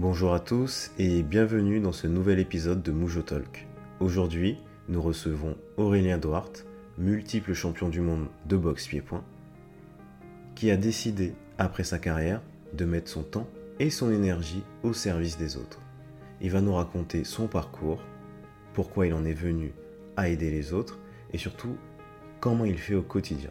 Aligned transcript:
Bonjour 0.00 0.32
à 0.32 0.38
tous 0.38 0.92
et 0.96 1.24
bienvenue 1.24 1.80
dans 1.80 1.90
ce 1.90 2.06
nouvel 2.06 2.38
épisode 2.38 2.84
de 2.84 2.92
Moujo 2.92 3.22
Talk. 3.22 3.66
Aujourd'hui, 3.98 4.62
nous 4.88 5.02
recevons 5.02 5.56
Aurélien 5.76 6.18
Duarte, 6.18 6.66
multiple 6.98 7.52
champion 7.52 7.88
du 7.88 8.00
monde 8.00 8.28
de 8.46 8.56
boxe 8.56 8.86
pied-point, 8.86 9.24
qui 10.54 10.70
a 10.70 10.76
décidé, 10.76 11.34
après 11.58 11.82
sa 11.82 11.98
carrière, 11.98 12.42
de 12.74 12.84
mettre 12.84 13.10
son 13.10 13.24
temps 13.24 13.48
et 13.80 13.90
son 13.90 14.12
énergie 14.12 14.62
au 14.84 14.92
service 14.92 15.36
des 15.36 15.56
autres. 15.56 15.80
Il 16.40 16.52
va 16.52 16.60
nous 16.60 16.74
raconter 16.74 17.24
son 17.24 17.48
parcours, 17.48 18.00
pourquoi 18.74 19.08
il 19.08 19.14
en 19.14 19.24
est 19.24 19.34
venu 19.34 19.72
à 20.16 20.28
aider 20.28 20.52
les 20.52 20.72
autres 20.72 21.00
et 21.32 21.38
surtout 21.38 21.76
comment 22.38 22.64
il 22.64 22.78
fait 22.78 22.94
au 22.94 23.02
quotidien. 23.02 23.50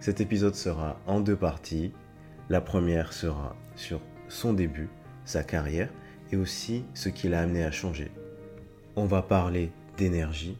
Cet 0.00 0.22
épisode 0.22 0.54
sera 0.54 0.98
en 1.06 1.20
deux 1.20 1.36
parties. 1.36 1.92
La 2.48 2.62
première 2.62 3.12
sera 3.12 3.54
sur 3.76 4.00
son 4.28 4.52
début, 4.52 4.88
sa 5.24 5.42
carrière 5.42 5.90
et 6.32 6.36
aussi 6.36 6.84
ce 6.94 7.08
qui 7.08 7.28
l'a 7.28 7.40
amené 7.40 7.64
à 7.64 7.70
changer. 7.70 8.10
On 8.96 9.06
va 9.06 9.22
parler 9.22 9.70
d'énergie, 9.96 10.56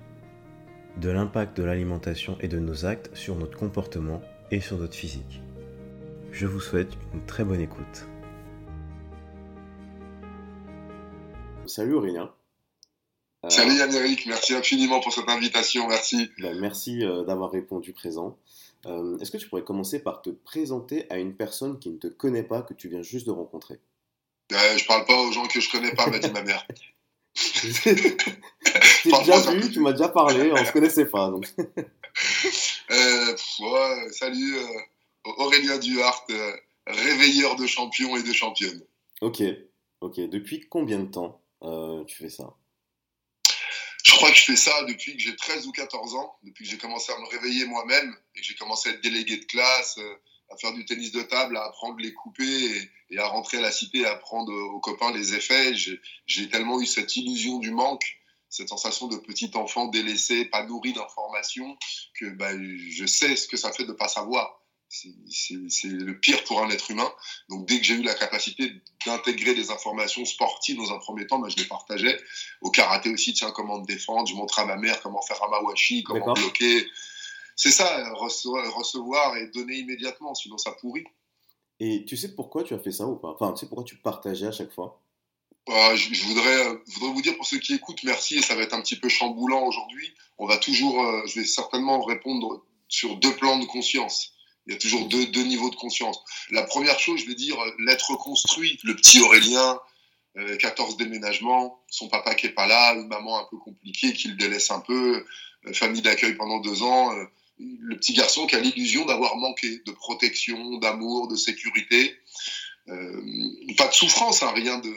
de 1.00 1.10
l'impact 1.10 1.56
de 1.56 1.62
l'alimentation 1.62 2.36
et 2.40 2.48
de 2.48 2.58
nos 2.58 2.86
actes 2.86 3.14
sur 3.14 3.36
notre 3.36 3.58
comportement 3.58 4.22
et 4.50 4.60
sur 4.60 4.78
notre 4.78 4.94
physique. 4.94 5.42
Je 6.32 6.46
vous 6.46 6.60
souhaite 6.60 6.92
une 7.12 7.24
très 7.24 7.44
bonne 7.44 7.60
écoute. 7.60 8.06
Salut 11.66 11.94
Aurélien. 11.94 12.30
Euh, 13.44 13.50
Salut 13.50 13.74
Yann-Éric, 13.76 14.26
merci 14.26 14.54
infiniment 14.54 15.00
pour 15.00 15.12
cette 15.12 15.28
invitation, 15.28 15.86
merci. 15.88 16.30
Ben, 16.40 16.58
merci 16.60 17.04
euh, 17.04 17.24
d'avoir 17.24 17.50
répondu 17.50 17.92
présent. 17.92 18.36
Euh, 18.86 19.18
est-ce 19.18 19.30
que 19.30 19.36
tu 19.36 19.48
pourrais 19.48 19.64
commencer 19.64 20.02
par 20.02 20.22
te 20.22 20.30
présenter 20.30 21.10
à 21.10 21.18
une 21.18 21.34
personne 21.34 21.78
qui 21.78 21.90
ne 21.90 21.98
te 21.98 22.06
connaît 22.06 22.42
pas, 22.42 22.62
que 22.62 22.74
tu 22.74 22.88
viens 22.88 23.02
juste 23.02 23.26
de 23.26 23.30
rencontrer? 23.30 23.80
Euh, 24.52 24.76
Je 24.76 24.86
parle 24.86 25.04
pas 25.06 25.20
aux 25.22 25.32
gens 25.32 25.46
que 25.46 25.60
je 25.60 25.70
connais 25.70 25.94
pas, 25.94 26.06
m'a 26.08 26.18
dit 26.18 26.30
ma 26.30 26.42
mère. 26.42 26.66
tu 27.34 29.10
déjà 29.10 29.40
vu, 29.50 29.70
tu 29.72 29.80
m'as 29.80 29.92
déjà 29.92 30.08
parlé, 30.08 30.52
on 30.52 30.64
se 30.64 30.72
connaissait 30.72 31.06
pas. 31.06 31.30
Donc. 31.30 31.46
euh, 31.58 33.36
ouais, 33.60 34.12
salut, 34.12 34.56
euh, 34.56 35.32
Aurélien 35.38 35.78
Duhart, 35.78 36.26
réveilleur 36.86 37.56
de 37.56 37.66
champions 37.66 38.16
et 38.16 38.22
de 38.22 38.32
championnes. 38.32 38.82
Ok, 39.20 39.42
ok. 40.00 40.20
Depuis 40.28 40.68
combien 40.68 40.98
de 41.00 41.10
temps 41.10 41.40
tu 42.06 42.16
fais 42.16 42.28
ça? 42.28 42.54
Je 44.14 44.18
crois 44.18 44.30
que 44.30 44.36
je 44.36 44.44
fais 44.44 44.56
ça 44.56 44.84
depuis 44.84 45.16
que 45.16 45.22
j'ai 45.22 45.34
13 45.34 45.66
ou 45.66 45.72
14 45.72 46.14
ans, 46.14 46.36
depuis 46.44 46.64
que 46.64 46.70
j'ai 46.70 46.78
commencé 46.78 47.10
à 47.12 47.18
me 47.18 47.26
réveiller 47.26 47.64
moi-même 47.64 48.16
et 48.36 48.40
que 48.40 48.46
j'ai 48.46 48.54
commencé 48.54 48.88
à 48.88 48.92
être 48.92 49.02
délégué 49.02 49.38
de 49.38 49.44
classe, 49.44 49.98
euh, 49.98 50.14
à 50.50 50.56
faire 50.56 50.72
du 50.72 50.84
tennis 50.84 51.10
de 51.10 51.22
table, 51.22 51.56
à 51.56 51.64
apprendre 51.64 51.96
les 51.98 52.14
couper 52.14 52.88
et, 53.10 53.18
à 53.18 53.26
rentrer 53.26 53.58
à 53.58 53.60
la 53.60 53.72
cité, 53.72 54.06
à 54.06 54.12
apprendre 54.12 54.52
aux 54.52 54.78
copains 54.78 55.10
les 55.10 55.34
effets. 55.34 55.74
J'ai 56.26 56.48
tellement 56.48 56.80
eu 56.80 56.86
cette 56.86 57.16
illusion 57.16 57.58
du 57.58 57.72
manque, 57.72 58.04
cette 58.48 58.68
sensation 58.68 59.08
de 59.08 59.16
petit 59.16 59.50
enfant 59.54 59.86
délaissé, 59.86 60.44
pas 60.44 60.64
nourri 60.64 60.92
d'informations, 60.92 61.76
que 62.16 62.26
bah, 62.26 62.52
je 62.56 63.06
sais 63.06 63.34
ce 63.34 63.48
que 63.48 63.56
ça 63.56 63.72
fait 63.72 63.82
de 63.82 63.88
ne 63.88 63.94
pas 63.94 64.08
savoir. 64.08 64.63
C'est 65.28 65.88
le 65.88 66.18
pire 66.18 66.42
pour 66.44 66.62
un 66.62 66.70
être 66.70 66.90
humain. 66.90 67.10
Donc 67.48 67.66
dès 67.66 67.78
que 67.78 67.84
j'ai 67.84 67.94
eu 67.94 68.02
la 68.02 68.14
capacité 68.14 68.72
d'intégrer 69.04 69.54
des 69.54 69.70
informations 69.70 70.24
sportives 70.24 70.76
dans 70.76 70.92
un 70.92 70.98
premier 70.98 71.26
temps, 71.26 71.38
bah, 71.38 71.48
je 71.48 71.56
les 71.56 71.64
partageais. 71.64 72.20
Au 72.60 72.70
karaté 72.70 73.10
aussi, 73.10 73.32
tiens, 73.32 73.50
comment 73.50 73.80
te 73.82 73.86
défendre? 73.86 74.26
Je 74.28 74.34
montrais 74.34 74.62
à 74.62 74.66
ma 74.66 74.76
mère 74.76 75.00
comment 75.02 75.22
faire 75.22 75.42
un 75.42 75.48
mawashi, 75.48 76.02
comment 76.04 76.32
bloquer. 76.32 76.86
C'est 77.56 77.70
ça, 77.70 78.12
recevoir 78.14 79.36
et 79.36 79.48
donner 79.48 79.76
immédiatement, 79.76 80.34
sinon 80.34 80.58
ça 80.58 80.72
pourrit. 80.72 81.04
Et 81.80 82.04
tu 82.04 82.16
sais 82.16 82.34
pourquoi 82.34 82.62
tu 82.64 82.74
as 82.74 82.78
fait 82.78 82.92
ça 82.92 83.06
ou 83.06 83.16
pas? 83.16 83.30
Enfin, 83.30 83.52
tu 83.52 83.60
sais 83.60 83.66
pourquoi 83.66 83.84
tu 83.84 83.96
partageais 83.96 84.46
à 84.46 84.52
chaque 84.52 84.72
fois? 84.72 85.00
Euh, 85.68 85.96
je, 85.96 86.12
je, 86.12 86.24
voudrais, 86.24 86.66
euh, 86.66 86.76
voudrais 86.86 87.12
vous 87.12 87.22
dire 87.22 87.36
pour 87.36 87.46
ceux 87.46 87.58
qui 87.58 87.74
écoutent, 87.74 88.02
merci, 88.04 88.36
et 88.36 88.42
ça 88.42 88.54
va 88.54 88.62
être 88.62 88.74
un 88.74 88.82
petit 88.82 88.96
peu 88.96 89.08
chamboulant 89.08 89.64
aujourd'hui. 89.66 90.12
On 90.38 90.46
va 90.46 90.58
toujours, 90.58 91.02
euh, 91.02 91.22
je 91.26 91.40
vais 91.40 91.46
certainement 91.46 92.02
répondre 92.02 92.64
sur 92.88 93.16
deux 93.16 93.34
plans 93.34 93.58
de 93.58 93.64
conscience. 93.64 94.33
Il 94.66 94.72
y 94.72 94.76
a 94.76 94.78
toujours 94.78 95.06
deux, 95.08 95.26
deux 95.26 95.44
niveaux 95.44 95.70
de 95.70 95.76
conscience. 95.76 96.18
La 96.50 96.62
première 96.62 96.98
chose, 96.98 97.20
je 97.20 97.26
vais 97.26 97.34
dire, 97.34 97.56
l'être 97.78 98.14
construit, 98.16 98.78
le 98.82 98.96
petit 98.96 99.20
Aurélien, 99.20 99.78
euh, 100.36 100.56
14 100.56 100.96
déménagements, 100.96 101.82
son 101.88 102.08
papa 102.08 102.34
qui 102.34 102.46
est 102.46 102.50
pas 102.50 102.66
là, 102.66 102.94
une 102.94 103.06
maman 103.08 103.38
un 103.38 103.46
peu 103.50 103.56
compliquée 103.58 104.12
qui 104.12 104.28
le 104.28 104.34
délaisse 104.34 104.70
un 104.70 104.80
peu, 104.80 105.24
euh, 105.66 105.72
famille 105.72 106.02
d'accueil 106.02 106.34
pendant 106.34 106.60
deux 106.60 106.82
ans, 106.82 107.14
euh, 107.14 107.24
le 107.58 107.96
petit 107.96 108.14
garçon 108.14 108.46
qui 108.46 108.56
a 108.56 108.60
l'illusion 108.60 109.04
d'avoir 109.06 109.36
manqué 109.36 109.80
de 109.84 109.92
protection, 109.92 110.78
d'amour, 110.78 111.28
de 111.28 111.36
sécurité, 111.36 112.16
euh, 112.88 113.22
pas 113.76 113.86
de 113.88 113.94
souffrance, 113.94 114.42
hein, 114.42 114.52
rien 114.54 114.78
de 114.78 114.92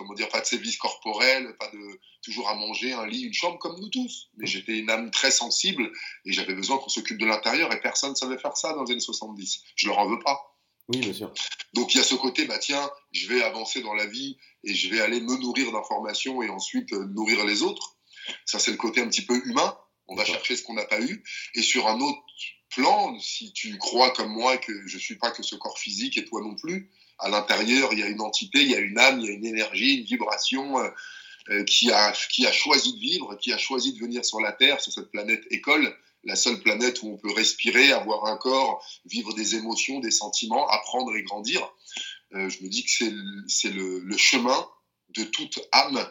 comment 0.00 0.14
dire, 0.14 0.30
pas 0.30 0.40
de 0.40 0.46
sévices 0.46 0.78
corporels, 0.78 1.54
pas 1.58 1.68
de 1.68 2.00
toujours 2.22 2.48
à 2.48 2.54
manger, 2.54 2.94
un 2.94 3.06
lit, 3.06 3.20
une 3.20 3.34
chambre 3.34 3.58
comme 3.58 3.78
nous 3.78 3.90
tous. 3.90 4.30
Mais 4.38 4.46
j'étais 4.46 4.78
une 4.78 4.88
âme 4.88 5.10
très 5.10 5.30
sensible 5.30 5.92
et 6.24 6.32
j'avais 6.32 6.54
besoin 6.54 6.78
qu'on 6.78 6.88
s'occupe 6.88 7.18
de 7.18 7.26
l'intérieur 7.26 7.70
et 7.70 7.80
personne 7.80 8.12
ne 8.12 8.16
savait 8.16 8.38
faire 8.38 8.56
ça 8.56 8.72
dans 8.72 8.84
les 8.84 8.92
années 8.92 9.00
70. 9.00 9.62
Je 9.76 9.88
leur 9.88 9.98
en 9.98 10.08
veux 10.08 10.18
pas. 10.18 10.56
Oui, 10.88 11.00
bien 11.00 11.12
sûr. 11.12 11.32
Donc 11.74 11.94
il 11.94 11.98
y 11.98 12.00
a 12.00 12.04
ce 12.04 12.14
côté, 12.14 12.46
bah 12.46 12.58
tiens, 12.58 12.90
je 13.12 13.28
vais 13.28 13.42
avancer 13.42 13.82
dans 13.82 13.92
la 13.92 14.06
vie 14.06 14.38
et 14.64 14.74
je 14.74 14.88
vais 14.88 15.00
aller 15.00 15.20
me 15.20 15.36
nourrir 15.36 15.70
d'informations 15.70 16.42
et 16.42 16.48
ensuite 16.48 16.92
euh, 16.94 17.04
nourrir 17.08 17.44
les 17.44 17.62
autres. 17.62 17.98
Ça, 18.46 18.58
c'est 18.58 18.70
le 18.70 18.78
côté 18.78 19.02
un 19.02 19.08
petit 19.08 19.24
peu 19.24 19.38
humain. 19.44 19.76
On 20.08 20.16
va 20.16 20.24
chercher 20.24 20.56
ce 20.56 20.62
qu'on 20.62 20.74
n'a 20.74 20.86
pas 20.86 21.00
eu. 21.00 21.22
Et 21.54 21.62
sur 21.62 21.86
un 21.88 22.00
autre 22.00 22.22
plan, 22.70 23.18
si 23.20 23.52
tu 23.52 23.76
crois 23.76 24.10
comme 24.12 24.32
moi 24.32 24.56
que 24.56 24.72
je 24.86 24.96
suis 24.96 25.16
pas 25.16 25.30
que 25.30 25.42
ce 25.42 25.56
corps 25.56 25.78
physique 25.78 26.16
et 26.16 26.24
toi 26.24 26.40
non 26.40 26.56
plus, 26.56 26.90
à 27.20 27.28
l'intérieur, 27.28 27.92
il 27.92 27.98
y 27.98 28.02
a 28.02 28.08
une 28.08 28.20
entité, 28.20 28.60
il 28.60 28.70
y 28.70 28.74
a 28.74 28.80
une 28.80 28.98
âme, 28.98 29.20
il 29.20 29.26
y 29.26 29.30
a 29.30 29.32
une 29.32 29.46
énergie, 29.46 29.98
une 29.98 30.04
vibration 30.04 30.78
euh, 30.78 30.90
euh, 31.50 31.64
qui, 31.64 31.90
a, 31.90 32.12
qui 32.30 32.46
a 32.46 32.52
choisi 32.52 32.94
de 32.94 32.98
vivre, 32.98 33.36
qui 33.36 33.52
a 33.52 33.58
choisi 33.58 33.92
de 33.92 33.98
venir 33.98 34.24
sur 34.24 34.40
la 34.40 34.52
Terre, 34.52 34.80
sur 34.80 34.92
cette 34.92 35.10
planète 35.10 35.44
école, 35.50 35.96
la 36.24 36.36
seule 36.36 36.60
planète 36.60 37.02
où 37.02 37.08
on 37.08 37.16
peut 37.16 37.32
respirer, 37.32 37.92
avoir 37.92 38.26
un 38.26 38.36
corps, 38.36 38.84
vivre 39.06 39.32
des 39.34 39.54
émotions, 39.54 40.00
des 40.00 40.10
sentiments, 40.10 40.68
apprendre 40.68 41.14
et 41.16 41.22
grandir. 41.22 41.66
Euh, 42.34 42.48
je 42.48 42.62
me 42.62 42.68
dis 42.68 42.84
que 42.84 42.90
c'est 43.48 43.70
le, 43.70 44.00
le 44.00 44.16
chemin 44.16 44.68
de 45.16 45.24
toute 45.24 45.60
âme, 45.72 46.06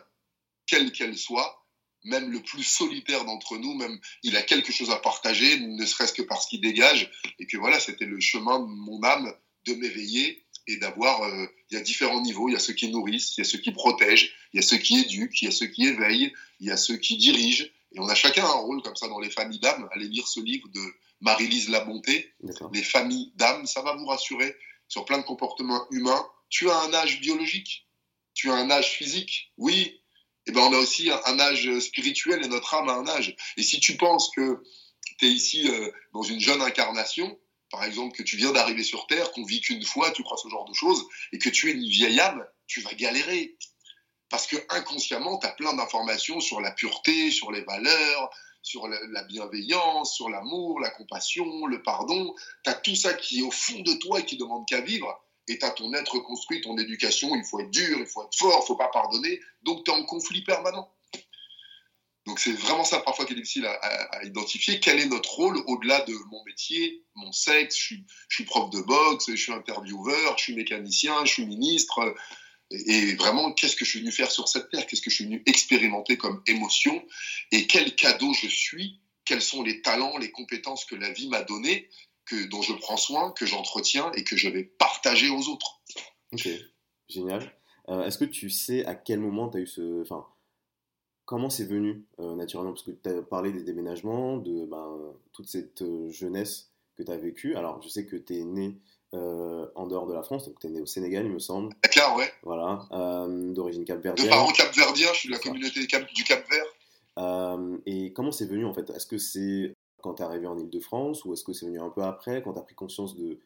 quelle 0.66 0.92
qu'elle 0.92 1.18
soit, 1.18 1.66
même 2.04 2.32
le 2.32 2.42
plus 2.42 2.64
solitaire 2.64 3.26
d'entre 3.26 3.58
nous, 3.58 3.74
même 3.76 4.00
il 4.24 4.36
a 4.38 4.42
quelque 4.42 4.72
chose 4.72 4.90
à 4.90 4.98
partager, 4.98 5.60
ne 5.60 5.86
serait-ce 5.86 6.14
que 6.14 6.22
parce 6.22 6.48
qu'il 6.48 6.62
dégage, 6.62 7.12
et 7.40 7.46
que 7.46 7.58
voilà, 7.58 7.80
c'était 7.80 8.06
le 8.06 8.20
chemin 8.20 8.60
de 8.60 8.66
mon 8.66 9.04
âme 9.04 9.34
de 9.66 9.74
m'éveiller 9.76 10.46
et 10.70 10.78
d'avoir, 10.78 11.24
euh, 11.24 11.48
il 11.72 11.76
y 11.76 11.78
a 11.78 11.82
différents 11.82 12.22
niveaux, 12.22 12.48
il 12.48 12.54
y 12.54 12.56
a 12.56 12.60
ceux 12.60 12.74
qui 12.74 12.90
nourrissent, 12.90 13.36
il 13.38 13.42
y 13.42 13.48
a 13.48 13.50
ceux 13.50 13.58
qui 13.58 13.72
protègent, 13.72 14.32
il 14.54 14.58
y 14.58 14.64
a 14.64 14.68
ceux 14.68 14.78
qui 14.78 15.00
éduquent, 15.00 15.42
il 15.42 15.46
y 15.46 15.48
a 15.48 15.52
ceux 15.52 15.66
qui 15.66 15.88
éveillent, 15.88 16.32
il 16.60 16.68
y 16.68 16.72
a 16.72 16.78
ceux 16.78 16.98
qui 16.98 17.18
dirigent, 17.18 17.66
et 17.92 18.00
on 18.00 18.08
a 18.08 18.16
chacun 18.16 18.46
un 18.46 18.60
rôle 18.60 18.82
comme 18.84 18.96
ça 18.96 19.08
dans 19.08 19.20
les 19.20 19.32
familles 19.32 19.60
d'âmes. 19.60 19.90
Allez 19.92 20.08
lire 20.08 20.28
ce 20.28 20.40
livre 20.40 20.68
de 20.70 20.82
Marie-Lise 21.22 21.70
Labonté, 21.70 22.34
Les 22.72 22.84
familles 22.84 23.32
d'âmes, 23.36 23.66
ça 23.66 23.82
va 23.82 23.96
vous 23.96 24.06
rassurer 24.06 24.56
sur 24.88 25.06
plein 25.06 25.18
de 25.18 25.24
comportements 25.24 25.88
humains. 25.92 26.26
Tu 26.50 26.70
as 26.70 26.80
un 26.82 26.94
âge 26.94 27.20
biologique, 27.20 27.88
tu 28.36 28.52
as 28.52 28.54
un 28.54 28.70
âge 28.70 28.92
physique, 28.92 29.52
oui, 29.58 30.00
et 30.46 30.52
ben 30.52 30.62
on 30.62 30.74
a 30.74 30.78
aussi 30.78 31.10
un, 31.10 31.20
un, 31.26 31.40
âge 31.40 31.80
spirituel 31.80 32.44
et 32.44 32.48
notre 32.48 32.74
âme 32.76 32.90
a 32.90 32.94
un 32.94 33.08
âge. 33.08 33.36
Et 33.58 33.64
si 33.64 33.80
tu 33.80 33.98
penses 33.98 34.30
que 34.36 34.64
tu 35.18 35.26
es 35.26 35.30
ici 35.30 35.68
euh, 35.68 35.92
dans 36.14 36.24
une 36.24 36.40
jeune 36.40 36.62
incarnation, 36.62 37.38
par 37.72 37.84
exemple, 37.84 38.16
que 38.16 38.24
tu 38.24 38.38
viens 38.38 38.52
d'arriver 38.52 38.84
sur 38.84 39.08
Terre, 39.08 39.32
qu'on 39.32 39.44
vit 39.44 39.62
qu'une 39.62 39.84
fois, 39.84 40.12
tu 40.12 40.24
crois 40.24 40.38
ce 40.38 40.50
genre 40.50 40.66
de 40.66 40.74
choses, 40.74 41.06
et 41.32 41.38
que 41.38 41.50
tu 41.50 41.70
es 41.70 41.74
une 41.74 41.88
vieille 41.88 42.20
âme, 42.20 42.46
tu 42.68 42.82
vas 42.82 42.94
galérer. 42.94 43.58
Parce 44.30 44.48
que 44.48 44.58
inconsciemment, 44.70 45.38
tu 45.40 45.48
as 45.48 45.52
plein 45.52 45.74
d'informations 45.74 46.40
sur 46.40 46.62
la 46.62 46.72
pureté, 46.72 47.32
sur 47.32 47.52
les 47.52 47.62
valeurs, 47.62 48.30
sur 48.62 48.88
la 48.88 49.24
bienveillance, 49.24 50.14
sur 50.14 50.30
l'amour, 50.30 50.80
la 50.80 50.90
compassion, 50.90 51.66
le 51.66 51.82
pardon. 51.82 52.36
Tu 52.64 52.70
as 52.70 52.76
tout 52.76 52.96
ça 52.96 53.14
qui 53.14 53.40
est 53.40 53.44
au 53.44 53.52
fond 53.52 53.80
de 53.80 53.94
toi 53.94 54.20
et 54.20 54.26
qui 54.26 54.38
demande 54.38 54.68
qu'à 54.68 54.82
vivre. 54.82 55.20
Et 55.48 55.58
tu 55.58 55.66
as 55.66 55.72
ton 55.72 55.92
être 55.94 56.20
construit, 56.20 56.62
ton 56.62 56.78
éducation, 56.78 57.34
il 57.36 57.44
faut 57.44 57.60
être 57.60 57.72
dur, 57.72 57.98
il 58.00 58.06
faut 58.06 58.24
être 58.24 58.38
fort, 58.38 58.60
il 58.64 58.68
faut 58.68 58.76
pas 58.76 58.90
pardonner. 58.90 59.40
Donc 59.64 59.84
tu 59.84 59.92
es 59.92 59.94
en 59.94 60.04
conflit 60.06 60.44
permanent. 60.44 60.92
Donc 62.30 62.40
c'est 62.40 62.52
vraiment 62.52 62.84
ça 62.84 63.00
parfois 63.00 63.26
qui 63.26 63.34
est 63.34 63.36
difficile 63.36 63.66
à, 63.66 64.24
identifier. 64.24 64.80
Quel 64.80 65.00
est 65.00 65.08
notre 65.08 65.34
rôle 65.34 65.58
au-delà 65.66 66.02
de 66.02 66.14
mon 66.30 66.44
métier, 66.44 67.04
mon 67.16 67.32
sexe? 67.32 67.76
Je 67.76 67.96
suis, 68.30 68.46
prof 68.46 68.70
de 68.70 68.82
boxe, 68.82 69.32
je 69.32 69.36
suis 69.36 69.52
intervieweur, 69.52 70.38
je 70.38 70.44
suis 70.44 70.56
mécanicien, 70.56 71.26
je 71.26 71.34
suis 71.34 71.46
ministre. 71.48 72.16
Et, 72.70 72.92
et 72.92 73.16
vraiment, 73.16 73.52
qu'est-ce 73.52 73.76
que 73.76 73.84
je 73.84 73.90
suis 73.90 74.02
venu 74.02 74.12
faire 74.12 74.30
sur 74.30 74.48
cette 74.48 74.70
terre? 74.70 74.86
Qu'est-ce 74.86 75.02
que 75.02 75.10
je 75.10 75.16
suis 75.16 75.26
venu 75.26 75.42
expérimenter 75.48 76.18
comme 76.18 76.44
émotion? 76.46 77.04
Et 77.52 77.66
quel 77.66 77.96
cadeau 77.96 78.32
je 78.36 78.48
suis? 78.48 79.00
Quels 79.26 79.42
sont 79.42 79.64
les 79.64 79.82
talents, 79.82 80.16
les 80.20 80.30
compétences 80.30 80.86
que 80.86 80.94
la 80.94 81.12
vie 81.12 81.30
m'a 81.30 81.42
données, 81.42 81.90
que, 82.26 82.48
dont 82.48 82.62
je 82.62 82.74
prends 82.74 82.98
soin, 82.98 83.32
que 83.32 83.48
j'entretiens 83.48 84.12
et 84.12 84.24
que 84.24 84.38
je 84.38 84.50
vais 84.50 84.66
partager 84.66 85.30
aux 85.30 85.50
autres? 85.50 85.82
Ok, 86.32 86.48
génial. 87.10 87.56
Euh, 87.88 88.04
Est-ce 88.04 88.20
que 88.20 88.26
tu 88.26 88.52
sais 88.52 88.86
à 88.86 88.94
quel 88.94 89.20
moment 89.20 89.50
tu 89.50 89.58
as 89.58 89.62
eu 89.62 89.68
ce... 89.68 90.04
Enfin, 90.04 90.28
comment 91.30 91.52
c'est 91.52 91.66
venu 91.66 92.04
euh, 92.20 92.36
naturellement? 92.36 92.74
Parce 92.74 92.82
que 92.82 92.90
tu 92.90 93.08
as 93.08 93.22
parlé 93.22 93.52
des 93.52 93.62
déménagements, 93.62 94.38
de 94.38 94.66
ben, 94.66 94.98
toute 95.32 95.48
cette 95.48 95.84
euh, 95.84 96.10
jeunesse 96.10 96.72
que 96.98 97.04
tu 97.04 97.12
as 97.12 97.18
vécue. 97.18 97.56
Alors, 97.56 97.80
je 97.84 97.88
sais 97.88 98.08
que 98.08 98.16
tu 98.16 98.40
es 98.40 98.44
né 98.44 98.80
en 99.14 99.88
dehors 99.88 100.08
de 100.08 100.14
la 100.14 100.24
France. 100.24 100.48
Donc, 100.48 100.60
tu 100.60 100.68
es 100.68 100.70
né 100.72 100.82
au 100.82 100.88
Sénégal, 100.88 101.26
il 101.26 101.32
me 101.32 101.40
semble. 101.40 101.74
Dakar, 101.84 102.16
ouais. 102.16 102.32
Voilà, 102.44 102.88
d'origine 103.54 103.86
capverdienne. 103.86 104.28
De 104.28 104.32
parents 104.32 104.52
capverdiens, 104.52 105.10
je 105.14 105.20
suis 105.20 105.30
de 105.30 105.34
la 105.34 105.40
communauté 105.40 105.80
du 105.80 105.88
Cap-Vert. 105.88 107.82
et 107.86 108.12
comment 108.14 108.32
c'est 108.32 108.46
venu 108.48 108.66
en 108.66 108.74
fait? 108.74 108.90
Est-ce 108.90 109.06
que 109.06 109.20
c'est 109.20 109.74
quand 110.02 110.16
tu 110.16 110.24
es 110.24 110.26
arrivé 110.26 110.48
en 110.48 110.58
Ile-de-France 110.58 111.26
ou 111.26 111.34
est-ce 111.34 111.44
que 111.44 111.54
c'est 111.54 111.66
venu 111.66 111.80
un 111.80 111.90
peu 111.90 112.04
après, 112.04 112.42
quand 112.42 112.54
tu 112.54 112.60
as 112.60 112.64
pris 112.64 112.76
conscience 112.76 113.16
de, 113.16 113.40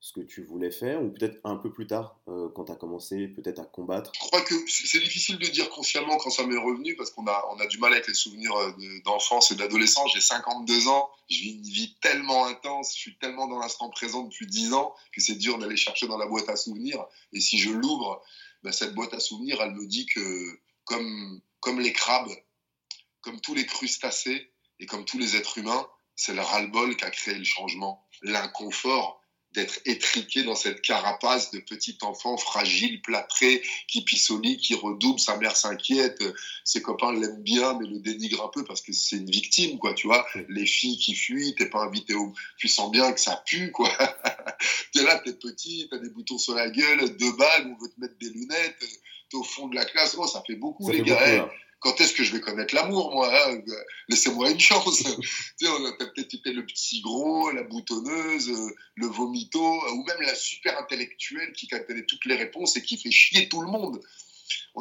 ce 0.00 0.14
que 0.14 0.20
tu 0.20 0.42
voulais 0.42 0.70
faire, 0.70 1.02
ou 1.02 1.10
peut-être 1.10 1.38
un 1.44 1.56
peu 1.56 1.70
plus 1.70 1.86
tard, 1.86 2.18
euh, 2.26 2.48
quand 2.54 2.64
tu 2.64 2.72
as 2.72 2.76
commencé 2.76 3.28
peut-être 3.28 3.58
à 3.58 3.66
combattre 3.66 4.10
Je 4.14 4.20
crois 4.20 4.40
que 4.40 4.54
c'est 4.66 4.98
difficile 4.98 5.38
de 5.38 5.46
dire 5.46 5.68
consciemment 5.68 6.16
quand 6.16 6.30
ça 6.30 6.46
m'est 6.46 6.56
revenu, 6.56 6.96
parce 6.96 7.10
qu'on 7.10 7.26
a, 7.26 7.44
on 7.52 7.60
a 7.60 7.66
du 7.66 7.78
mal 7.78 7.92
avec 7.92 8.08
les 8.08 8.14
souvenirs 8.14 8.54
euh, 8.56 8.72
d'enfance 9.04 9.50
et 9.50 9.56
d'adolescence. 9.56 10.10
J'ai 10.14 10.22
52 10.22 10.88
ans, 10.88 11.10
je 11.28 11.40
vis 11.40 11.50
une 11.50 11.62
vie 11.62 11.94
tellement 12.00 12.46
intense, 12.46 12.94
je 12.94 12.98
suis 12.98 13.18
tellement 13.18 13.46
dans 13.46 13.58
l'instant 13.58 13.90
présent 13.90 14.22
depuis 14.22 14.46
10 14.46 14.72
ans, 14.72 14.94
que 15.12 15.20
c'est 15.20 15.36
dur 15.36 15.58
d'aller 15.58 15.76
chercher 15.76 16.08
dans 16.08 16.16
la 16.16 16.26
boîte 16.26 16.48
à 16.48 16.56
souvenirs. 16.56 17.04
Et 17.34 17.40
si 17.40 17.58
je 17.58 17.70
l'ouvre, 17.70 18.22
bah, 18.62 18.72
cette 18.72 18.94
boîte 18.94 19.12
à 19.12 19.20
souvenirs, 19.20 19.60
elle 19.60 19.72
me 19.72 19.86
dit 19.86 20.06
que, 20.06 20.60
comme, 20.84 21.42
comme 21.60 21.78
les 21.78 21.92
crabes, 21.92 22.32
comme 23.20 23.38
tous 23.42 23.54
les 23.54 23.66
crustacés, 23.66 24.50
et 24.78 24.86
comme 24.86 25.04
tous 25.04 25.18
les 25.18 25.36
êtres 25.36 25.58
humains, 25.58 25.86
c'est 26.16 26.32
le 26.32 26.40
ras-le-bol 26.40 26.96
qui 26.96 27.04
a 27.04 27.10
créé 27.10 27.34
le 27.34 27.44
changement, 27.44 28.02
l'inconfort 28.22 29.19
d'être 29.52 29.80
étriqué 29.84 30.44
dans 30.44 30.54
cette 30.54 30.80
carapace 30.80 31.50
de 31.50 31.58
petit 31.58 31.98
enfant 32.02 32.36
fragile, 32.36 33.02
plâtré, 33.02 33.62
qui 33.88 34.02
pissolie, 34.02 34.56
qui 34.58 34.74
redouble, 34.74 35.18
sa 35.18 35.36
mère 35.36 35.56
s'inquiète, 35.56 36.22
ses 36.64 36.82
copains 36.82 37.12
l'aiment 37.12 37.42
bien, 37.42 37.76
mais 37.78 37.86
le 37.86 37.98
dénigrent 37.98 38.44
un 38.44 38.50
peu 38.52 38.64
parce 38.64 38.80
que 38.80 38.92
c'est 38.92 39.16
une 39.16 39.30
victime, 39.30 39.78
quoi, 39.78 39.94
tu 39.94 40.06
vois. 40.06 40.24
Les 40.48 40.66
filles 40.66 40.98
qui 40.98 41.14
fuient, 41.14 41.54
t'es 41.56 41.68
pas 41.68 41.80
invité 41.80 42.14
au... 42.14 42.32
Tu 42.58 42.68
sens 42.68 42.90
bien 42.90 43.12
que 43.12 43.20
ça 43.20 43.42
pue, 43.44 43.72
quoi. 43.72 43.90
t'es 44.92 45.02
là, 45.02 45.20
t'es 45.24 45.32
petit, 45.32 45.88
t'as 45.90 45.98
des 45.98 46.10
boutons 46.10 46.38
sur 46.38 46.54
la 46.54 46.70
gueule, 46.70 47.16
deux 47.16 47.32
bagues, 47.32 47.66
on 47.66 47.82
veut 47.82 47.90
te 47.90 48.00
mettre 48.00 48.18
des 48.20 48.30
lunettes, 48.30 48.76
t'es 49.28 49.36
au 49.36 49.42
fond 49.42 49.68
de 49.68 49.74
la 49.74 49.84
classe, 49.84 50.14
oh, 50.18 50.26
ça 50.26 50.42
fait 50.46 50.56
beaucoup, 50.56 50.90
les 50.90 51.02
gars 51.02 51.48
quand 51.80 51.98
est-ce 52.00 52.12
que 52.12 52.22
je 52.22 52.32
vais 52.32 52.40
connaître 52.40 52.74
l'amour, 52.74 53.12
moi 53.12 53.30
hein 53.32 53.58
Laissez-moi 54.08 54.50
une 54.50 54.60
chance. 54.60 54.98
tu 55.58 55.66
sais, 55.66 55.68
on 55.68 55.84
a 55.86 55.92
peut-être 55.92 56.34
été 56.34 56.52
le 56.52 56.64
petit 56.64 57.00
gros, 57.00 57.50
la 57.50 57.62
boutonneuse, 57.62 58.52
le 58.94 59.06
vomito, 59.06 59.60
ou 59.60 60.04
même 60.04 60.20
la 60.20 60.34
super 60.34 60.78
intellectuelle 60.78 61.52
qui 61.52 61.68
connaît 61.68 62.04
toutes 62.04 62.26
les 62.26 62.36
réponses 62.36 62.76
et 62.76 62.82
qui 62.82 62.98
fait 62.98 63.10
chier 63.10 63.48
tout 63.48 63.62
le 63.62 63.68
monde. 63.68 64.00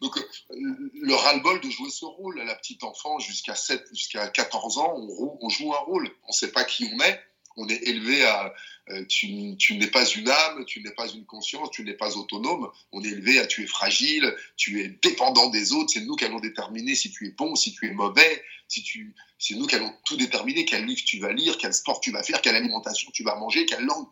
Donc, 0.00 0.18
le 0.50 1.14
ras-le-bol 1.14 1.60
de 1.60 1.70
jouer 1.70 1.90
ce 1.90 2.04
rôle, 2.04 2.38
la 2.38 2.54
petite 2.54 2.84
enfant, 2.84 3.18
jusqu'à 3.18 3.54
jusqu'à 3.92 4.28
14 4.28 4.78
ans, 4.78 4.94
on, 4.96 5.38
on 5.40 5.48
joue 5.48 5.74
un 5.74 5.78
rôle. 5.78 6.08
On 6.24 6.28
ne 6.28 6.32
sait 6.32 6.52
pas 6.52 6.64
qui 6.64 6.88
on 6.92 7.00
est 7.02 7.20
on 7.56 7.68
est 7.68 7.82
élevé 7.88 8.24
à 8.24 8.54
euh, 8.90 9.04
tu, 9.06 9.28
n'es 9.28 9.86
pas 9.86 10.04
une 10.04 10.28
âme, 10.28 10.64
tu 10.66 10.82
n'es 10.82 10.90
pas 10.90 11.08
une 11.08 11.24
conscience, 11.24 11.70
tu 11.70 11.84
n'es 11.84 11.94
pas 11.94 12.16
autonome. 12.16 12.70
On 12.92 13.02
est 13.04 13.08
élevé 13.08 13.38
à 13.38 13.46
tu 13.46 13.62
es 13.62 13.66
fragile, 13.66 14.34
tu 14.56 14.80
es 14.80 14.88
dépendant 15.02 15.48
des 15.50 15.72
autres. 15.72 15.90
C'est 15.92 16.00
nous 16.00 16.16
qui 16.16 16.24
allons 16.24 16.40
déterminer 16.40 16.94
si 16.94 17.10
tu 17.10 17.28
es 17.28 17.30
bon, 17.30 17.54
si 17.54 17.72
tu 17.72 17.86
es 17.86 17.92
mauvais. 17.92 18.42
Si 18.68 18.82
tu, 18.82 19.14
c'est 19.38 19.54
nous 19.54 19.66
qui 19.66 19.76
allons 19.76 19.92
tout 20.04 20.16
déterminer 20.16 20.64
quel 20.64 20.86
livre 20.86 21.02
tu 21.04 21.18
vas 21.18 21.32
lire, 21.32 21.56
quel 21.58 21.72
sport 21.72 22.00
tu 22.00 22.10
vas 22.10 22.22
faire, 22.22 22.40
quelle 22.40 22.56
alimentation 22.56 23.10
tu 23.12 23.22
vas 23.22 23.36
manger, 23.36 23.66
quelle 23.66 23.84
langue. 23.84 24.06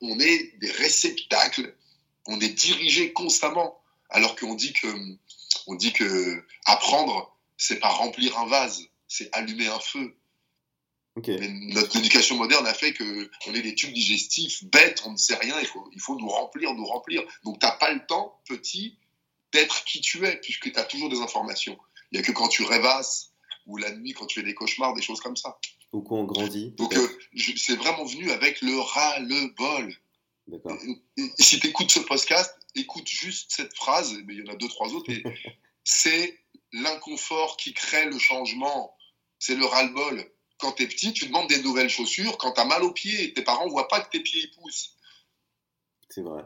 On 0.00 0.18
est 0.20 0.58
des 0.58 0.70
réceptacles. 0.70 1.74
On 2.26 2.40
est 2.40 2.54
dirigé 2.54 3.12
constamment. 3.12 3.78
Alors 4.10 4.36
qu'on 4.36 4.54
dit 4.54 4.72
que, 4.72 4.88
on 5.66 5.74
dit 5.74 5.92
que 5.92 6.44
apprendre, 6.66 7.36
c'est 7.56 7.80
pas 7.80 7.88
remplir 7.88 8.38
un 8.38 8.46
vase, 8.46 8.86
c'est 9.08 9.28
allumer 9.32 9.68
un 9.68 9.78
feu 9.80 10.14
notre 11.16 11.96
éducation 11.96 12.36
moderne 12.36 12.66
a 12.66 12.72
fait 12.72 12.94
qu'on 12.94 13.54
est 13.54 13.62
des 13.62 13.74
tubes 13.74 13.92
digestifs 13.92 14.64
bêtes, 14.64 15.02
on 15.04 15.12
ne 15.12 15.16
sait 15.16 15.34
rien, 15.34 15.58
il 15.60 15.66
faut, 15.66 15.86
il 15.92 16.00
faut 16.00 16.18
nous 16.18 16.28
remplir, 16.28 16.72
nous 16.74 16.86
remplir. 16.86 17.22
Donc 17.44 17.58
tu 17.60 17.66
n'as 17.66 17.72
pas 17.72 17.92
le 17.92 18.04
temps, 18.06 18.40
petit, 18.46 18.98
d'être 19.52 19.84
qui 19.84 20.00
tu 20.00 20.24
es, 20.26 20.36
puisque 20.40 20.72
tu 20.72 20.78
as 20.78 20.84
toujours 20.84 21.10
des 21.10 21.20
informations. 21.20 21.78
Il 22.10 22.18
n'y 22.18 22.20
a 22.20 22.26
que 22.26 22.32
quand 22.32 22.48
tu 22.48 22.64
rêvasses, 22.64 23.32
ou 23.66 23.76
la 23.76 23.94
nuit, 23.94 24.12
quand 24.12 24.26
tu 24.26 24.40
fais 24.40 24.46
des 24.46 24.54
cauchemars, 24.54 24.94
des 24.94 25.02
choses 25.02 25.20
comme 25.20 25.36
ça. 25.36 25.58
Ou 25.92 26.00
quand 26.00 26.16
on 26.16 26.24
grandit. 26.24 26.70
Donc 26.72 26.96
euh, 26.96 27.08
c'est 27.56 27.76
vraiment 27.76 28.04
venu 28.04 28.30
avec 28.30 28.62
le 28.62 28.78
ras-le-bol. 28.78 29.94
Si 31.38 31.60
tu 31.60 31.68
écoutes 31.68 31.90
ce 31.90 32.00
podcast, 32.00 32.54
écoute 32.74 33.06
juste 33.06 33.52
cette 33.52 33.74
phrase, 33.74 34.14
mais 34.24 34.34
il 34.34 34.44
y 34.44 34.48
en 34.48 34.52
a 34.52 34.56
deux, 34.56 34.68
trois 34.68 34.88
autres, 34.94 35.12
c'est 35.84 36.38
l'inconfort 36.72 37.58
qui 37.58 37.74
crée 37.74 38.06
le 38.06 38.18
changement. 38.18 38.96
C'est 39.38 39.56
le 39.56 39.66
ras-le-bol 39.66 40.31
quand 40.62 40.72
tu 40.72 40.84
es 40.84 40.86
petit, 40.86 41.12
tu 41.12 41.26
demandes 41.26 41.48
des 41.48 41.60
nouvelles 41.60 41.90
chaussures. 41.90 42.38
Quand 42.38 42.52
tu 42.52 42.60
as 42.60 42.64
mal 42.64 42.84
aux 42.84 42.92
pieds, 42.92 43.34
tes 43.34 43.42
parents 43.42 43.66
ne 43.66 43.70
voient 43.70 43.88
pas 43.88 44.00
que 44.00 44.10
tes 44.10 44.20
pieds 44.20 44.48
poussent. 44.56 44.94
C'est 46.08 46.22
vrai. 46.22 46.44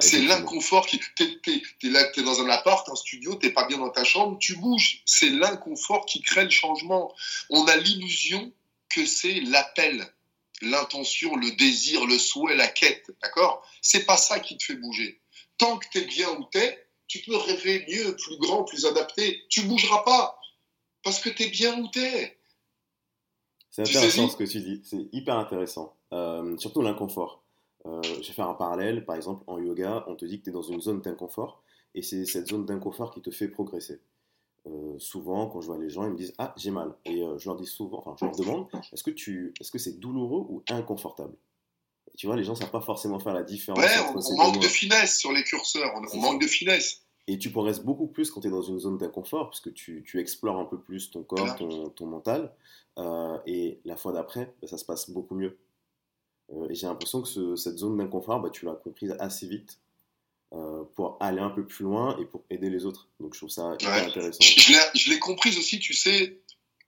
C'est 0.00 0.22
l'inconfort 0.22 0.84
qui. 0.86 1.00
Tu 1.16 1.40
es, 1.54 2.22
dans 2.22 2.40
un 2.40 2.48
appart, 2.50 2.86
un 2.88 2.96
studio, 2.96 3.36
tu 3.36 3.52
pas 3.52 3.66
bien 3.66 3.78
dans 3.78 3.90
ta 3.90 4.02
chambre, 4.02 4.36
tu 4.38 4.56
bouges. 4.56 5.02
C'est 5.06 5.30
l'inconfort 5.30 6.06
qui 6.06 6.20
crée 6.22 6.42
le 6.42 6.50
changement. 6.50 7.14
On 7.50 7.66
a 7.68 7.76
l'illusion 7.76 8.52
que 8.88 9.06
c'est 9.06 9.40
l'appel, 9.40 10.12
l'intention, 10.60 11.36
le 11.36 11.52
désir, 11.52 12.04
le 12.06 12.18
souhait, 12.18 12.56
la 12.56 12.66
quête. 12.66 13.12
D'accord? 13.22 13.64
C'est 13.80 14.04
pas 14.06 14.16
ça 14.16 14.40
qui 14.40 14.58
te 14.58 14.64
fait 14.64 14.74
bouger. 14.74 15.20
Tant 15.56 15.78
que 15.78 15.86
tu 15.92 15.98
es 15.98 16.04
bien 16.04 16.28
où 16.30 16.48
tu 16.50 16.58
es, 16.58 16.88
tu 17.06 17.20
peux 17.20 17.36
rêver 17.36 17.86
mieux, 17.88 18.16
plus 18.16 18.38
grand, 18.38 18.64
plus 18.64 18.86
adapté. 18.86 19.44
Tu 19.48 19.62
bougeras 19.62 20.02
pas. 20.02 20.38
Parce 21.04 21.20
que 21.20 21.30
tu 21.30 21.44
es 21.44 21.48
bien 21.48 21.78
où 21.80 21.88
tu 21.88 22.00
es. 22.00 22.39
C'est 23.70 23.82
intéressant 23.82 24.28
ce 24.28 24.36
que 24.36 24.44
tu 24.44 24.60
dis, 24.60 24.80
c'est 24.84 25.08
hyper 25.12 25.36
intéressant. 25.36 25.94
Euh, 26.12 26.56
surtout 26.58 26.82
l'inconfort. 26.82 27.42
Euh, 27.86 28.02
je 28.02 28.26
vais 28.26 28.32
faire 28.32 28.48
un 28.48 28.54
parallèle, 28.54 29.04
par 29.04 29.16
exemple 29.16 29.44
en 29.46 29.58
yoga, 29.58 30.04
on 30.08 30.16
te 30.16 30.24
dit 30.24 30.40
que 30.40 30.44
tu 30.44 30.50
es 30.50 30.52
dans 30.52 30.62
une 30.62 30.80
zone 30.80 31.00
d'inconfort 31.00 31.62
et 31.94 32.02
c'est 32.02 32.26
cette 32.26 32.48
zone 32.48 32.66
d'inconfort 32.66 33.12
qui 33.12 33.22
te 33.22 33.30
fait 33.30 33.48
progresser. 33.48 34.00
Euh, 34.66 34.98
souvent, 34.98 35.46
quand 35.46 35.62
je 35.62 35.66
vois 35.68 35.78
les 35.78 35.88
gens, 35.88 36.04
ils 36.04 36.10
me 36.10 36.16
disent 36.16 36.34
Ah, 36.36 36.52
j'ai 36.56 36.70
mal. 36.70 36.92
Et 37.06 37.22
je 37.38 37.48
leur 37.48 37.56
dis 37.56 37.66
souvent, 37.66 37.98
enfin, 38.04 38.14
je 38.18 38.24
leur 38.24 38.36
demande 38.36 38.66
Est-ce 38.92 39.02
que 39.02 39.10
tu, 39.10 39.54
est-ce 39.60 39.70
que 39.70 39.78
c'est 39.78 39.98
douloureux 39.98 40.44
ou 40.48 40.62
inconfortable? 40.68 41.34
Et 42.12 42.16
Tu 42.16 42.26
vois, 42.26 42.36
les 42.36 42.44
gens 42.44 42.52
ne 42.52 42.58
savent 42.58 42.70
pas 42.70 42.80
forcément 42.80 43.18
faire 43.20 43.34
la 43.34 43.44
différence. 43.44 43.78
Ouais, 43.78 43.96
on, 44.14 44.36
manque 44.36 44.60
de 44.60 44.68
finesse 44.68 45.18
sur 45.18 45.32
les 45.32 45.44
curseurs, 45.44 45.92
on, 45.94 46.18
on 46.18 46.20
manque 46.20 46.42
de 46.42 46.46
finesse. 46.48 47.02
Et 47.30 47.38
tu 47.38 47.52
progresses 47.52 47.78
beaucoup 47.78 48.08
plus 48.08 48.28
quand 48.32 48.40
tu 48.40 48.48
es 48.48 48.50
dans 48.50 48.60
une 48.60 48.80
zone 48.80 48.98
d'inconfort, 48.98 49.50
parce 49.50 49.60
que 49.60 49.70
tu, 49.70 50.02
tu, 50.04 50.18
explores 50.18 50.58
un 50.58 50.64
peu 50.64 50.80
plus 50.80 51.12
ton 51.12 51.22
corps, 51.22 51.54
ton, 51.54 51.88
ton 51.90 52.06
mental. 52.06 52.52
Euh, 52.98 53.38
et 53.46 53.78
la 53.84 53.96
fois 53.96 54.12
d'après, 54.12 54.52
bah, 54.60 54.66
ça 54.66 54.76
se 54.76 54.84
passe 54.84 55.10
beaucoup 55.10 55.36
mieux. 55.36 55.56
Euh, 56.52 56.68
et 56.68 56.74
j'ai 56.74 56.88
l'impression 56.88 57.22
que 57.22 57.54
cette 57.54 57.78
zone 57.78 57.96
d'inconfort, 57.98 58.40
bah, 58.40 58.50
tu 58.50 58.64
l'as 58.64 58.74
comprise 58.74 59.14
assez 59.20 59.46
vite 59.46 59.78
euh, 60.54 60.82
pour 60.96 61.18
aller 61.20 61.38
un 61.38 61.50
peu 61.50 61.64
plus 61.64 61.84
loin 61.84 62.18
et 62.18 62.24
pour 62.24 62.42
aider 62.50 62.68
les 62.68 62.84
autres. 62.84 63.06
Donc 63.20 63.34
je 63.34 63.38
trouve 63.38 63.50
ça 63.50 63.76
hyper 63.78 64.08
intéressant. 64.08 64.40
Je, 64.40 65.08
l'ai 65.10 65.20
comprise 65.20 65.56
aussi, 65.56 65.78
tu 65.78 65.94
sais, 65.94 66.40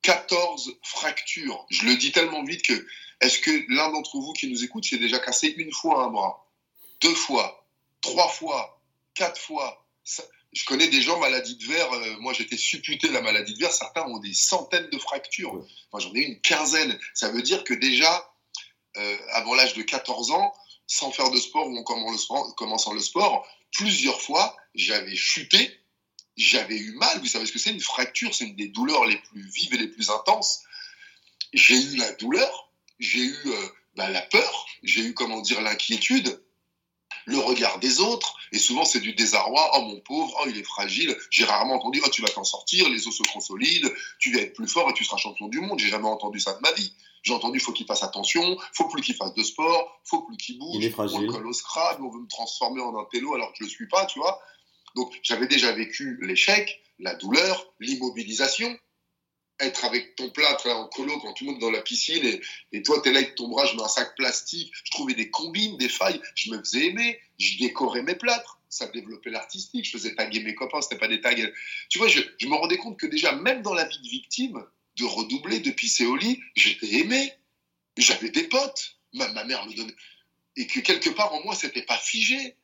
14 0.02 0.76
fractures. 0.82 1.64
Je 1.70 1.86
le 1.86 1.96
dis 1.96 2.10
tellement 2.10 2.42
vite 2.42 2.62
que 2.62 2.84
est-ce 3.20 3.38
que 3.38 3.52
l'un 3.72 3.92
d'entre 3.92 4.18
vous 4.18 4.32
qui 4.32 4.50
nous 4.50 4.64
écoute 4.64 4.84
s'est 4.84 4.98
déjà 4.98 5.20
cassé 5.20 5.54
une 5.56 5.70
fois 5.70 6.02
un 6.02 6.10
bras, 6.10 6.50
deux 7.00 7.14
fois, 7.14 7.64
trois 8.00 8.26
fois, 8.26 8.82
quatre 9.14 9.40
fois? 9.40 9.78
Je 10.52 10.64
connais 10.66 10.88
des 10.88 11.00
gens 11.00 11.18
maladie 11.18 11.56
de 11.56 11.64
verre. 11.64 11.92
Euh, 11.92 12.16
moi, 12.20 12.32
j'étais 12.32 12.56
supputé 12.56 13.08
de 13.08 13.12
la 13.12 13.22
maladie 13.22 13.54
de 13.54 13.58
verre. 13.58 13.72
Certains 13.72 14.02
ont 14.02 14.18
des 14.18 14.34
centaines 14.34 14.88
de 14.90 14.98
fractures. 14.98 15.52
Moi, 15.92 16.00
j'en 16.00 16.14
ai 16.14 16.20
une 16.20 16.40
quinzaine. 16.40 16.98
Ça 17.14 17.30
veut 17.30 17.42
dire 17.42 17.64
que 17.64 17.74
déjà, 17.74 18.32
euh, 18.96 19.16
avant 19.30 19.54
l'âge 19.54 19.74
de 19.74 19.82
14 19.82 20.30
ans, 20.32 20.52
sans 20.86 21.10
faire 21.10 21.30
de 21.30 21.38
sport 21.38 21.68
ou 21.68 21.76
en 21.76 21.84
commençant 21.84 22.92
le 22.92 23.00
sport, 23.00 23.46
plusieurs 23.72 24.20
fois, 24.20 24.54
j'avais 24.74 25.16
chuté, 25.16 25.80
j'avais 26.36 26.76
eu 26.76 26.92
mal. 26.92 27.18
Vous 27.20 27.26
savez 27.26 27.46
ce 27.46 27.52
que 27.52 27.58
c'est 27.58 27.70
une 27.70 27.80
fracture? 27.80 28.34
C'est 28.34 28.44
une 28.44 28.56
des 28.56 28.68
douleurs 28.68 29.06
les 29.06 29.16
plus 29.16 29.48
vives 29.48 29.74
et 29.74 29.78
les 29.78 29.88
plus 29.88 30.10
intenses. 30.10 30.60
J'ai 31.54 31.76
eu 31.76 31.96
la 31.96 32.12
douleur, 32.12 32.70
j'ai 32.98 33.20
eu 33.20 33.36
euh, 33.46 33.68
bah, 33.94 34.08
la 34.08 34.22
peur, 34.22 34.66
j'ai 34.82 35.02
eu, 35.02 35.14
comment 35.14 35.40
dire, 35.40 35.60
l'inquiétude 35.60 36.42
le 37.26 37.38
regard 37.38 37.78
des 37.78 38.00
autres, 38.00 38.34
et 38.52 38.58
souvent 38.58 38.84
c'est 38.84 39.00
du 39.00 39.14
désarroi, 39.14 39.70
oh 39.74 39.82
mon 39.82 40.00
pauvre, 40.00 40.34
oh 40.42 40.46
il 40.48 40.56
est 40.58 40.64
fragile, 40.64 41.16
j'ai 41.30 41.44
rarement 41.44 41.74
entendu, 41.74 42.00
oh 42.04 42.08
tu 42.10 42.22
vas 42.22 42.28
t'en 42.28 42.44
sortir, 42.44 42.88
les 42.88 43.06
os 43.06 43.16
se 43.16 43.22
consolident, 43.32 43.88
tu 44.18 44.32
vas 44.32 44.40
être 44.40 44.54
plus 44.54 44.68
fort 44.68 44.88
et 44.90 44.94
tu 44.94 45.04
seras 45.04 45.16
champion 45.16 45.48
du 45.48 45.60
monde, 45.60 45.78
j'ai 45.78 45.88
jamais 45.88 46.08
entendu 46.08 46.40
ça 46.40 46.52
de 46.54 46.60
ma 46.60 46.72
vie. 46.72 46.92
J'ai 47.22 47.32
entendu, 47.32 47.60
faut 47.60 47.72
qu'il 47.72 47.86
fasse 47.86 48.02
attention, 48.02 48.56
faut 48.74 48.88
plus 48.88 49.00
qu'il 49.00 49.14
fasse 49.14 49.32
de 49.34 49.44
sport, 49.44 50.00
faut 50.04 50.22
plus 50.22 50.36
qu'il 50.36 50.58
bouge, 50.58 50.74
il 50.74 50.84
est 50.84 50.90
fragile. 50.90 51.18
on 51.18 51.20
le 51.20 51.32
colle 51.32 51.46
au 51.46 51.52
Scrabble, 51.52 52.04
on 52.04 52.10
veut 52.10 52.20
me 52.20 52.28
transformer 52.28 52.80
en 52.80 52.98
un 52.98 53.04
télo 53.12 53.34
alors 53.34 53.52
que 53.52 53.58
je 53.60 53.64
le 53.64 53.70
suis 53.70 53.86
pas, 53.86 54.06
tu 54.06 54.18
vois. 54.18 54.40
Donc 54.96 55.12
j'avais 55.22 55.46
déjà 55.46 55.70
vécu 55.72 56.18
l'échec, 56.22 56.82
la 56.98 57.14
douleur, 57.14 57.72
l'immobilisation, 57.78 58.76
être 59.62 59.84
avec 59.84 60.16
ton 60.16 60.30
plâtre 60.30 60.68
en 60.68 60.88
colo 60.88 61.18
quand 61.20 61.40
monde 61.42 61.56
est 61.56 61.60
dans 61.60 61.70
la 61.70 61.82
piscine 61.82 62.24
et, 62.24 62.40
et 62.72 62.82
toi 62.82 63.00
es 63.04 63.10
là 63.10 63.18
avec 63.18 63.34
ton 63.34 63.48
bras, 63.48 63.66
je 63.66 63.76
mets 63.76 63.82
un 63.82 63.88
sac 63.88 64.14
plastique, 64.16 64.72
je 64.84 64.90
trouvais 64.90 65.14
des 65.14 65.30
combines, 65.30 65.76
des 65.76 65.88
failles, 65.88 66.20
je 66.34 66.50
me 66.50 66.58
faisais 66.58 66.86
aimer, 66.86 67.20
je 67.38 67.58
décorais 67.58 68.02
mes 68.02 68.14
plâtres, 68.14 68.60
ça 68.68 68.86
développait 68.86 69.30
l'artistique, 69.30 69.84
je 69.84 69.90
faisais 69.90 70.14
taguer 70.14 70.40
mes 70.40 70.54
copains, 70.54 70.80
c'était 70.80 70.98
pas 70.98 71.08
des 71.08 71.20
tags. 71.20 71.34
Tu 71.90 71.98
vois, 71.98 72.08
je, 72.08 72.20
je, 72.38 72.46
me 72.46 72.54
rendais 72.54 72.78
compte 72.78 72.98
que 72.98 73.06
déjà, 73.06 73.32
même 73.32 73.62
dans 73.62 73.74
la 73.74 73.84
vie 73.84 74.00
de 74.02 74.08
victime, 74.08 74.64
de 74.96 75.04
redoubler, 75.04 75.60
de 75.60 75.70
pisser 75.70 76.06
au 76.06 76.16
lit, 76.16 76.40
j'étais 76.56 76.94
aimé, 76.94 77.32
j'avais 77.98 78.30
des 78.30 78.44
potes, 78.44 78.96
ma, 79.12 79.28
ma 79.32 79.44
mère 79.44 79.66
me 79.66 79.74
donnait. 79.74 79.94
Et 80.56 80.66
que 80.66 80.80
quelque 80.80 81.10
part 81.10 81.32
en 81.34 81.42
moi, 81.44 81.54
c'était 81.54 81.82
pas 81.82 81.98
figé. 81.98 82.56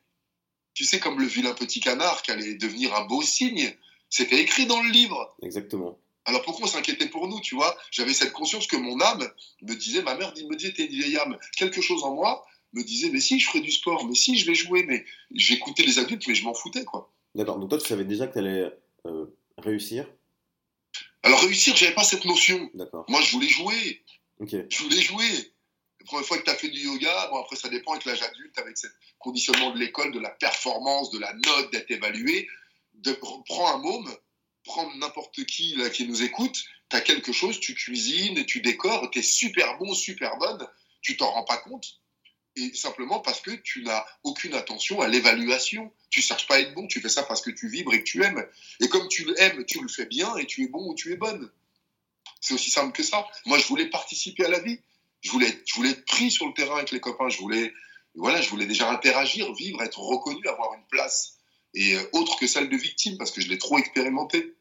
Tu 0.73 0.83
sais, 0.83 0.99
comme 0.99 1.19
le 1.19 1.25
vilain 1.25 1.53
petit 1.53 1.79
canard 1.79 2.21
qui 2.21 2.31
allait 2.31 2.55
devenir 2.55 2.95
un 2.95 3.05
beau 3.05 3.21
signe, 3.21 3.73
c'était 4.09 4.39
écrit 4.39 4.65
dans 4.65 4.81
le 4.81 4.89
livre. 4.89 5.35
Exactement. 5.41 5.99
Alors 6.29 6.43
pourquoi 6.43 6.65
on 6.65 6.69
s'inquiétait 6.69 7.07
pour 7.07 7.27
nous, 7.27 7.41
tu 7.41 7.55
vois? 7.55 7.75
J'avais 7.89 8.13
cette 8.13 8.33
conscience 8.33 8.67
que 8.67 8.77
mon 8.77 9.01
âme 9.01 9.27
me 9.63 9.73
disait, 9.73 10.03
ma 10.03 10.15
mère 10.15 10.31
me 10.35 10.55
disait, 10.55 10.73
t'es 10.73 10.85
une 10.85 10.91
vieille 10.91 11.17
âme. 11.17 11.39
Quelque 11.57 11.81
chose 11.81 12.03
en 12.03 12.13
moi 12.13 12.45
me 12.73 12.83
disait, 12.83 13.09
mais 13.09 13.19
si, 13.19 13.39
je 13.39 13.47
ferais 13.47 13.61
du 13.61 13.71
sport, 13.71 14.05
mais 14.05 14.13
si, 14.13 14.37
je 14.37 14.45
vais 14.45 14.53
jouer, 14.53 14.83
mais 14.83 15.03
j'écoutais 15.33 15.81
les 15.81 15.97
adultes, 15.97 16.27
mais 16.27 16.35
je 16.35 16.43
m'en 16.43 16.53
foutais, 16.53 16.85
quoi. 16.85 17.11
D'accord, 17.33 17.57
donc 17.57 17.69
toi, 17.69 17.79
tu 17.79 17.87
savais 17.87 18.05
déjà 18.05 18.27
que 18.27 18.33
tu 18.33 18.39
allais 18.39 18.71
euh, 19.07 19.25
réussir? 19.57 20.07
Alors 21.23 21.41
réussir, 21.41 21.75
j'avais 21.75 21.95
pas 21.95 22.03
cette 22.03 22.25
notion. 22.25 22.69
D'accord. 22.75 23.05
Moi, 23.07 23.21
je 23.21 23.31
voulais 23.31 23.47
jouer. 23.47 24.03
Ok. 24.39 24.55
Je 24.69 24.83
voulais 24.83 25.01
jouer. 25.01 25.25
La 25.99 26.05
première 26.05 26.25
fois 26.27 26.37
que 26.37 26.43
tu 26.43 26.51
as 26.51 26.55
fait 26.55 26.69
du 26.69 26.79
yoga, 26.79 27.27
bon, 27.31 27.39
après, 27.39 27.55
ça 27.55 27.69
dépend 27.69 27.93
avec 27.93 28.05
l'âge 28.05 28.21
adulte, 28.21 28.55
avec 28.59 28.77
ce 28.77 28.85
conditionnement 29.17 29.71
de 29.71 29.79
l'école, 29.79 30.11
de 30.11 30.19
la 30.19 30.29
performance, 30.29 31.09
de 31.09 31.17
la 31.17 31.33
note, 31.33 31.71
d'être 31.71 31.89
évalué. 31.89 32.47
De, 32.93 33.13
prends 33.47 33.73
un 33.73 33.79
môme, 33.79 34.15
prends 34.69 34.95
n'importe 34.95 35.43
qui 35.45 35.75
là, 35.75 35.89
qui 35.89 36.07
nous 36.07 36.21
écoute, 36.21 36.63
tu 36.89 36.95
as 36.95 37.01
quelque 37.01 37.31
chose, 37.31 37.59
tu 37.59 37.73
cuisines, 37.73 38.45
tu 38.45 38.61
décores, 38.61 39.09
tu 39.09 39.19
es 39.19 39.23
super 39.23 39.77
bon, 39.79 39.93
super 39.95 40.37
bonne, 40.37 40.67
tu 41.01 41.17
t'en 41.17 41.31
rends 41.31 41.43
pas 41.43 41.57
compte. 41.57 41.99
Et 42.55 42.73
simplement 42.75 43.19
parce 43.19 43.41
que 43.41 43.51
tu 43.51 43.83
n'as 43.83 44.05
aucune 44.23 44.53
attention 44.53 45.01
à 45.01 45.07
l'évaluation. 45.07 45.91
Tu 46.09 46.21
cherches 46.21 46.45
pas 46.45 46.55
à 46.55 46.59
être 46.59 46.73
bon, 46.73 46.87
tu 46.87 46.99
fais 46.99 47.09
ça 47.09 47.23
parce 47.23 47.41
que 47.41 47.51
tu 47.51 47.69
vibres 47.69 47.93
et 47.93 48.03
que 48.03 48.09
tu 48.09 48.23
aimes. 48.23 48.45
Et 48.79 48.89
comme 48.89 49.07
tu 49.07 49.27
aimes, 49.37 49.65
tu 49.65 49.81
le 49.81 49.87
fais 49.87 50.05
bien 50.05 50.35
et 50.37 50.45
tu 50.45 50.63
es 50.63 50.67
bon 50.67 50.89
ou 50.89 50.95
tu 50.95 51.13
es 51.13 51.15
bonne. 51.15 51.49
C'est 52.41 52.53
aussi 52.53 52.69
simple 52.69 52.91
que 52.91 53.03
ça. 53.03 53.27
Moi, 53.45 53.57
je 53.59 53.67
voulais 53.67 53.89
participer 53.89 54.45
à 54.45 54.49
la 54.49 54.59
vie. 54.59 54.79
Je 55.21 55.31
voulais, 55.31 55.51
je 55.65 55.73
voulais 55.75 55.91
être 55.91 56.05
pris 56.05 56.31
sur 56.31 56.47
le 56.47 56.53
terrain 56.53 56.77
avec 56.77 56.91
les 56.91 56.99
copains. 56.99 57.29
Je 57.29 57.37
voulais, 57.37 57.73
voilà, 58.15 58.41
je 58.41 58.49
voulais 58.49 58.65
déjà 58.65 58.89
interagir, 58.91 59.53
vivre, 59.53 59.81
être 59.81 59.99
reconnu, 59.99 60.45
avoir 60.47 60.73
une 60.73 60.85
place. 60.89 61.39
Et 61.73 61.95
euh, 61.95 62.09
autre 62.13 62.37
que 62.37 62.47
celle 62.47 62.69
de 62.69 62.77
victime, 62.77 63.17
parce 63.17 63.31
que 63.31 63.41
je 63.41 63.47
l'ai 63.47 63.57
trop 63.57 63.77
expérimenté. 63.77 64.55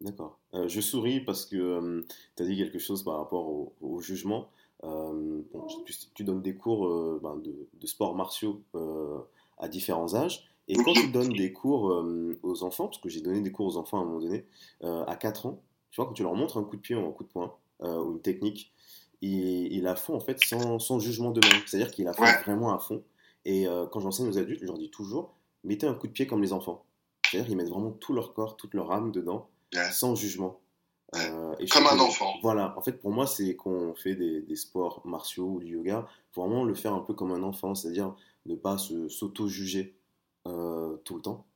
D'accord. 0.00 0.38
Euh, 0.54 0.68
je 0.68 0.80
souris 0.80 1.20
parce 1.20 1.46
que 1.46 1.56
euh, 1.56 2.06
tu 2.36 2.42
as 2.42 2.46
dit 2.46 2.56
quelque 2.56 2.78
chose 2.78 3.02
par 3.02 3.16
rapport 3.16 3.48
au, 3.48 3.74
au 3.80 4.00
jugement. 4.00 4.48
Euh, 4.82 5.42
bon, 5.52 5.66
tu, 5.86 5.94
tu, 6.14 6.24
donnes 6.24 6.42
des 6.42 6.56
cours 6.56 6.86
euh, 6.86 7.20
ben, 7.22 7.36
de, 7.36 7.68
de, 7.72 7.86
sports 7.86 8.14
martiaux 8.14 8.62
à 9.58 9.68
différents 9.68 10.14
âges. 10.14 10.46
Et 10.66 10.74
quand 10.76 10.92
tu 10.92 11.08
donnes 11.10 11.32
des 11.32 11.52
cours 11.52 12.04
aux 12.42 12.62
enfants, 12.64 12.86
parce 12.86 12.98
que 12.98 13.08
j'ai 13.10 13.20
donné 13.20 13.40
des 13.40 13.52
cours 13.52 13.66
aux 13.66 13.76
enfants 13.76 13.98
à 13.98 14.02
un 14.02 14.04
moment 14.04 14.20
donné, 14.20 14.46
à 14.82 15.14
4 15.14 15.46
ans, 15.46 15.60
tu 15.90 16.00
vois, 16.00 16.06
quand 16.06 16.14
tu 16.14 16.22
leur 16.22 16.34
montres 16.34 16.56
un 16.56 16.64
coup 16.64 16.76
de 16.76 16.80
pied 16.80 16.96
ou 16.96 17.06
un 17.06 17.12
coup 17.12 17.22
de 17.24 17.28
poing, 17.28 17.54
ou 17.80 18.12
une 18.12 18.20
technique, 18.20 18.72
ils, 19.20 19.72
ils, 19.72 19.82
la 19.82 19.94
font 19.94 20.14
en 20.14 20.20
fait 20.20 20.42
sans, 20.42 20.78
sans 20.78 20.98
jugement 20.98 21.32
d'eux-mêmes. 21.32 21.60
C'est-à-dire 21.66 21.90
qu'ils 21.90 22.06
la 22.06 22.14
font 22.14 22.24
vraiment 22.44 22.74
à 22.74 22.78
fond. 22.78 23.02
Et 23.44 23.66
quand 23.92 24.00
j'enseigne 24.00 24.28
aux 24.28 24.38
adultes, 24.38 24.60
je 24.62 24.66
leur 24.66 24.78
dis 24.78 24.90
toujours, 24.90 25.34
mettez 25.64 25.86
un 25.86 25.94
coup 25.94 26.06
de 26.06 26.12
pied 26.12 26.26
comme 26.26 26.40
les 26.40 26.54
enfants. 26.54 26.84
C'est-à-dire 27.30 27.46
qu'ils 27.48 27.56
mettent 27.58 27.68
vraiment 27.68 27.90
tout 27.90 28.14
leur 28.14 28.32
corps, 28.32 28.56
toute 28.56 28.72
leur 28.72 28.90
âme 28.90 29.12
dedans, 29.12 29.48
sans 29.92 30.14
jugement. 30.14 30.60
Euh, 31.14 31.54
et 31.58 31.66
Comme 31.66 31.86
un 31.86 31.98
enfant. 32.00 32.34
Voilà, 32.42 32.76
en 32.76 32.82
fait, 32.82 32.92
pour 32.92 33.12
moi, 33.12 33.26
c'est 33.26 33.54
qu'on 33.54 33.94
fait 33.94 34.14
des, 34.14 34.42
des, 34.42 34.56
sports 34.56 35.00
martiaux 35.04 35.46
ou 35.46 35.60
du 35.60 35.74
yoga, 35.74 36.06
faut 36.32 36.42
vraiment 36.42 36.64
le 36.64 36.74
faire 36.74 36.92
un 36.92 37.00
peu 37.00 37.14
comme 37.14 37.30
un 37.30 37.42
enfant, 37.42 37.74
c'est-à-dire 37.74 38.16
ne 38.46 38.56
pas 38.56 38.78
s'auto-juger 38.78 39.96
euh, 40.46 40.96
tout 41.04 41.16
le 41.16 41.22
temps. 41.22 41.46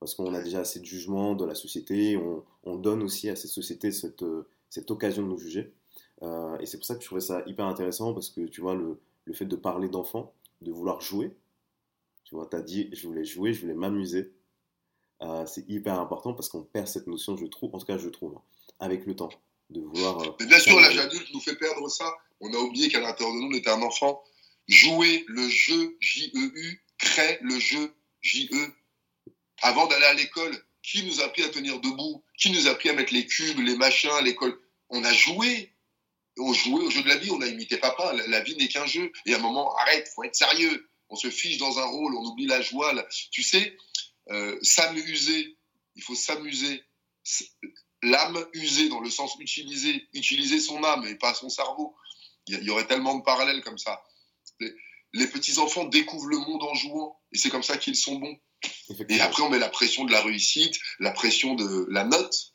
Parce 0.00 0.14
qu'on 0.14 0.34
a 0.34 0.42
déjà 0.42 0.60
assez 0.60 0.80
de 0.80 0.84
jugement 0.84 1.34
de 1.34 1.44
la 1.44 1.54
société, 1.54 2.16
on, 2.16 2.44
on, 2.64 2.76
donne 2.76 3.02
aussi 3.02 3.30
à 3.30 3.36
cette 3.36 3.50
société 3.50 3.90
cette, 3.90 4.22
euh, 4.22 4.46
cette 4.68 4.90
occasion 4.90 5.22
de 5.22 5.28
nous 5.28 5.38
juger. 5.38 5.72
Euh, 6.22 6.58
et 6.58 6.66
c'est 6.66 6.76
pour 6.76 6.86
ça 6.86 6.94
que 6.94 7.00
je 7.00 7.06
trouvais 7.06 7.20
ça 7.20 7.42
hyper 7.46 7.66
intéressant, 7.66 8.12
parce 8.12 8.28
que 8.28 8.42
tu 8.42 8.60
vois, 8.60 8.74
le, 8.74 8.98
le 9.24 9.32
fait 9.32 9.46
de 9.46 9.56
parler 9.56 9.88
d'enfant, 9.88 10.34
de 10.60 10.72
vouloir 10.72 11.00
jouer, 11.00 11.36
tu 12.24 12.34
vois, 12.34 12.46
tu 12.46 12.56
as 12.56 12.62
dit, 12.62 12.90
je 12.92 13.06
voulais 13.06 13.24
jouer, 13.24 13.52
je 13.52 13.62
voulais 13.62 13.74
m'amuser. 13.74 14.32
Euh, 15.24 15.46
c'est 15.46 15.68
hyper 15.68 15.98
important 15.98 16.34
parce 16.34 16.48
qu'on 16.48 16.62
perd 16.62 16.86
cette 16.86 17.06
notion, 17.06 17.36
je 17.36 17.46
trouve, 17.46 17.74
en 17.74 17.78
tout 17.78 17.86
cas, 17.86 17.98
je 17.98 18.08
trouve. 18.08 18.36
Hein 18.36 18.42
avec 18.80 19.06
le 19.06 19.16
temps, 19.16 19.30
de 19.70 19.80
vouloir. 19.80 20.20
Euh, 20.20 20.32
Mais 20.40 20.46
bien 20.46 20.58
sûr, 20.58 20.78
l'âge 20.80 20.98
adulte 20.98 21.32
nous 21.32 21.40
fait 21.40 21.56
perdre 21.56 21.88
ça. 21.88 22.12
On 22.40 22.52
a 22.52 22.58
oublié 22.58 22.88
qu'à 22.88 23.00
l'intérieur 23.00 23.34
de 23.34 23.40
nous, 23.40 23.48
on 23.48 23.54
était 23.54 23.70
un 23.70 23.82
enfant. 23.82 24.22
Jouer 24.68 25.24
le 25.28 25.48
jeu 25.48 25.96
J-E-U, 26.00 26.82
crée 26.98 27.38
le 27.42 27.58
jeu 27.58 27.94
J-E. 28.20 28.72
Avant 29.62 29.86
d'aller 29.86 30.06
à 30.06 30.14
l'école, 30.14 30.56
qui 30.82 31.04
nous 31.04 31.20
a 31.20 31.24
appris 31.24 31.42
à 31.42 31.48
tenir 31.48 31.80
debout? 31.80 32.22
Qui 32.38 32.50
nous 32.50 32.66
a 32.66 32.72
appris 32.72 32.90
à 32.90 32.92
mettre 32.92 33.12
les 33.12 33.26
cubes, 33.26 33.60
les 33.60 33.76
machins 33.76 34.10
à 34.10 34.20
l'école? 34.20 34.58
On 34.90 35.02
a 35.04 35.12
joué. 35.12 35.70
On 36.38 36.52
jouait 36.52 36.84
au 36.84 36.90
jeu 36.90 37.02
de 37.02 37.08
la 37.08 37.16
vie, 37.16 37.30
on 37.30 37.40
a 37.40 37.46
imité 37.46 37.76
papa. 37.76 38.12
La, 38.12 38.26
la 38.26 38.40
vie 38.40 38.56
n'est 38.56 38.68
qu'un 38.68 38.86
jeu. 38.86 39.12
Et 39.24 39.34
à 39.34 39.36
un 39.36 39.40
moment, 39.40 39.74
arrête, 39.76 40.08
faut 40.14 40.24
être 40.24 40.34
sérieux. 40.34 40.88
On 41.08 41.16
se 41.16 41.30
fiche 41.30 41.58
dans 41.58 41.78
un 41.78 41.84
rôle, 41.84 42.14
on 42.16 42.24
oublie 42.24 42.46
la 42.46 42.60
joie. 42.60 42.92
Là. 42.92 43.06
Tu 43.30 43.42
sais, 43.42 43.76
euh, 44.30 44.58
s'amuser, 44.62 45.56
il 45.96 46.02
faut 46.02 46.14
s'amuser 46.14 46.82
l'âme 48.02 48.46
usée 48.52 48.88
dans 48.88 49.00
le 49.00 49.10
sens 49.10 49.36
utiliser, 49.40 50.08
utiliser 50.12 50.60
son 50.60 50.82
âme 50.84 51.06
et 51.06 51.14
pas 51.14 51.34
son 51.34 51.48
cerveau. 51.48 51.94
Il 52.46 52.62
y, 52.62 52.70
aurait 52.70 52.86
tellement 52.86 53.14
de 53.16 53.22
parallèles 53.22 53.62
comme 53.62 53.78
ça. 53.78 54.02
Les, 54.60 54.74
les 55.14 55.26
petits-enfants 55.26 55.84
découvrent 55.84 56.28
le 56.28 56.38
monde 56.38 56.62
en 56.62 56.74
jouant 56.74 57.18
et 57.32 57.38
c'est 57.38 57.48
comme 57.48 57.62
ça 57.62 57.78
qu'ils 57.78 57.96
sont 57.96 58.16
bons. 58.16 58.38
Et 59.08 59.20
après, 59.20 59.42
on 59.42 59.50
met 59.50 59.58
la 59.58 59.68
pression 59.68 60.04
de 60.04 60.12
la 60.12 60.20
réussite, 60.20 60.78
la 60.98 61.10
pression 61.10 61.54
de 61.54 61.86
la 61.90 62.04
note. 62.04 62.52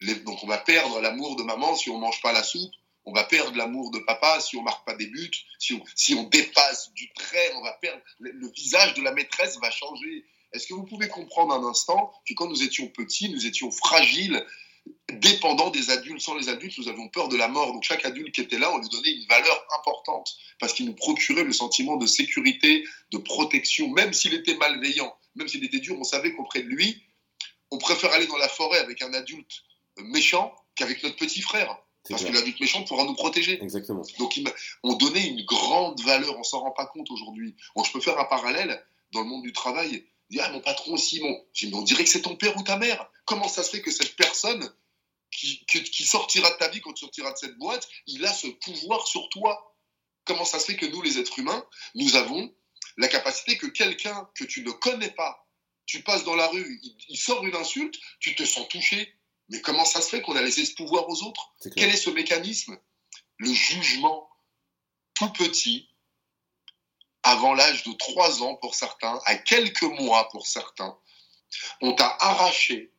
Les, 0.00 0.14
donc, 0.16 0.42
on 0.42 0.46
va 0.46 0.58
perdre 0.58 1.00
l'amour 1.00 1.36
de 1.36 1.42
maman 1.42 1.74
si 1.76 1.90
on 1.90 1.98
mange 1.98 2.20
pas 2.22 2.32
la 2.32 2.42
soupe. 2.42 2.72
On 3.04 3.12
va 3.12 3.24
perdre 3.24 3.56
l'amour 3.56 3.90
de 3.92 4.00
papa 4.00 4.40
si 4.40 4.56
on 4.56 4.62
marque 4.62 4.84
pas 4.84 4.94
des 4.94 5.06
buts. 5.06 5.30
Si 5.58 5.74
on, 5.74 5.82
si 5.94 6.14
on 6.14 6.24
dépasse 6.24 6.92
du 6.92 7.12
trait, 7.12 7.52
on 7.54 7.62
va 7.62 7.72
perdre. 7.74 8.02
Le, 8.18 8.32
le 8.32 8.50
visage 8.50 8.94
de 8.94 9.02
la 9.02 9.12
maîtresse 9.12 9.58
va 9.60 9.70
changer. 9.70 10.24
Est-ce 10.56 10.66
que 10.66 10.74
vous 10.74 10.84
pouvez 10.84 11.08
comprendre 11.08 11.52
un 11.54 11.64
instant 11.68 12.12
que 12.26 12.34
quand 12.34 12.48
nous 12.48 12.62
étions 12.62 12.88
petits, 12.88 13.28
nous 13.28 13.46
étions 13.46 13.70
fragiles, 13.70 14.44
dépendant 15.12 15.70
des 15.70 15.90
adultes. 15.90 16.20
Sans 16.20 16.34
les 16.34 16.48
adultes, 16.48 16.78
nous 16.78 16.88
avions 16.88 17.08
peur 17.08 17.28
de 17.28 17.36
la 17.36 17.48
mort. 17.48 17.72
Donc 17.72 17.82
chaque 17.82 18.04
adulte 18.04 18.34
qui 18.34 18.40
était 18.40 18.58
là, 18.58 18.72
on 18.72 18.78
lui 18.78 18.88
donnait 18.88 19.12
une 19.12 19.26
valeur 19.26 19.66
importante 19.78 20.34
parce 20.58 20.72
qu'il 20.72 20.86
nous 20.86 20.94
procurait 20.94 21.44
le 21.44 21.52
sentiment 21.52 21.96
de 21.96 22.06
sécurité, 22.06 22.84
de 23.12 23.18
protection, 23.18 23.88
même 23.90 24.12
s'il 24.12 24.34
était 24.34 24.56
malveillant, 24.56 25.14
même 25.34 25.48
s'il 25.48 25.64
était 25.64 25.78
dur, 25.78 25.96
on 25.98 26.04
savait 26.04 26.32
qu'auprès 26.32 26.62
de 26.62 26.68
lui, 26.68 27.02
on 27.70 27.78
préfère 27.78 28.12
aller 28.12 28.26
dans 28.26 28.36
la 28.38 28.48
forêt 28.48 28.78
avec 28.78 29.02
un 29.02 29.12
adulte 29.12 29.62
méchant 29.98 30.54
qu'avec 30.74 31.02
notre 31.02 31.16
petit 31.16 31.42
frère. 31.42 31.76
Parce 32.08 32.22
clair. 32.22 32.32
que 32.32 32.38
l'adulte 32.38 32.60
méchant 32.60 32.84
pourra 32.84 33.04
nous 33.04 33.14
protéger. 33.14 33.60
Exactement. 33.62 34.02
Donc 34.18 34.40
on 34.84 34.94
donnait 34.94 35.26
une 35.26 35.44
grande 35.44 36.00
valeur, 36.02 36.38
on 36.38 36.44
s'en 36.44 36.60
rend 36.60 36.70
pas 36.70 36.86
compte 36.86 37.10
aujourd'hui. 37.10 37.56
Bon, 37.74 37.82
je 37.82 37.92
peux 37.92 38.00
faire 38.00 38.18
un 38.18 38.24
parallèle 38.24 38.80
dans 39.12 39.22
le 39.22 39.26
monde 39.26 39.42
du 39.42 39.52
travail. 39.52 40.06
Dire, 40.30 40.42
ah, 40.44 40.50
mon 40.50 40.60
patron 40.60 40.94
aussi, 40.94 41.20
mon. 41.20 41.78
on 41.78 41.82
dirait 41.82 42.04
que 42.04 42.10
c'est 42.10 42.22
ton 42.22 42.36
père 42.36 42.56
ou 42.56 42.62
ta 42.62 42.76
mère. 42.76 43.08
Comment 43.24 43.48
ça 43.48 43.62
se 43.62 43.70
fait 43.70 43.82
que 43.82 43.90
cette 43.90 44.16
personne 44.16 44.74
qui, 45.30 45.64
qui, 45.66 45.82
qui, 45.84 46.04
sortira 46.04 46.50
de 46.50 46.56
ta 46.56 46.68
vie 46.68 46.80
quand 46.80 46.92
tu 46.92 47.00
sortiras 47.00 47.32
de 47.32 47.38
cette 47.38 47.56
boîte, 47.58 47.88
il 48.06 48.24
a 48.24 48.32
ce 48.32 48.48
pouvoir 48.48 49.06
sur 49.06 49.28
toi? 49.28 49.76
Comment 50.24 50.44
ça 50.44 50.58
se 50.58 50.66
fait 50.66 50.76
que 50.76 50.86
nous, 50.86 51.02
les 51.02 51.18
êtres 51.18 51.38
humains, 51.38 51.64
nous 51.94 52.16
avons 52.16 52.52
la 52.96 53.08
capacité 53.08 53.56
que 53.56 53.66
quelqu'un 53.66 54.28
que 54.34 54.44
tu 54.44 54.62
ne 54.62 54.70
connais 54.70 55.10
pas, 55.10 55.46
tu 55.84 56.02
passes 56.02 56.24
dans 56.24 56.34
la 56.34 56.48
rue, 56.48 56.80
il, 56.82 56.96
il, 57.08 57.16
sort 57.16 57.44
une 57.44 57.54
insulte, 57.54 57.94
tu 58.18 58.34
te 58.34 58.44
sens 58.44 58.68
touché. 58.68 59.14
Mais 59.48 59.60
comment 59.60 59.84
ça 59.84 60.00
se 60.00 60.08
fait 60.08 60.22
qu'on 60.22 60.34
a 60.34 60.42
laissé 60.42 60.64
ce 60.64 60.74
pouvoir 60.74 61.08
aux 61.08 61.22
autres? 61.22 61.54
Est 61.64 61.70
Quel 61.70 61.90
est 61.90 61.96
ce 61.96 62.10
mécanisme? 62.10 62.76
Le 63.38 63.52
jugement 63.52 64.28
tout 65.14 65.30
petit, 65.32 65.88
avant 67.26 67.54
l'âge 67.54 67.82
de 67.82 67.92
3 67.92 68.42
ans 68.44 68.54
pour 68.54 68.76
certains, 68.76 69.20
à 69.24 69.34
quelques 69.34 69.82
mois 69.82 70.28
pour 70.28 70.46
certains, 70.46 70.96
on 71.80 71.92
t'a 71.92 72.16
arraché 72.20 72.92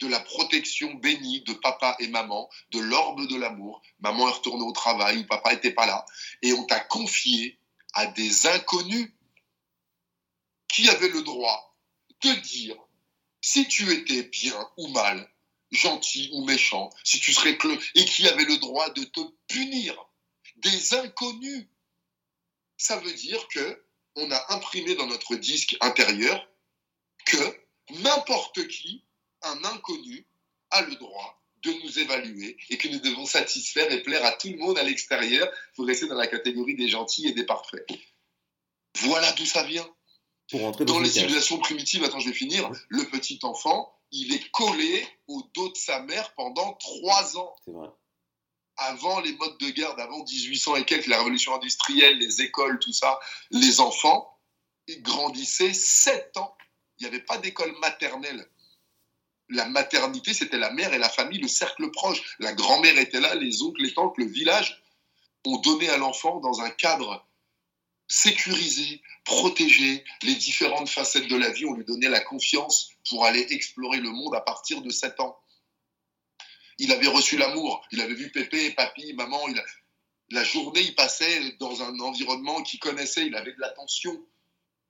de 0.00 0.08
la 0.08 0.18
protection 0.18 0.92
bénie 0.94 1.42
de 1.42 1.52
papa 1.54 1.96
et 2.00 2.08
maman, 2.08 2.48
de 2.72 2.80
l'orbe 2.80 3.28
de 3.28 3.36
l'amour. 3.36 3.80
Maman 4.00 4.28
est 4.28 4.32
retournée 4.32 4.64
au 4.64 4.72
travail, 4.72 5.24
papa 5.26 5.52
n'était 5.52 5.72
pas 5.72 5.86
là. 5.86 6.04
Et 6.42 6.52
on 6.52 6.64
t'a 6.64 6.80
confié 6.80 7.60
à 7.94 8.06
des 8.06 8.46
inconnus 8.48 9.12
qui 10.68 10.88
avaient 10.88 11.08
le 11.08 11.22
droit 11.22 11.76
de 12.22 12.32
dire 12.40 12.76
si 13.40 13.68
tu 13.68 13.92
étais 13.92 14.24
bien 14.24 14.68
ou 14.78 14.88
mal, 14.88 15.32
gentil 15.70 16.28
ou 16.32 16.44
méchant, 16.44 16.90
si 17.04 17.20
tu 17.20 17.32
serais 17.32 17.56
cleux, 17.56 17.78
et 17.94 18.04
qui 18.04 18.26
avaient 18.26 18.44
le 18.44 18.58
droit 18.58 18.90
de 18.90 19.04
te 19.04 19.20
punir. 19.46 19.96
Des 20.56 20.94
inconnus. 20.94 21.68
Ça 22.78 22.96
veut 22.98 23.12
dire 23.12 23.46
que 23.48 23.84
on 24.14 24.30
a 24.30 24.54
imprimé 24.54 24.94
dans 24.94 25.06
notre 25.06 25.36
disque 25.36 25.76
intérieur 25.80 26.48
que 27.26 27.60
n'importe 28.00 28.66
qui 28.68 29.04
un 29.42 29.64
inconnu 29.64 30.26
a 30.70 30.82
le 30.82 30.96
droit 30.96 31.38
de 31.62 31.72
nous 31.84 31.98
évaluer 31.98 32.56
et 32.70 32.78
que 32.78 32.88
nous 32.88 33.00
devons 33.00 33.26
satisfaire 33.26 33.90
et 33.90 34.02
plaire 34.02 34.24
à 34.24 34.32
tout 34.32 34.48
le 34.48 34.56
monde 34.56 34.78
à 34.78 34.82
l'extérieur 34.82 35.48
pour 35.74 35.86
rester 35.86 36.06
dans 36.06 36.16
la 36.16 36.26
catégorie 36.26 36.76
des 36.76 36.88
gentils 36.88 37.26
et 37.26 37.32
des 37.32 37.44
parfaits. 37.44 37.86
Voilà 39.00 39.32
d'où 39.32 39.44
ça 39.44 39.64
vient. 39.64 39.88
Pour 40.50 40.72
dans, 40.72 40.84
dans 40.84 41.00
les 41.00 41.10
civilisations 41.10 41.58
primitives, 41.58 42.04
attends, 42.04 42.20
je 42.20 42.28
vais 42.28 42.34
finir, 42.34 42.70
le 42.88 43.04
petit 43.10 43.38
enfant, 43.42 43.92
il 44.12 44.32
est 44.32 44.50
collé 44.50 45.06
au 45.26 45.42
dos 45.54 45.68
de 45.68 45.76
sa 45.76 46.00
mère 46.02 46.32
pendant 46.34 46.72
trois 46.74 47.36
ans. 47.36 47.54
C'est 47.64 47.72
vrai. 47.72 47.88
Avant 48.78 49.20
les 49.20 49.32
modes 49.32 49.58
de 49.58 49.70
garde, 49.70 49.98
avant 50.00 50.24
1800 50.24 50.76
et 50.76 50.84
quelques, 50.84 51.06
la 51.06 51.18
révolution 51.18 51.54
industrielle, 51.54 52.18
les 52.18 52.42
écoles, 52.42 52.78
tout 52.78 52.92
ça, 52.92 53.18
les 53.50 53.80
enfants 53.80 54.38
grandissaient 55.00 55.74
7 55.74 56.36
ans. 56.36 56.56
Il 56.98 57.02
n'y 57.02 57.08
avait 57.08 57.24
pas 57.24 57.38
d'école 57.38 57.76
maternelle. 57.80 58.48
La 59.50 59.66
maternité, 59.66 60.34
c'était 60.34 60.58
la 60.58 60.70
mère 60.70 60.92
et 60.92 60.98
la 60.98 61.08
famille, 61.08 61.40
le 61.40 61.48
cercle 61.48 61.90
proche. 61.90 62.36
La 62.38 62.52
grand-mère 62.52 62.98
était 62.98 63.20
là, 63.20 63.34
les 63.34 63.62
oncles, 63.62 63.82
les 63.82 63.94
tantes, 63.94 64.16
le 64.18 64.26
village. 64.26 64.82
ont 65.44 65.58
donné 65.58 65.88
à 65.88 65.96
l'enfant 65.96 66.40
dans 66.40 66.60
un 66.60 66.70
cadre 66.70 67.26
sécurisé, 68.08 69.02
protégé, 69.24 70.04
les 70.22 70.34
différentes 70.34 70.88
facettes 70.88 71.28
de 71.28 71.36
la 71.36 71.50
vie. 71.50 71.66
On 71.66 71.74
lui 71.74 71.84
donnait 71.84 72.08
la 72.08 72.20
confiance 72.20 72.90
pour 73.08 73.24
aller 73.24 73.46
explorer 73.50 73.98
le 73.98 74.10
monde 74.10 74.34
à 74.34 74.40
partir 74.40 74.82
de 74.82 74.90
7 74.90 75.20
ans 75.20 75.38
il 76.78 76.92
avait 76.92 77.08
reçu 77.08 77.36
l'amour. 77.36 77.86
Il 77.92 78.00
avait 78.00 78.14
vu 78.14 78.30
pépé, 78.30 78.70
papy, 78.70 79.12
maman. 79.14 79.40
La 80.30 80.44
journée, 80.44 80.82
il 80.82 80.94
passait 80.94 81.56
dans 81.58 81.82
un 81.82 81.98
environnement 82.00 82.62
qu'il 82.62 82.80
connaissait. 82.80 83.26
Il 83.26 83.34
avait 83.34 83.52
de 83.52 83.60
l'attention. 83.60 84.18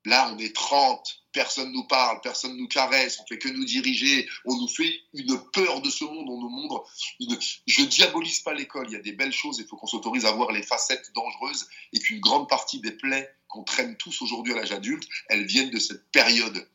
Là, 0.05 0.33
on 0.33 0.39
est 0.39 0.55
30, 0.55 1.25
personne 1.33 1.73
nous 1.73 1.85
parle, 1.85 2.21
personne 2.21 2.57
nous 2.57 2.69
caresse, 2.69 3.19
on 3.21 3.27
fait 3.27 3.37
que 3.37 3.49
nous 3.49 3.65
diriger, 3.65 4.29
on 4.45 4.57
nous 4.57 4.69
fait 4.69 4.93
une 5.13 5.39
peur 5.53 5.83
de 5.83 5.91
ce 5.91 6.05
monde, 6.05 6.29
on 6.31 6.41
nous 6.41 6.49
montre 6.49 6.85
une... 7.21 7.37
Je 7.67 7.83
diabolise 7.83 8.41
pas 8.41 8.55
l'école, 8.55 8.87
il 8.89 8.93
y 8.93 8.97
a 8.97 9.01
des 9.01 9.13
belles 9.13 9.33
choses, 9.33 9.59
il 9.59 9.67
faut 9.67 9.77
qu'on 9.77 9.89
s'autorise 9.89 10.25
à 10.25 10.33
voir 10.33 10.53
les 10.53 10.63
facettes 10.63 11.13
dangereuses 11.15 11.69
et 11.93 11.99
qu'une 11.99 12.21
grande 12.21 12.49
partie 12.49 12.81
des 12.81 12.93
plaies 12.93 13.29
qu'on 13.49 13.65
traîne 13.65 13.97
tous 13.97 14.23
aujourd'hui 14.23 14.53
à 14.53 14.57
l'âge 14.57 14.73
adulte, 14.73 15.07
elles 15.29 15.47
viennent 15.47 15.71
de 15.71 15.81
cette 15.81 16.11
période 16.11 16.69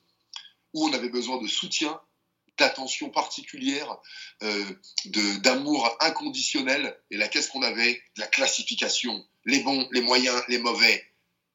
où 0.74 0.86
on 0.86 0.94
avait 0.94 1.10
besoin 1.10 1.42
de 1.42 1.48
soutien, 1.48 2.00
d'attention 2.58 3.10
particulière, 3.10 3.98
euh, 4.44 4.66
d'amour 5.42 5.90
inconditionnel. 6.00 7.00
Et 7.10 7.18
là, 7.18 7.28
qu'est-ce 7.28 7.50
qu'on 7.50 7.64
avait? 7.64 8.02
La 8.18 8.28
classification, 8.28 9.26
les 9.46 9.60
bons, 9.62 9.88
les 9.92 10.02
moyens, 10.02 10.42
les 10.48 10.60
mauvais, 10.60 11.04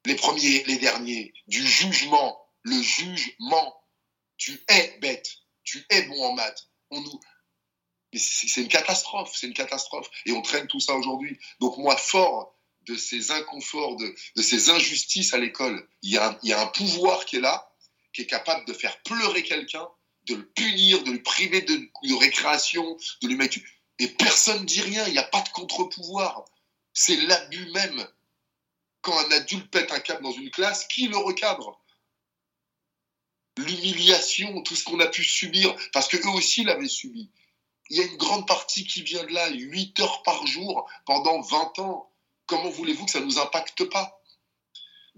les 0.06 0.16
premiers, 0.16 0.64
les 0.64 0.78
derniers, 0.78 1.32
du 1.46 1.66
jugement, 1.66 2.40
le 2.62 2.80
jugement. 2.80 3.74
Tu 4.36 4.60
es 4.68 4.98
bête, 5.00 5.28
tu 5.64 5.84
es 5.90 6.02
bon 6.02 6.22
en 6.24 6.32
maths. 6.34 6.68
On 6.90 7.00
nous... 7.00 7.20
C'est 8.14 8.62
une 8.62 8.68
catastrophe, 8.68 9.32
c'est 9.34 9.46
une 9.46 9.54
catastrophe. 9.54 10.08
Et 10.24 10.32
on 10.32 10.42
traîne 10.42 10.66
tout 10.66 10.80
ça 10.80 10.94
aujourd'hui. 10.94 11.38
Donc 11.60 11.76
moi, 11.76 11.96
fort 11.96 12.56
de 12.82 12.96
ces 12.96 13.32
inconforts, 13.32 13.96
de, 13.96 14.14
de 14.36 14.42
ces 14.42 14.70
injustices 14.70 15.34
à 15.34 15.38
l'école, 15.38 15.86
il, 16.02 16.18
il 16.42 16.48
y 16.48 16.52
a 16.52 16.60
un 16.60 16.66
pouvoir 16.68 17.26
qui 17.26 17.36
est 17.36 17.40
là, 17.40 17.70
qui 18.14 18.22
est 18.22 18.26
capable 18.26 18.64
de 18.64 18.72
faire 18.72 19.02
pleurer 19.02 19.42
quelqu'un 19.42 19.86
de 20.28 20.34
le 20.36 20.46
punir, 20.50 21.02
de 21.04 21.12
le 21.12 21.22
priver 21.22 21.62
de, 21.62 22.18
récréation, 22.18 22.96
de 23.22 23.28
lui 23.28 23.36
mettre. 23.36 23.58
Et 23.98 24.08
personne 24.08 24.60
ne 24.60 24.66
dit 24.66 24.80
rien, 24.80 25.06
il 25.06 25.12
n'y 25.12 25.18
a 25.18 25.24
pas 25.24 25.40
de 25.40 25.48
contre-pouvoir. 25.50 26.44
C'est 26.92 27.16
l'abus 27.16 27.70
même. 27.72 28.06
Quand 29.00 29.18
un 29.18 29.30
adulte 29.32 29.70
pète 29.70 29.92
un 29.92 30.00
câble 30.00 30.22
dans 30.22 30.32
une 30.32 30.50
classe, 30.50 30.86
qui 30.86 31.08
le 31.08 31.16
recadre? 31.16 31.80
L'humiliation, 33.58 34.62
tout 34.62 34.76
ce 34.76 34.84
qu'on 34.84 35.00
a 35.00 35.06
pu 35.06 35.24
subir, 35.24 35.74
parce 35.92 36.08
qu'eux 36.08 36.28
aussi 36.28 36.64
l'avaient 36.64 36.88
subi. 36.88 37.30
Il 37.90 37.96
y 37.96 38.00
a 38.00 38.04
une 38.04 38.16
grande 38.16 38.46
partie 38.46 38.86
qui 38.86 39.02
vient 39.02 39.24
de 39.24 39.32
là, 39.32 39.48
8 39.48 39.98
heures 40.00 40.22
par 40.22 40.46
jour 40.46 40.88
pendant 41.06 41.40
20 41.40 41.78
ans. 41.80 42.12
Comment 42.46 42.70
voulez-vous 42.70 43.06
que 43.06 43.10
ça 43.10 43.20
ne 43.20 43.24
nous 43.24 43.38
impacte 43.38 43.84
pas? 43.84 44.18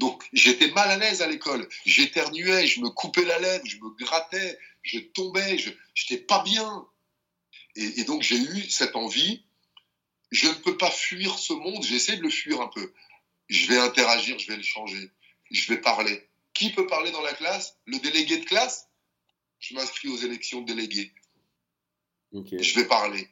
Donc 0.01 0.27
j'étais 0.33 0.71
mal 0.71 0.91
à 0.91 0.97
l'aise 0.97 1.21
à 1.21 1.27
l'école. 1.27 1.69
J'éternuais, 1.85 2.67
je 2.67 2.81
me 2.81 2.89
coupais 2.89 3.25
la 3.25 3.39
lèvre, 3.39 3.65
je 3.67 3.77
me 3.77 3.91
grattais, 3.97 4.59
je 4.83 4.99
tombais, 4.99 5.59
je 5.59 5.71
n'étais 5.71 6.23
pas 6.23 6.43
bien. 6.43 6.87
Et, 7.77 8.05
donc 8.05 8.23
j'ai 8.23 8.39
eu 8.39 8.71
cette 8.71 8.97
envie. 8.97 9.45
Je 10.31 10.47
ne 10.47 10.55
peux 10.55 10.77
pas 10.77 10.91
fuir 10.91 11.39
ce 11.39 11.53
monde, 11.53 11.83
j'essaie 11.83 12.17
de 12.17 12.23
le 12.23 12.31
fuir 12.31 12.61
un 12.61 12.69
peu. 12.69 12.93
Je 13.49 13.67
vais 13.67 13.79
interagir, 13.79 14.39
je 14.39 14.47
vais 14.47 14.57
le 14.57 14.63
changer, 14.63 15.11
je 15.51 15.73
vais 15.73 15.81
parler. 15.81 16.29
Qui 16.55 16.71
peut 16.71 16.87
parler 16.87 17.11
dans 17.11 17.23
la 17.23 17.33
classe? 17.33 17.77
Le 17.87 17.99
délégué 17.99 18.39
de 18.39 18.45
classe? 18.45 18.89
Je 19.59 19.75
m'inscris 19.75 20.09
aux 20.09 20.17
élections 20.17 20.61
de 20.61 20.67
délégués. 20.67 21.13
Je 22.33 22.75
vais 22.79 22.87
parler. 22.87 23.29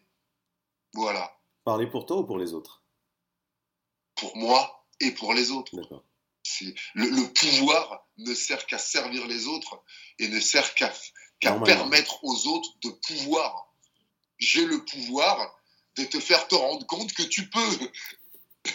Voilà. 0.94 1.38
Parler 1.64 1.86
pour 1.86 2.06
toi 2.06 2.18
ou 2.18 2.24
pour 2.24 2.38
les 2.38 2.52
autres? 2.52 2.82
Pour 4.16 4.36
moi 4.36 4.86
et 5.00 5.12
pour 5.12 5.34
les 5.34 5.50
autres. 5.50 5.76
D'accord. 5.76 6.04
Le, 6.94 7.32
pouvoir 7.32 8.06
ne 8.16 8.34
sert 8.34 8.66
qu'à 8.66 8.78
servir 8.78 9.26
les 9.26 9.46
autres 9.46 9.82
et 10.18 10.28
ne 10.28 10.40
sert 10.40 10.74
qu'à 10.74 10.92
permettre 11.40 12.24
aux 12.24 12.46
autres 12.48 12.70
de 12.82 12.90
pouvoir. 12.90 13.72
J'ai 14.38 14.64
le 14.64 14.84
pouvoir 14.84 15.58
de 15.96 16.04
te 16.04 16.20
faire 16.20 16.46
te 16.48 16.54
rendre 16.54 16.86
compte 16.86 17.12
que 17.12 17.22
tu 17.22 17.48
peux. 17.48 17.90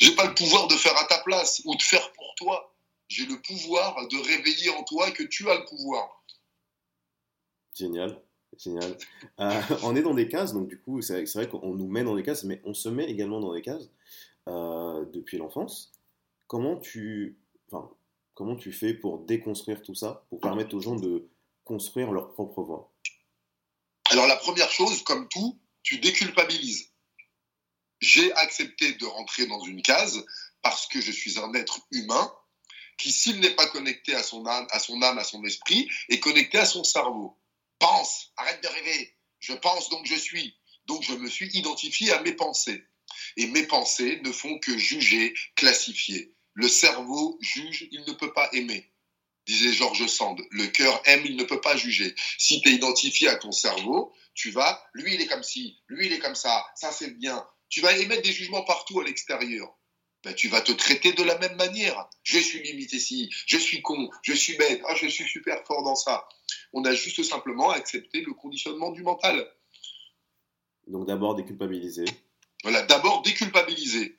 J'ai 0.00 0.14
pas 0.14 0.26
le 0.26 0.34
pouvoir 0.34 0.66
de 0.66 0.74
faire 0.74 0.96
à 0.96 1.04
ta 1.04 1.18
place 1.18 1.62
ou 1.64 1.76
de 1.76 1.82
faire 1.82 2.12
pour 2.12 2.34
toi. 2.36 2.74
J'ai 3.08 3.26
le 3.26 3.40
pouvoir 3.40 4.08
de 4.08 4.16
réveiller 4.16 4.70
en 4.70 4.82
toi 4.84 5.10
que 5.10 5.22
tu 5.24 5.50
as 5.50 5.56
le 5.56 5.64
pouvoir. 5.66 6.24
Génial. 7.74 8.22
Génial. 8.58 8.96
Euh, 9.38 9.62
on 9.82 9.94
est 9.94 10.02
dans 10.02 10.14
des 10.14 10.28
cases, 10.28 10.52
donc 10.52 10.68
du 10.68 10.80
coup, 10.80 11.02
c'est 11.02 11.24
vrai 11.34 11.48
qu'on 11.48 11.74
nous 11.74 11.86
met 11.86 12.02
dans 12.02 12.16
des 12.16 12.22
cases, 12.22 12.44
mais 12.44 12.60
on 12.64 12.74
se 12.74 12.88
met 12.88 13.04
également 13.04 13.40
dans 13.40 13.52
des 13.54 13.62
cases 13.62 13.90
euh, 14.48 15.04
depuis 15.12 15.38
l'enfance 15.38 15.92
comment 16.50 16.76
tu, 16.76 17.38
enfin, 17.70 17.88
comment 18.40 18.56
tu 18.56 18.72
fais 18.72 18.94
pour 18.94 19.18
déconstruire 19.18 19.82
tout 19.82 19.94
ça, 19.94 20.24
pour 20.30 20.40
permettre 20.40 20.74
aux 20.74 20.80
gens 20.80 20.96
de 20.96 21.28
construire 21.62 22.10
leur 22.10 22.32
propre 22.32 22.62
voie 22.62 22.90
Alors 24.08 24.26
la 24.26 24.36
première 24.36 24.70
chose, 24.70 25.02
comme 25.02 25.28
tout, 25.28 25.60
tu 25.82 25.98
déculpabilises. 25.98 26.90
J'ai 28.00 28.32
accepté 28.32 28.94
de 28.94 29.04
rentrer 29.04 29.44
dans 29.44 29.62
une 29.64 29.82
case 29.82 30.24
parce 30.62 30.86
que 30.86 31.02
je 31.02 31.12
suis 31.12 31.38
un 31.38 31.52
être 31.52 31.80
humain 31.90 32.32
qui, 32.96 33.12
s'il 33.12 33.40
n'est 33.40 33.54
pas 33.54 33.66
connecté 33.66 34.14
à 34.14 34.22
son 34.22 34.46
âme, 34.46 34.66
à 34.70 34.78
son 34.78 35.02
âme, 35.02 35.18
à 35.18 35.24
son 35.24 35.44
esprit, 35.44 35.86
est 36.08 36.20
connecté 36.20 36.56
à 36.56 36.64
son 36.64 36.82
cerveau. 36.82 37.36
Pense, 37.78 38.32
arrête 38.38 38.62
de 38.62 38.68
rêver. 38.68 39.16
Je 39.40 39.52
pense 39.52 39.90
donc 39.90 40.06
je 40.06 40.14
suis. 40.14 40.56
Donc 40.86 41.02
je 41.02 41.12
me 41.12 41.28
suis 41.28 41.50
identifié 41.58 42.10
à 42.12 42.22
mes 42.22 42.32
pensées. 42.32 42.86
Et 43.36 43.48
mes 43.48 43.66
pensées 43.66 44.18
ne 44.24 44.32
font 44.32 44.58
que 44.60 44.78
juger, 44.78 45.34
classifier. 45.56 46.34
Le 46.54 46.68
cerveau 46.68 47.38
juge, 47.40 47.88
il 47.90 48.04
ne 48.06 48.12
peut 48.12 48.32
pas 48.32 48.48
aimer, 48.52 48.90
disait 49.46 49.72
Georges 49.72 50.06
Sand. 50.06 50.40
Le 50.50 50.66
cœur 50.66 51.00
aime, 51.04 51.22
il 51.24 51.36
ne 51.36 51.44
peut 51.44 51.60
pas 51.60 51.76
juger. 51.76 52.14
Si 52.38 52.60
tu 52.60 52.68
es 52.68 52.72
identifié 52.72 53.28
à 53.28 53.36
ton 53.36 53.52
cerveau, 53.52 54.12
tu 54.34 54.50
vas, 54.50 54.82
lui 54.94 55.14
il 55.14 55.20
est 55.20 55.26
comme 55.26 55.42
ci, 55.42 55.78
lui 55.88 56.06
il 56.06 56.12
est 56.12 56.18
comme 56.18 56.34
ça, 56.34 56.64
ça 56.74 56.92
c'est 56.92 57.10
bien. 57.18 57.46
Tu 57.68 57.80
vas 57.80 57.96
émettre 57.96 58.22
des 58.22 58.32
jugements 58.32 58.64
partout 58.64 59.00
à 59.00 59.04
l'extérieur. 59.04 59.76
Ben, 60.22 60.34
tu 60.34 60.48
vas 60.48 60.60
te 60.60 60.72
traiter 60.72 61.12
de 61.12 61.22
la 61.22 61.38
même 61.38 61.56
manière. 61.56 62.08
Je 62.24 62.38
suis 62.38 62.62
limité 62.62 62.96
ici, 62.96 63.30
je 63.46 63.56
suis 63.56 63.80
con, 63.80 64.10
je 64.22 64.34
suis 64.34 64.56
bête, 64.56 64.82
ah, 64.86 64.94
je 64.94 65.06
suis 65.06 65.26
super 65.26 65.64
fort 65.66 65.82
dans 65.82 65.94
ça. 65.94 66.28
On 66.72 66.84
a 66.84 66.94
juste 66.94 67.22
simplement 67.22 67.70
accepté 67.70 68.20
le 68.20 68.34
conditionnement 68.34 68.90
du 68.90 69.02
mental. 69.02 69.50
Donc 70.86 71.06
d'abord 71.06 71.36
déculpabiliser. 71.36 72.04
Voilà, 72.62 72.82
d'abord 72.82 73.22
déculpabiliser. 73.22 74.16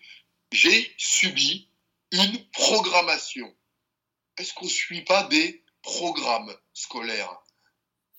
J'ai 0.51 0.91
subi 0.97 1.70
une 2.11 2.49
programmation. 2.51 3.53
Est-ce 4.37 4.53
qu'on 4.53 4.65
ne 4.65 4.69
suit 4.69 5.03
pas 5.03 5.23
des 5.23 5.63
programmes 5.81 6.53
scolaires, 6.73 7.41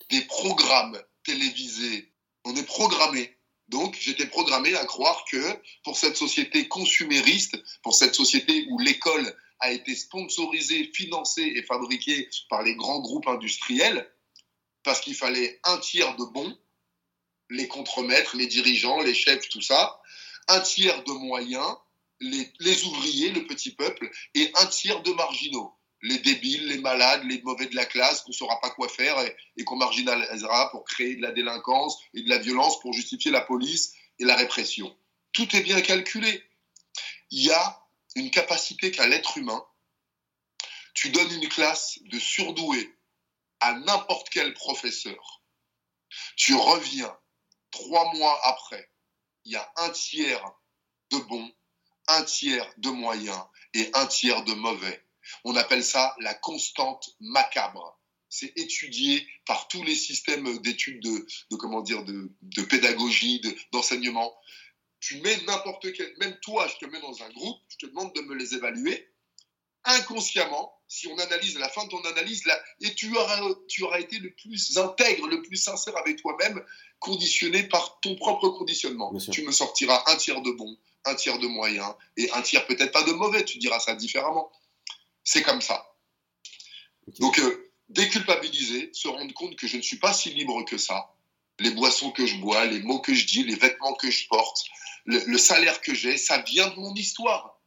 des 0.09 0.21
programmes 0.21 1.01
télévisés? 1.23 2.13
On 2.43 2.55
est 2.55 2.65
programmé. 2.65 3.37
Donc, 3.69 3.95
j'étais 3.99 4.27
programmé 4.27 4.75
à 4.75 4.85
croire 4.85 5.23
que 5.31 5.59
pour 5.83 5.97
cette 5.97 6.17
société 6.17 6.67
consumériste, 6.67 7.57
pour 7.81 7.95
cette 7.95 8.13
société 8.13 8.67
où 8.69 8.79
l'école 8.79 9.35
a 9.59 9.71
été 9.71 9.95
sponsorisée, 9.95 10.91
financée 10.93 11.53
et 11.55 11.63
fabriquée 11.63 12.29
par 12.49 12.63
les 12.63 12.75
grands 12.75 12.99
groupes 12.99 13.27
industriels, 13.27 14.11
parce 14.83 14.99
qu'il 14.99 15.15
fallait 15.15 15.59
un 15.63 15.77
tiers 15.77 16.15
de 16.17 16.25
bons, 16.25 16.57
les 17.49 17.67
contremaîtres, 17.67 18.35
les 18.35 18.47
dirigeants, 18.47 19.01
les 19.01 19.13
chefs, 19.13 19.47
tout 19.47 19.61
ça, 19.61 20.01
un 20.49 20.59
tiers 20.59 21.03
de 21.05 21.11
moyens 21.13 21.77
les, 22.59 22.83
ouvriers, 22.85 23.31
le 23.31 23.45
petit 23.45 23.71
peuple, 23.71 24.09
et 24.33 24.51
un 24.55 24.65
tiers 24.67 25.01
de 25.01 25.11
marginaux. 25.11 25.77
Les 26.01 26.19
débiles, 26.19 26.67
les 26.67 26.79
malades, 26.79 27.23
les 27.25 27.41
mauvais 27.41 27.67
de 27.67 27.75
la 27.75 27.85
classe, 27.85 28.21
qu'on 28.21 28.31
ne 28.31 28.35
saura 28.35 28.59
pas 28.59 28.71
quoi 28.71 28.89
faire 28.89 29.15
et, 29.55 29.63
qu'on 29.63 29.77
marginalisera 29.77 30.69
pour 30.71 30.83
créer 30.83 31.15
de 31.15 31.21
la 31.21 31.31
délinquance 31.31 31.97
et 32.13 32.21
de 32.23 32.29
la 32.29 32.39
violence 32.39 32.79
pour 32.81 32.93
justifier 32.93 33.31
la 33.31 33.41
police 33.41 33.93
et 34.19 34.25
la 34.25 34.35
répression. 34.35 34.93
Tout 35.31 35.55
est 35.55 35.61
bien 35.61 35.79
calculé. 35.81 36.43
Il 37.31 37.43
y 37.43 37.51
a 37.51 37.87
une 38.15 38.31
capacité 38.31 38.91
qu'a 38.91 39.07
l'être 39.07 39.37
humain. 39.37 39.65
Tu 40.93 41.09
donnes 41.09 41.31
une 41.41 41.47
classe 41.47 41.99
de 42.03 42.19
surdoués 42.19 42.95
à 43.61 43.73
n'importe 43.73 44.29
quel 44.29 44.53
professeur. 44.53 45.41
Tu 46.35 46.53
reviens 46.53 47.17
trois 47.71 48.13
mois 48.13 48.39
après, 48.43 48.91
il 49.45 49.53
y 49.53 49.55
a 49.55 49.71
un 49.77 49.89
tiers 49.89 50.43
de 51.11 51.17
bons 51.17 51.51
un 52.07 52.23
tiers 52.23 52.67
de 52.77 52.89
moyens 52.89 53.41
et 53.73 53.89
un 53.93 54.05
tiers 54.07 54.43
de 54.43 54.53
mauvais. 54.53 55.03
On 55.43 55.55
appelle 55.55 55.83
ça 55.83 56.15
la 56.19 56.33
constante 56.33 57.15
macabre. 57.19 57.99
c'est 58.29 58.51
étudié 58.57 59.27
par 59.45 59.67
tous 59.67 59.83
les 59.83 59.95
systèmes 59.95 60.57
d'études 60.59 61.03
de, 61.03 61.55
comment 61.55 61.81
dire, 61.81 62.03
de, 62.03 62.31
de 62.41 62.61
pédagogie, 62.63 63.41
d'enseignement. 63.71 64.33
tu 64.99 65.19
mets 65.21 65.37
n'importe 65.45 65.93
quel, 65.93 66.13
même 66.17 66.37
toi, 66.41 66.67
je 66.67 66.83
te 66.83 66.89
mets 66.89 67.01
dans 67.01 67.21
un 67.23 67.29
groupe, 67.29 67.59
je 67.69 67.77
te 67.77 67.85
demande 67.85 68.13
de 68.15 68.21
me 68.21 68.35
les 68.35 68.55
évaluer. 68.55 69.07
Inconsciemment, 69.85 70.73
si 70.87 71.07
on 71.07 71.17
analyse 71.19 71.57
à 71.57 71.59
la 71.59 71.69
fin 71.69 71.83
de 71.85 71.89
ton 71.89 72.01
analyse, 72.05 72.45
là, 72.45 72.57
et 72.81 72.95
tu 72.95 73.15
auras, 73.15 73.39
tu 73.67 73.83
auras 73.83 73.99
été 73.99 74.17
le 74.19 74.31
plus 74.33 74.77
intègre, 74.77 75.27
le 75.27 75.41
plus 75.41 75.57
sincère 75.57 75.97
avec 75.97 76.21
toi-même, 76.21 76.63
conditionné 76.99 77.63
par 77.63 77.99
ton 77.99 78.15
propre 78.15 78.49
conditionnement. 78.49 79.13
Tu 79.31 79.43
me 79.43 79.51
sortiras 79.51 80.03
un 80.07 80.15
tiers 80.15 80.41
de 80.41 80.51
bon, 80.51 80.77
un 81.05 81.15
tiers 81.15 81.39
de 81.39 81.47
moyen 81.47 81.95
et 82.17 82.31
un 82.31 82.41
tiers 82.41 82.65
peut-être 82.65 82.91
pas 82.91 83.03
de 83.03 83.11
mauvais, 83.11 83.43
tu 83.43 83.57
diras 83.57 83.79
ça 83.79 83.95
différemment. 83.95 84.51
C'est 85.23 85.43
comme 85.43 85.61
ça. 85.61 85.85
Donc, 87.19 87.39
euh, 87.39 87.71
déculpabiliser, 87.89 88.89
se 88.93 89.07
rendre 89.07 89.33
compte 89.33 89.55
que 89.55 89.67
je 89.67 89.77
ne 89.77 89.81
suis 89.81 89.97
pas 89.97 90.13
si 90.13 90.29
libre 90.33 90.63
que 90.65 90.77
ça. 90.77 91.13
Les 91.59 91.71
boissons 91.71 92.11
que 92.11 92.25
je 92.25 92.37
bois, 92.37 92.65
les 92.65 92.79
mots 92.79 92.99
que 92.99 93.13
je 93.13 93.25
dis, 93.25 93.43
les 93.43 93.55
vêtements 93.55 93.93
que 93.93 94.09
je 94.09 94.27
porte, 94.27 94.63
le, 95.05 95.37
salaire 95.37 95.81
que 95.81 95.93
j'ai, 95.93 96.17
ça 96.17 96.41
vient 96.41 96.69
de 96.69 96.75
mon 96.75 96.93
histoire. 96.95 97.59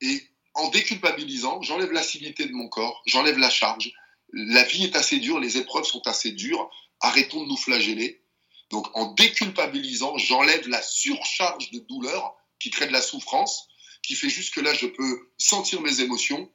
Et 0.00 0.22
en 0.54 0.68
déculpabilisant, 0.68 1.62
j'enlève 1.62 1.92
l'acidité 1.92 2.46
de 2.46 2.52
mon 2.52 2.68
corps, 2.68 3.02
j'enlève 3.06 3.38
la 3.38 3.50
charge. 3.50 3.92
La 4.32 4.64
vie 4.64 4.84
est 4.84 4.96
assez 4.96 5.18
dure, 5.18 5.38
les 5.38 5.58
épreuves 5.58 5.84
sont 5.84 6.06
assez 6.06 6.32
dures. 6.32 6.68
Arrêtons 7.00 7.42
de 7.42 7.48
nous 7.48 7.56
flageller. 7.56 8.22
Donc 8.70 8.88
en 8.96 9.12
déculpabilisant, 9.12 10.16
j'enlève 10.18 10.68
la 10.68 10.82
surcharge 10.82 11.70
de 11.70 11.80
douleur 11.80 12.36
qui 12.58 12.70
crée 12.70 12.86
de 12.86 12.92
la 12.92 13.02
souffrance, 13.02 13.68
qui 14.02 14.14
fait 14.14 14.28
juste 14.28 14.54
que 14.54 14.60
là, 14.60 14.74
je 14.74 14.86
peux 14.86 15.30
sentir 15.38 15.80
mes 15.80 16.00
émotions. 16.00 16.50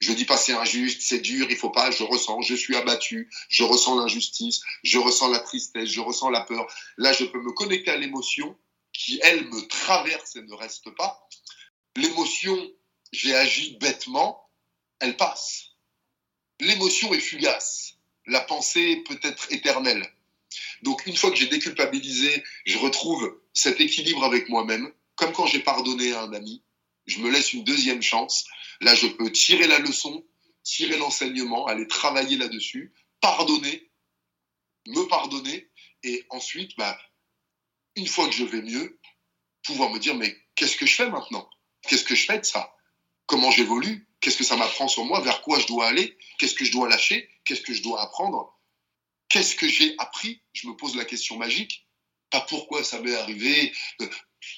Je 0.00 0.12
dis 0.12 0.24
pas 0.24 0.36
c'est 0.36 0.52
injuste, 0.52 1.00
c'est 1.02 1.20
dur, 1.20 1.46
il 1.48 1.56
faut 1.56 1.70
pas, 1.70 1.90
je 1.90 2.02
ressens, 2.02 2.42
je 2.42 2.54
suis 2.54 2.76
abattu, 2.76 3.30
je 3.48 3.62
ressens 3.62 3.96
l'injustice, 3.96 4.60
je 4.82 4.98
ressens 4.98 5.28
la 5.30 5.38
tristesse, 5.38 5.88
je 5.88 6.00
ressens 6.00 6.30
la 6.30 6.40
peur. 6.40 6.66
Là, 6.98 7.12
je 7.12 7.24
peux 7.24 7.40
me 7.40 7.52
connecter 7.52 7.92
à 7.92 7.96
l'émotion 7.96 8.58
qui, 8.92 9.20
elle, 9.22 9.46
me 9.48 9.66
traverse 9.66 10.36
et 10.36 10.42
ne 10.42 10.54
reste 10.54 10.90
pas. 10.90 11.26
L'émotion, 11.96 12.58
j'ai 13.12 13.34
agi 13.34 13.76
bêtement, 13.80 14.50
elle 15.00 15.16
passe. 15.16 15.70
L'émotion 16.60 17.12
est 17.14 17.20
fugace. 17.20 17.94
La 18.26 18.40
pensée 18.40 19.02
peut 19.06 19.18
être 19.22 19.52
éternelle. 19.52 20.06
Donc 20.84 21.06
une 21.06 21.16
fois 21.16 21.30
que 21.30 21.36
j'ai 21.36 21.46
déculpabilisé, 21.46 22.44
je 22.66 22.76
retrouve 22.76 23.40
cet 23.54 23.80
équilibre 23.80 24.22
avec 24.22 24.50
moi-même, 24.50 24.92
comme 25.16 25.32
quand 25.32 25.46
j'ai 25.46 25.60
pardonné 25.60 26.12
à 26.12 26.22
un 26.22 26.32
ami, 26.34 26.62
je 27.06 27.20
me 27.20 27.30
laisse 27.30 27.54
une 27.54 27.64
deuxième 27.64 28.02
chance. 28.02 28.44
Là, 28.82 28.94
je 28.94 29.06
peux 29.06 29.32
tirer 29.32 29.66
la 29.66 29.78
leçon, 29.78 30.26
tirer 30.62 30.98
l'enseignement, 30.98 31.66
aller 31.66 31.88
travailler 31.88 32.36
là-dessus, 32.36 32.92
pardonner, 33.22 33.90
me 34.86 35.08
pardonner, 35.08 35.70
et 36.02 36.26
ensuite, 36.28 36.76
bah, 36.76 36.98
une 37.96 38.06
fois 38.06 38.28
que 38.28 38.34
je 38.34 38.44
vais 38.44 38.60
mieux, 38.60 39.00
pouvoir 39.62 39.90
me 39.90 39.98
dire, 39.98 40.14
mais 40.14 40.36
qu'est-ce 40.54 40.76
que 40.76 40.84
je 40.84 40.96
fais 40.96 41.08
maintenant? 41.08 41.48
Qu'est-ce 41.88 42.04
que 42.04 42.14
je 42.14 42.26
fais 42.26 42.38
de 42.38 42.44
ça? 42.44 42.76
Comment 43.24 43.50
j'évolue? 43.50 44.06
Qu'est-ce 44.20 44.36
que 44.36 44.44
ça 44.44 44.56
m'apprend 44.56 44.88
sur 44.88 45.06
moi? 45.06 45.20
Vers 45.20 45.40
quoi 45.40 45.58
je 45.58 45.66
dois 45.66 45.86
aller? 45.86 46.18
Qu'est-ce 46.38 46.54
que 46.54 46.66
je 46.66 46.72
dois 46.72 46.90
lâcher? 46.90 47.30
Qu'est-ce 47.46 47.62
que 47.62 47.72
je 47.72 47.82
dois 47.82 48.02
apprendre? 48.02 48.53
Qu'est-ce 49.28 49.56
que 49.56 49.68
j'ai 49.68 49.94
appris? 49.98 50.42
Je 50.52 50.68
me 50.68 50.76
pose 50.76 50.96
la 50.96 51.04
question 51.04 51.36
magique. 51.36 51.86
Pas 52.30 52.42
pourquoi 52.42 52.84
ça 52.84 53.00
m'est 53.00 53.14
arrivé. 53.14 53.72
Euh, 54.00 54.08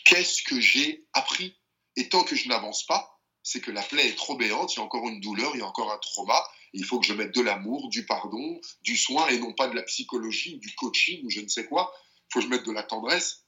qu'est-ce 0.05 0.43
que 0.43 0.61
j'ai 0.61 1.07
appris? 1.13 1.59
Et 1.97 2.09
tant 2.09 2.25
que 2.25 2.37
je 2.37 2.49
n'avance 2.49 2.85
pas, 2.85 3.21
c'est 3.43 3.61
que 3.61 3.71
la 3.71 3.83
plaie 3.83 4.09
est 4.09 4.17
trop 4.17 4.37
béante, 4.37 4.75
il 4.75 4.79
y 4.79 4.83
a 4.83 4.85
encore 4.85 5.09
une 5.09 5.21
douleur, 5.21 5.55
il 5.55 5.61
y 5.61 5.63
a 5.63 5.67
encore 5.67 5.93
un 5.93 5.99
trauma. 5.99 6.43
Il 6.73 6.85
faut 6.85 6.99
que 6.99 7.07
je 7.07 7.15
mette 7.15 7.35
de 7.35 7.41
l'amour, 7.41 7.89
du 7.89 8.05
pardon, 8.05 8.61
du 8.83 8.97
soin 8.97 9.29
et 9.29 9.39
non 9.39 9.53
pas 9.55 9.69
de 9.69 9.75
la 9.75 9.83
psychologie, 9.83 10.59
du 10.59 10.75
coaching 10.75 11.25
ou 11.25 11.31
je 11.31 11.41
ne 11.41 11.49
sais 11.49 11.67
quoi. 11.67 11.95
Il 12.29 12.33
faut 12.33 12.41
que 12.41 12.47
je 12.47 12.51
mette 12.51 12.65
de 12.65 12.73
la 12.73 12.83
tendresse, 12.83 13.47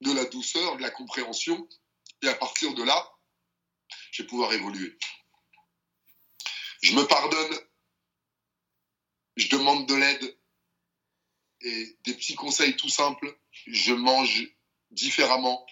de 0.00 0.12
la 0.12 0.24
douceur, 0.24 0.76
de 0.76 0.82
la 0.82 0.90
compréhension. 0.90 1.68
Et 2.22 2.28
à 2.28 2.34
partir 2.34 2.74
de 2.74 2.82
là, 2.82 3.12
je 4.12 4.22
vais 4.22 4.28
pouvoir 4.28 4.52
évoluer. 4.52 4.96
Je 6.82 6.94
me 6.94 7.04
pardonne, 7.06 7.58
je 9.36 9.48
demande 9.48 9.86
de 9.86 9.94
l'aide, 9.94 10.38
et 11.62 11.96
des 12.04 12.14
petits 12.14 12.34
conseils 12.34 12.76
tout 12.76 12.88
simples. 12.88 13.36
Je 13.66 13.92
mange 13.92 14.48
différemment. 14.90 15.64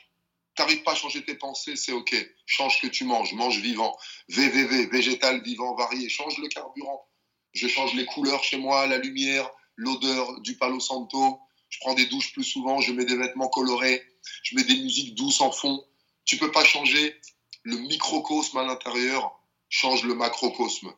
T'arrives 0.55 0.83
pas 0.83 0.92
à 0.92 0.96
changer 0.96 1.24
tes 1.24 1.35
pensées, 1.35 1.77
c'est 1.77 1.92
ok. 1.92 2.14
Change 2.46 2.81
que 2.81 2.88
tu 2.88 3.05
manges, 3.05 3.33
mange 3.35 3.59
vivant. 3.59 3.96
VVV, 4.29 4.87
végétal, 4.87 5.42
vivant, 5.42 5.74
varié. 5.74 6.09
Change 6.09 6.38
le 6.38 6.48
carburant. 6.48 7.09
Je 7.53 7.68
change 7.68 7.94
les 7.94 8.05
couleurs 8.07 8.42
chez 8.42 8.59
moi, 8.59 8.87
la 8.87 8.98
lumière, 8.98 9.48
l'odeur 9.77 10.40
du 10.40 10.57
Palo 10.57 10.81
Santo. 10.81 11.40
Je 11.70 11.79
prends 11.81 11.94
des 11.94 12.07
douches 12.07 12.33
plus 12.33 12.44
souvent, 12.44 12.81
je 12.81 12.92
mets 12.92 13.05
des 13.05 13.16
vêtements 13.16 13.48
colorés, 13.48 14.03
je 14.42 14.57
mets 14.57 14.64
des 14.64 14.77
musiques 14.77 15.14
douces 15.14 15.40
en 15.40 15.53
fond. 15.53 15.85
Tu 16.24 16.37
peux 16.37 16.51
pas 16.51 16.64
changer 16.64 17.18
le 17.62 17.77
microcosme 17.77 18.57
à 18.59 18.64
l'intérieur, 18.64 19.38
change 19.68 20.05
le 20.05 20.14
macrocosme. 20.14 20.92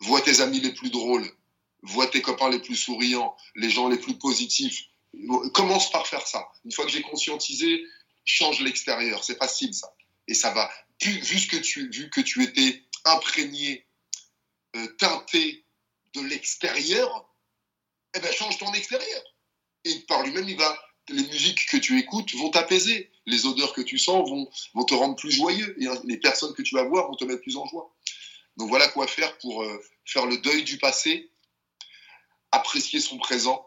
Vois 0.00 0.20
tes 0.20 0.40
amis 0.40 0.60
les 0.60 0.72
plus 0.72 0.90
drôles, 0.90 1.30
vois 1.82 2.06
tes 2.06 2.22
copains 2.22 2.50
les 2.50 2.60
plus 2.60 2.76
souriants, 2.76 3.36
les 3.54 3.70
gens 3.70 3.88
les 3.88 3.98
plus 3.98 4.18
positifs. 4.18 4.86
Commence 5.54 5.90
par 5.90 6.06
faire 6.06 6.26
ça. 6.26 6.46
Une 6.64 6.72
fois 6.72 6.84
que 6.84 6.90
j'ai 6.90 7.02
conscientisé, 7.02 7.84
change 8.24 8.60
l'extérieur. 8.60 9.24
C'est 9.24 9.38
facile 9.38 9.74
ça. 9.74 9.92
Et 10.28 10.34
ça 10.34 10.50
va. 10.50 10.70
Vu, 11.02 11.46
que, 11.48 11.56
tu, 11.56 11.90
vu 11.90 12.10
que 12.10 12.20
tu 12.20 12.42
étais 12.42 12.84
imprégné, 13.04 13.86
euh, 14.76 14.86
teinté 14.98 15.64
de 16.14 16.20
l'extérieur, 16.20 17.28
eh 18.14 18.20
ben 18.20 18.32
change 18.32 18.58
ton 18.58 18.72
extérieur. 18.74 19.22
Et 19.84 19.94
par 20.00 20.22
lui-même, 20.22 20.48
il 20.48 20.56
va. 20.56 20.78
Les 21.08 21.24
musiques 21.24 21.66
que 21.66 21.76
tu 21.76 21.98
écoutes 21.98 22.34
vont 22.34 22.50
t'apaiser. 22.50 23.10
Les 23.26 23.46
odeurs 23.46 23.72
que 23.72 23.80
tu 23.80 23.98
sens 23.98 24.28
vont, 24.28 24.48
vont 24.74 24.84
te 24.84 24.94
rendre 24.94 25.16
plus 25.16 25.32
joyeux. 25.32 25.74
Et 25.82 25.88
les 26.04 26.18
personnes 26.18 26.54
que 26.54 26.62
tu 26.62 26.74
vas 26.76 26.84
voir 26.84 27.08
vont 27.08 27.16
te 27.16 27.24
mettre 27.24 27.40
plus 27.40 27.56
en 27.56 27.66
joie. 27.66 27.92
Donc 28.56 28.68
voilà 28.68 28.86
quoi 28.88 29.06
faire 29.06 29.36
pour 29.38 29.62
euh, 29.62 29.82
faire 30.04 30.26
le 30.26 30.36
deuil 30.38 30.62
du 30.64 30.78
passé 30.78 31.29
apprécier 32.52 33.00
son 33.00 33.18
présent 33.18 33.66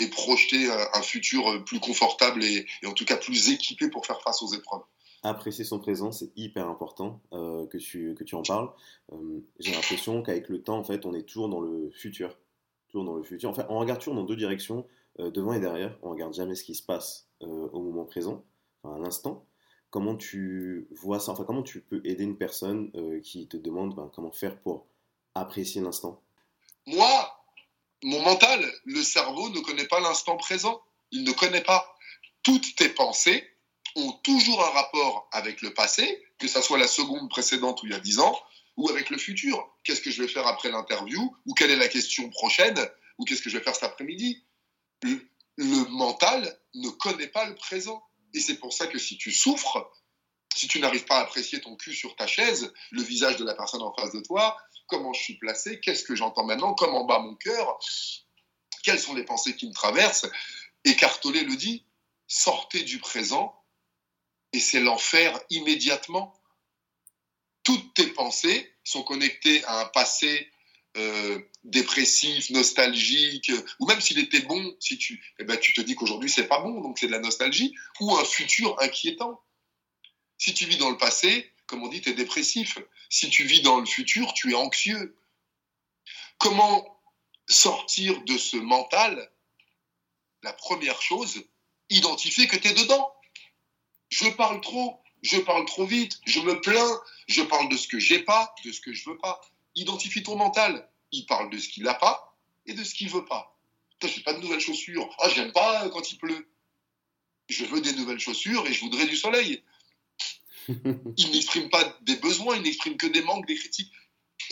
et 0.00 0.08
projeter 0.08 0.70
un, 0.70 1.02
futur 1.02 1.64
plus 1.64 1.80
confortable 1.80 2.44
et, 2.44 2.66
en 2.86 2.92
tout 2.92 3.04
cas 3.04 3.16
plus 3.16 3.50
équipé 3.50 3.88
pour 3.88 4.06
faire 4.06 4.20
face 4.22 4.42
aux 4.42 4.54
épreuves. 4.54 4.82
Apprécier 5.24 5.64
son 5.64 5.80
présent, 5.80 6.12
c'est 6.12 6.30
hyper 6.36 6.68
important 6.68 7.20
euh, 7.32 7.66
que, 7.66 7.76
tu, 7.76 8.14
que 8.14 8.22
tu 8.22 8.36
en 8.36 8.42
parles. 8.42 8.70
Euh, 9.12 9.40
j'ai 9.58 9.72
l'impression 9.72 10.22
qu'avec 10.22 10.48
le 10.48 10.62
temps, 10.62 10.78
en 10.78 10.84
fait, 10.84 11.04
on 11.06 11.14
est 11.14 11.24
toujours 11.24 11.48
dans 11.48 11.60
le 11.60 11.90
futur. 11.90 12.38
Toujours 12.88 13.04
dans 13.04 13.16
le 13.16 13.24
futur. 13.24 13.50
En 13.50 13.54
fait, 13.54 13.66
on 13.68 13.80
regarde 13.80 13.98
toujours 13.98 14.14
dans 14.14 14.22
deux 14.22 14.36
directions, 14.36 14.86
euh, 15.18 15.32
devant 15.32 15.52
et 15.54 15.60
derrière. 15.60 15.96
On 16.02 16.10
regarde 16.10 16.34
jamais 16.34 16.54
ce 16.54 16.62
qui 16.62 16.76
se 16.76 16.84
passe 16.84 17.26
au 17.40 17.80
moment 17.80 18.04
présent, 18.04 18.44
enfin, 18.82 18.96
à 18.96 18.98
l'instant. 18.98 19.44
Comment 19.90 20.16
tu 20.16 20.88
vois 20.90 21.18
ça? 21.18 21.32
Enfin, 21.32 21.44
comment 21.44 21.62
tu 21.62 21.80
peux 21.80 22.00
aider 22.04 22.24
une 22.24 22.36
personne 22.36 22.90
qui 23.22 23.46
te 23.46 23.56
demande 23.56 23.94
ben, 23.94 24.10
comment 24.12 24.32
faire 24.32 24.58
pour 24.58 24.86
apprécier 25.34 25.80
l'instant? 25.80 26.20
Moi, 26.86 27.27
mon 28.02 28.22
mental, 28.22 28.64
le 28.84 29.02
cerveau 29.02 29.48
ne 29.50 29.60
connaît 29.60 29.86
pas 29.86 30.00
l'instant 30.00 30.36
présent. 30.36 30.80
Il 31.10 31.24
ne 31.24 31.32
connaît 31.32 31.62
pas. 31.62 31.96
Toutes 32.42 32.76
tes 32.76 32.88
pensées 32.88 33.48
ont 33.96 34.12
toujours 34.12 34.64
un 34.64 34.70
rapport 34.70 35.28
avec 35.32 35.62
le 35.62 35.74
passé, 35.74 36.24
que 36.38 36.46
ce 36.46 36.60
soit 36.62 36.78
la 36.78 36.86
seconde 36.86 37.28
précédente 37.28 37.82
ou 37.82 37.86
il 37.86 37.92
y 37.92 37.96
a 37.96 38.00
dix 38.00 38.20
ans, 38.20 38.38
ou 38.76 38.88
avec 38.90 39.10
le 39.10 39.18
futur. 39.18 39.68
Qu'est-ce 39.82 40.00
que 40.00 40.10
je 40.10 40.22
vais 40.22 40.28
faire 40.28 40.46
après 40.46 40.70
l'interview? 40.70 41.36
Ou 41.46 41.54
quelle 41.54 41.70
est 41.70 41.76
la 41.76 41.88
question 41.88 42.30
prochaine? 42.30 42.78
Ou 43.18 43.24
qu'est-ce 43.24 43.42
que 43.42 43.50
je 43.50 43.58
vais 43.58 43.64
faire 43.64 43.74
cet 43.74 43.84
après-midi? 43.84 44.44
Le, 45.02 45.20
le 45.56 45.88
mental 45.90 46.60
ne 46.74 46.88
connaît 46.90 47.26
pas 47.26 47.46
le 47.46 47.56
présent. 47.56 48.02
Et 48.34 48.40
c'est 48.40 48.58
pour 48.58 48.72
ça 48.72 48.86
que 48.86 48.98
si 48.98 49.16
tu 49.18 49.32
souffres, 49.32 49.90
si 50.54 50.68
tu 50.68 50.78
n'arrives 50.80 51.04
pas 51.04 51.18
à 51.18 51.22
apprécier 51.22 51.60
ton 51.60 51.74
cul 51.76 51.94
sur 51.94 52.14
ta 52.14 52.26
chaise, 52.26 52.72
le 52.90 53.02
visage 53.02 53.36
de 53.36 53.44
la 53.44 53.54
personne 53.54 53.82
en 53.82 53.92
face 53.94 54.12
de 54.12 54.20
toi, 54.20 54.56
comment 54.88 55.12
je 55.12 55.22
suis 55.22 55.34
placé, 55.34 55.78
qu'est-ce 55.80 56.02
que 56.02 56.16
j'entends 56.16 56.44
maintenant, 56.44 56.74
comment 56.74 57.04
bat 57.04 57.20
mon 57.20 57.36
cœur, 57.36 57.78
quelles 58.82 58.98
sont 58.98 59.14
les 59.14 59.24
pensées 59.24 59.54
qui 59.54 59.68
me 59.68 59.72
traversent. 59.72 60.26
Et 60.84 60.94
le 60.94 61.56
dit, 61.56 61.84
sortez 62.26 62.82
du 62.82 62.98
présent 62.98 63.54
et 64.52 64.60
c'est 64.60 64.80
l'enfer 64.80 65.38
immédiatement. 65.50 66.34
Toutes 67.62 67.94
tes 67.94 68.06
pensées 68.08 68.74
sont 68.82 69.02
connectées 69.02 69.62
à 69.64 69.80
un 69.80 69.84
passé 69.86 70.50
euh, 70.96 71.38
dépressif, 71.64 72.48
nostalgique, 72.50 73.52
ou 73.78 73.86
même 73.86 74.00
s'il 74.00 74.18
était 74.18 74.40
bon, 74.40 74.74
si 74.80 74.96
tu, 74.96 75.22
eh 75.38 75.44
ben, 75.44 75.58
tu 75.58 75.74
te 75.74 75.82
dis 75.82 75.94
qu'aujourd'hui 75.94 76.30
c'est 76.30 76.48
pas 76.48 76.60
bon, 76.60 76.80
donc 76.80 76.98
c'est 76.98 77.08
de 77.08 77.12
la 77.12 77.18
nostalgie, 77.18 77.74
ou 78.00 78.16
un 78.16 78.24
futur 78.24 78.80
inquiétant. 78.80 79.40
Si 80.38 80.54
tu 80.54 80.64
vis 80.64 80.78
dans 80.78 80.90
le 80.90 80.96
passé, 80.96 81.52
comme 81.68 81.84
on 81.84 81.88
dit, 81.88 82.00
tu 82.00 82.08
es 82.08 82.14
dépressif. 82.14 82.78
Si 83.10 83.30
tu 83.30 83.44
vis 83.44 83.60
dans 83.60 83.78
le 83.78 83.86
futur, 83.86 84.32
tu 84.32 84.50
es 84.50 84.54
anxieux. 84.54 85.16
Comment 86.38 87.00
sortir 87.46 88.20
de 88.24 88.36
ce 88.36 88.56
mental? 88.56 89.30
La 90.42 90.52
première 90.52 91.00
chose, 91.02 91.44
identifier 91.90 92.48
que 92.48 92.56
tu 92.56 92.68
es 92.68 92.74
dedans. 92.74 93.12
Je 94.08 94.28
parle 94.30 94.60
trop, 94.62 95.00
je 95.22 95.38
parle 95.38 95.66
trop 95.66 95.84
vite, 95.84 96.20
je 96.24 96.40
me 96.40 96.60
plains, 96.60 97.00
je 97.28 97.42
parle 97.42 97.68
de 97.68 97.76
ce 97.76 97.86
que 97.86 97.98
j'ai 97.98 98.20
pas, 98.20 98.54
de 98.64 98.72
ce 98.72 98.80
que 98.80 98.92
je 98.92 99.08
veux 99.10 99.18
pas. 99.18 99.40
Identifie 99.74 100.22
ton 100.22 100.36
mental. 100.36 100.90
il 101.12 101.26
parle 101.26 101.50
de 101.50 101.58
ce 101.58 101.68
qu'il 101.68 101.84
n'a 101.84 101.94
pas 101.94 102.36
et 102.66 102.72
de 102.72 102.82
ce 102.82 102.94
qu'il 102.94 103.10
veut 103.10 103.24
pas. 103.24 103.58
Je 104.02 104.06
n'ai 104.06 104.22
pas 104.22 104.32
de 104.32 104.40
nouvelles 104.40 104.60
chaussures. 104.60 105.14
Ah, 105.18 105.28
j'aime 105.28 105.52
pas 105.52 105.88
quand 105.90 106.12
il 106.12 106.18
pleut. 106.18 106.48
Je 107.48 107.64
veux 107.64 107.80
des 107.80 107.92
nouvelles 107.92 108.20
chaussures 108.20 108.66
et 108.66 108.72
je 108.72 108.80
voudrais 108.80 109.06
du 109.06 109.16
soleil. 109.16 109.62
il 111.16 111.30
n'exprime 111.32 111.68
pas 111.70 111.98
des 112.02 112.16
besoins, 112.16 112.56
il 112.56 112.62
n'exprime 112.62 112.96
que 112.96 113.06
des 113.06 113.22
manques, 113.22 113.46
des 113.46 113.54
critiques. 113.54 113.92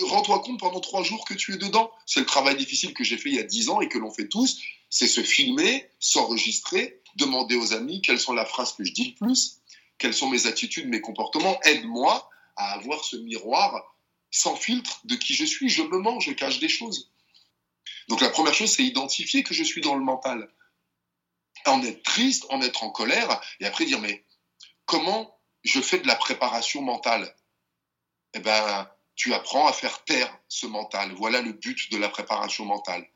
Rends-toi 0.01 0.41
compte 0.41 0.61
pendant 0.61 0.81
trois 0.81 1.03
jours 1.03 1.25
que 1.25 1.35
tu 1.35 1.55
es 1.55 1.57
dedans. 1.57 1.91
C'est 2.07 2.21
le 2.21 2.27
travail 2.27 2.57
difficile 2.57 2.93
que 2.93 3.05
j'ai 3.05 3.17
fait 3.17 3.31
il 3.31 3.37
y 3.37 3.41
a 3.41 3.45
dix 3.45 3.69
ans 3.69 3.81
et 3.81 3.89
que 3.89 3.99
l'on 3.99 4.11
fait 4.11 4.29
tous. 4.29 4.61
C'est 4.91 5.09
se 5.09 5.23
filmer, 5.23 5.89
s'enregistrer, 6.01 7.01
demander 7.17 7.57
aux 7.57 7.73
amis 7.73 8.03
quelles 8.03 8.21
sont 8.21 8.35
la 8.35 8.45
phrase 8.45 8.73
que 8.73 8.85
je 8.85 8.93
dis 8.93 9.09
le 9.11 9.27
plus, 9.27 9.61
quelles 9.99 10.15
sont 10.15 10.29
mes 10.29 10.47
attitudes, 10.47 10.89
mes 10.89 11.01
comportements. 11.01 11.59
Aide-moi 11.63 12.29
à 12.57 12.73
avoir 12.73 13.05
ce 13.05 13.17
miroir 13.17 13.97
sans 14.31 14.57
filtre 14.57 15.01
de 15.05 15.15
qui 15.15 15.35
je 15.35 15.45
suis. 15.45 15.69
Je 15.69 15.83
me 15.83 15.99
mens, 15.99 16.21
je 16.21 16.33
cache 16.33 16.59
des 16.59 16.69
choses. 16.69 17.11
Donc 18.09 18.21
la 18.21 18.29
première 18.29 18.55
chose, 18.55 18.71
c'est 18.71 18.85
identifier 18.85 19.43
que 19.43 19.55
je 19.55 19.65
suis 19.65 19.81
dans 19.81 19.95
le 19.95 20.05
mental. 20.05 20.51
En 21.65 21.83
être 21.83 22.03
triste, 22.03 22.47
en 22.51 22.61
être 22.61 22.85
en 22.85 22.91
colère, 22.91 23.41
et 23.61 23.67
après 23.67 23.87
dire, 23.87 24.01
mais 24.01 24.25
comment 24.85 25.36
je 25.65 25.81
fais 25.81 25.99
de 25.99 26.07
la 26.07 26.17
préparation 26.17 26.83
mentale 26.83 27.35
Eh 28.35 28.41
bien, 28.41 28.91
tu 29.15 29.33
apprends 29.35 29.67
à 29.67 29.73
faire 29.73 30.05
taire 30.05 30.33
ce 30.49 30.67
mental. 30.67 31.13
Voilà 31.13 31.41
le 31.41 31.53
but 31.53 31.91
de 31.91 31.97
la 31.97 32.09
préparation 32.09 32.65
mentale. 32.65 33.07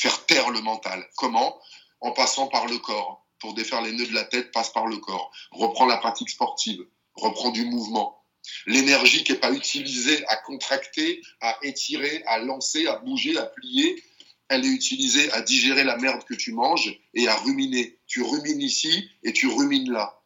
Faire 0.00 0.24
taire 0.26 0.50
le 0.50 0.60
mental. 0.60 1.06
Comment? 1.16 1.60
En 2.00 2.12
passant 2.12 2.46
par 2.46 2.66
le 2.66 2.78
corps. 2.78 3.26
Pour 3.40 3.54
défaire 3.54 3.82
les 3.82 3.92
nœuds 3.92 4.06
de 4.06 4.14
la 4.14 4.24
tête, 4.24 4.52
passe 4.52 4.70
par 4.70 4.86
le 4.86 4.96
corps. 4.98 5.30
Reprends 5.50 5.86
la 5.86 5.96
pratique 5.96 6.30
sportive. 6.30 6.84
Reprends 7.14 7.50
du 7.50 7.64
mouvement. 7.64 8.22
L'énergie 8.66 9.24
qui 9.24 9.32
n'est 9.32 9.38
pas 9.38 9.52
utilisée 9.52 10.24
à 10.28 10.36
contracter, 10.36 11.20
à 11.40 11.58
étirer, 11.62 12.22
à 12.26 12.38
lancer, 12.38 12.86
à 12.86 12.96
bouger, 12.96 13.36
à 13.36 13.46
plier, 13.46 14.02
elle 14.48 14.64
est 14.64 14.70
utilisée 14.70 15.30
à 15.32 15.42
digérer 15.42 15.84
la 15.84 15.96
merde 15.96 16.24
que 16.24 16.34
tu 16.34 16.52
manges 16.52 16.98
et 17.14 17.28
à 17.28 17.36
ruminer. 17.36 17.98
Tu 18.06 18.22
rumines 18.22 18.62
ici 18.62 19.10
et 19.22 19.32
tu 19.32 19.46
rumines 19.46 19.92
là. 19.92 20.22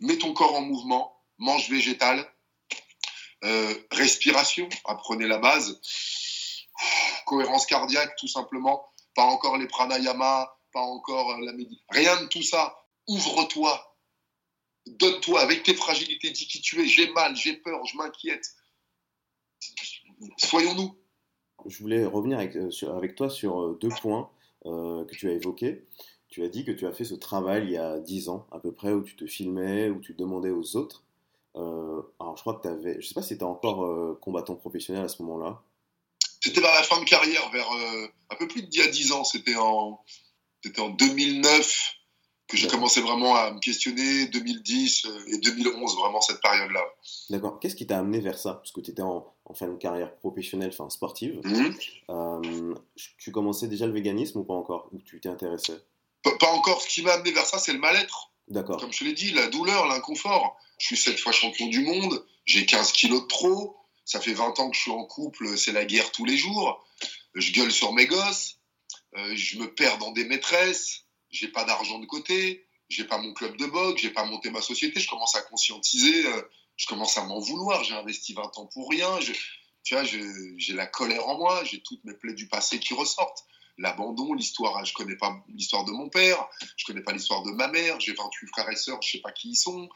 Mets 0.00 0.18
ton 0.18 0.32
corps 0.32 0.54
en 0.54 0.60
mouvement, 0.60 1.13
mange 1.38 1.68
végétal, 1.70 2.26
euh, 3.44 3.74
respiration, 3.90 4.68
apprenez 4.84 5.26
la 5.26 5.38
base, 5.38 5.80
cohérence 7.26 7.66
cardiaque 7.66 8.16
tout 8.16 8.28
simplement, 8.28 8.86
pas 9.14 9.24
encore 9.24 9.56
les 9.58 9.66
pranayama, 9.66 10.56
pas 10.72 10.80
encore 10.80 11.38
la 11.40 11.52
méditation, 11.52 11.86
rien 11.90 12.20
de 12.22 12.26
tout 12.26 12.42
ça. 12.42 12.76
Ouvre-toi, 13.06 13.96
donne-toi 14.86 15.40
avec 15.40 15.62
tes 15.62 15.74
fragilités, 15.74 16.30
dis 16.30 16.48
qui 16.48 16.60
tu 16.60 16.82
es, 16.82 16.86
j'ai 16.86 17.12
mal, 17.12 17.36
j'ai 17.36 17.54
peur, 17.56 17.84
je 17.84 17.96
m'inquiète. 17.96 18.54
Soyons-nous 20.38 20.96
je 21.66 21.78
voulais 21.78 22.04
revenir 22.04 22.38
avec, 22.38 22.56
euh, 22.56 23.14
toi 23.16 23.30
sur 23.30 23.60
euh, 23.60 23.78
deux 23.80 23.88
points 23.88 24.30
euh, 24.66 25.04
que 25.04 25.14
tu 25.14 25.28
as 25.28 25.32
évoqués. 25.32 25.86
Tu 26.28 26.42
as 26.42 26.48
dit 26.48 26.64
que 26.64 26.72
tu 26.72 26.86
as 26.86 26.92
fait 26.92 27.04
ce 27.04 27.14
travail 27.14 27.64
il 27.64 27.70
y 27.70 27.76
a 27.76 27.98
dix 28.00 28.28
ans 28.28 28.46
à 28.50 28.58
peu 28.58 28.72
près, 28.72 28.92
où 28.92 29.02
tu 29.02 29.16
te 29.16 29.26
filmais, 29.26 29.88
où 29.88 30.00
tu 30.00 30.14
demandais 30.14 30.50
aux 30.50 30.76
autres. 30.76 31.04
Alors 31.54 32.36
je 32.36 32.40
crois 32.40 32.54
que 32.54 32.62
tu 32.62 32.68
avais, 32.68 33.00
je 33.00 33.06
sais 33.06 33.14
pas 33.14 33.22
si 33.22 33.28
tu 33.28 33.34
étais 33.34 33.44
encore 33.44 34.18
combattant 34.20 34.56
professionnel 34.56 35.04
à 35.04 35.08
ce 35.08 35.22
moment-là. 35.22 35.62
C'était 36.40 36.60
vers 36.60 36.74
la 36.74 36.82
fin 36.82 37.00
de 37.00 37.04
carrière, 37.04 37.50
vers 37.50 37.68
un 38.30 38.36
peu 38.36 38.48
plus 38.48 38.62
d'il 38.62 38.80
y 38.80 38.82
a 38.82 38.88
dix 38.88 39.12
ans. 39.12 39.24
C'était 39.24 39.56
en, 39.56 40.00
c'était 40.62 40.80
en 40.80 40.90
2009 40.90 41.94
que 42.48 42.56
j'ai 42.56 42.68
commencé 42.68 43.00
vraiment 43.00 43.34
à 43.34 43.50
me 43.52 43.58
questionner, 43.58 44.26
2010 44.26 45.06
euh, 45.06 45.24
et 45.28 45.38
2011, 45.38 45.96
vraiment 45.96 46.20
cette 46.20 46.40
période-là. 46.40 46.82
D'accord. 47.30 47.58
Qu'est-ce 47.58 47.74
qui 47.74 47.86
t'a 47.86 47.98
amené 47.98 48.20
vers 48.20 48.38
ça? 48.38 48.54
Parce 48.54 48.70
que 48.70 48.80
tu 48.80 48.90
étais 48.90 49.02
en, 49.02 49.34
fin 49.54 49.68
de 49.68 49.76
carrière 49.76 50.14
professionnelle, 50.16 50.70
enfin 50.72 50.90
sportive. 50.90 51.40
Mhm. 51.44 51.74
Euh, 52.10 52.74
tu 53.18 53.30
commençais 53.32 53.68
déjà 53.68 53.86
le 53.86 53.92
véganisme 53.92 54.40
ou 54.40 54.44
pas 54.44 54.54
encore? 54.54 54.88
Ou 54.92 54.98
tu 55.00 55.20
t'es 55.20 55.28
intéressé? 55.28 55.74
Pas, 56.22 56.52
encore. 56.52 56.80
Ce 56.82 56.88
qui 56.88 57.02
m'a 57.02 57.12
amené 57.12 57.32
vers 57.32 57.46
ça, 57.46 57.58
c'est 57.58 57.72
le 57.72 57.78
mal-être. 57.78 58.30
Comme 58.78 58.92
je 58.92 59.04
l'ai 59.04 59.12
dit, 59.12 59.32
la 59.32 59.46
douleur, 59.48 59.86
l'inconfort. 59.86 60.56
Je 60.78 60.86
suis 60.86 60.96
cette 60.96 61.18
fois 61.18 61.32
champion 61.32 61.66
du 61.68 61.80
monde, 61.80 62.24
j'ai 62.44 62.66
15 62.66 62.92
kilos 62.92 63.22
de 63.22 63.26
trop, 63.26 63.76
ça 64.04 64.20
fait 64.20 64.34
20 64.34 64.58
ans 64.58 64.70
que 64.70 64.76
je 64.76 64.82
suis 64.82 64.90
en 64.90 65.04
couple, 65.04 65.56
c'est 65.56 65.72
la 65.72 65.84
guerre 65.84 66.10
tous 66.12 66.24
les 66.24 66.36
jours. 66.36 66.84
Je 67.34 67.52
gueule 67.52 67.72
sur 67.72 67.92
mes 67.92 68.06
gosses, 68.06 68.58
euh, 69.16 69.34
je 69.34 69.58
me 69.58 69.72
perds 69.72 69.98
dans 69.98 70.10
des 70.10 70.24
maîtresses 70.24 71.04
j'ai 71.34 71.48
pas 71.48 71.64
d'argent 71.64 71.98
de 71.98 72.06
côté, 72.06 72.66
j'ai 72.88 73.04
pas 73.04 73.18
mon 73.18 73.32
club 73.34 73.56
de 73.56 73.66
boxe, 73.66 74.00
j'ai 74.00 74.10
pas 74.10 74.24
monté 74.24 74.50
ma 74.50 74.62
société, 74.62 75.00
je 75.00 75.08
commence 75.08 75.34
à 75.34 75.42
conscientiser, 75.42 76.26
euh, 76.26 76.42
je 76.76 76.86
commence 76.86 77.18
à 77.18 77.24
m'en 77.24 77.40
vouloir, 77.40 77.82
j'ai 77.84 77.94
investi 77.94 78.34
20 78.34 78.58
ans 78.58 78.66
pour 78.72 78.88
rien, 78.88 79.18
j'ai 79.82 80.72
la 80.72 80.86
colère 80.86 81.26
en 81.28 81.36
moi, 81.36 81.64
j'ai 81.64 81.80
toutes 81.82 82.04
mes 82.04 82.14
plaies 82.14 82.34
du 82.34 82.48
passé 82.48 82.78
qui 82.78 82.94
ressortent. 82.94 83.44
L'abandon, 83.78 84.34
l'histoire, 84.34 84.84
je 84.84 84.94
connais 84.94 85.16
pas 85.16 85.44
l'histoire 85.48 85.84
de 85.84 85.90
mon 85.90 86.08
père, 86.08 86.48
je 86.76 86.84
connais 86.84 87.02
pas 87.02 87.12
l'histoire 87.12 87.42
de 87.42 87.50
ma 87.50 87.68
mère, 87.68 87.98
j'ai 88.00 88.12
28 88.12 88.46
frères 88.48 88.70
et 88.70 88.76
sœurs, 88.76 89.02
je 89.02 89.12
sais 89.12 89.20
pas 89.20 89.32
qui 89.32 89.50
ils 89.50 89.56
sont. 89.56 89.88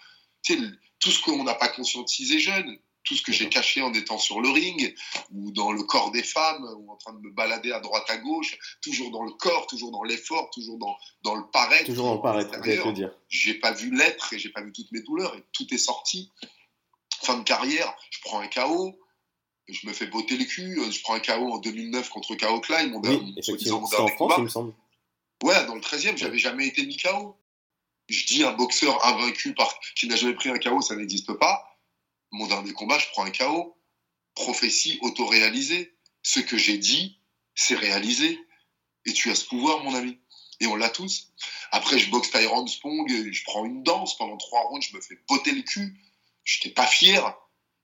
Tu 0.42 0.54
sais, 0.54 0.70
tout 0.98 1.10
ce 1.10 1.22
qu'on 1.22 1.44
n'a 1.44 1.54
pas 1.54 1.68
conscientisé 1.68 2.38
jeune, 2.38 2.78
tout 3.08 3.14
ce 3.14 3.22
que 3.22 3.32
j'ai 3.32 3.48
caché 3.48 3.80
en 3.80 3.92
étant 3.94 4.18
sur 4.18 4.40
le 4.40 4.50
ring 4.50 4.94
ou 5.32 5.50
dans 5.52 5.72
le 5.72 5.82
corps 5.82 6.10
des 6.10 6.22
femmes 6.22 6.68
ou 6.78 6.92
en 6.92 6.96
train 6.96 7.14
de 7.14 7.20
me 7.20 7.30
balader 7.30 7.72
à 7.72 7.80
droite 7.80 8.04
à 8.08 8.18
gauche, 8.18 8.58
toujours 8.82 9.10
dans 9.10 9.22
le 9.22 9.32
corps, 9.32 9.66
toujours 9.66 9.90
dans 9.90 10.02
l'effort, 10.02 10.50
toujours 10.50 10.76
dans, 10.78 10.96
dans 11.22 11.34
le 11.34 11.44
paraître. 11.50 11.86
Toujours 11.86 12.06
dans 12.06 12.14
le 12.16 12.20
paraître, 12.20 12.60
dire. 12.92 13.10
J'ai 13.28 13.54
pas 13.54 13.72
vu 13.72 13.96
l'être 13.96 14.32
et 14.34 14.38
j'ai 14.38 14.50
pas 14.50 14.60
vu 14.60 14.72
toutes 14.72 14.92
mes 14.92 15.00
douleurs 15.00 15.34
et 15.36 15.44
tout 15.52 15.66
est 15.72 15.78
sorti. 15.78 16.32
Fin 17.22 17.38
de 17.38 17.44
carrière, 17.44 17.94
je 18.10 18.20
prends 18.22 18.40
un 18.40 18.48
KO, 18.48 18.98
je 19.68 19.86
me 19.86 19.92
fais 19.92 20.06
botter 20.06 20.36
le 20.36 20.44
cul, 20.44 20.80
je 20.90 21.00
prends 21.02 21.14
un 21.14 21.20
KO 21.20 21.52
en 21.52 21.58
2009 21.58 22.08
contre 22.08 22.34
KO 22.34 22.60
Klein, 22.60 22.88
mon, 22.88 23.00
oui, 23.00 23.34
effectivement, 23.36 23.82
en 23.82 24.08
France, 24.08 24.34
il 24.38 24.44
me 24.44 24.48
semble. 24.48 24.72
Ouais, 25.42 25.66
dans 25.66 25.74
le 25.74 25.80
13e, 25.80 26.16
j'avais 26.16 26.38
jamais 26.38 26.66
été 26.66 26.84
mis 26.84 26.96
KO. 26.96 27.36
Je 28.08 28.24
dis 28.26 28.42
un 28.42 28.52
boxeur 28.52 29.04
invaincu 29.04 29.54
par 29.54 29.78
qui 29.94 30.08
n'a 30.08 30.16
jamais 30.16 30.34
pris 30.34 30.48
un 30.48 30.58
KO, 30.58 30.80
ça 30.80 30.96
n'existe 30.96 31.32
pas 31.34 31.68
mon 32.30 32.46
dernier 32.46 32.72
combat, 32.72 32.98
je 32.98 33.06
prends 33.12 33.24
un 33.24 33.30
KO. 33.30 33.76
Prophétie 34.34 34.98
autoréalisée. 35.02 35.96
Ce 36.22 36.40
que 36.40 36.56
j'ai 36.56 36.78
dit, 36.78 37.20
c'est 37.54 37.74
réalisé. 37.74 38.38
Et 39.06 39.12
tu 39.12 39.30
as 39.30 39.34
ce 39.34 39.44
pouvoir, 39.46 39.82
mon 39.82 39.94
ami. 39.94 40.18
Et 40.60 40.66
on 40.66 40.76
l'a 40.76 40.90
tous. 40.90 41.32
Après, 41.70 41.98
je 41.98 42.10
boxe 42.10 42.30
Tyrone 42.30 42.68
Spong, 42.68 43.08
je 43.08 43.44
prends 43.44 43.64
une 43.64 43.82
danse 43.82 44.16
pendant 44.16 44.36
trois 44.36 44.62
rounds, 44.62 44.84
je 44.84 44.96
me 44.96 45.00
fais 45.00 45.18
botter 45.28 45.52
le 45.52 45.62
cul. 45.62 45.96
Je 46.44 46.58
n'étais 46.58 46.74
pas 46.74 46.86
fier. 46.86 47.36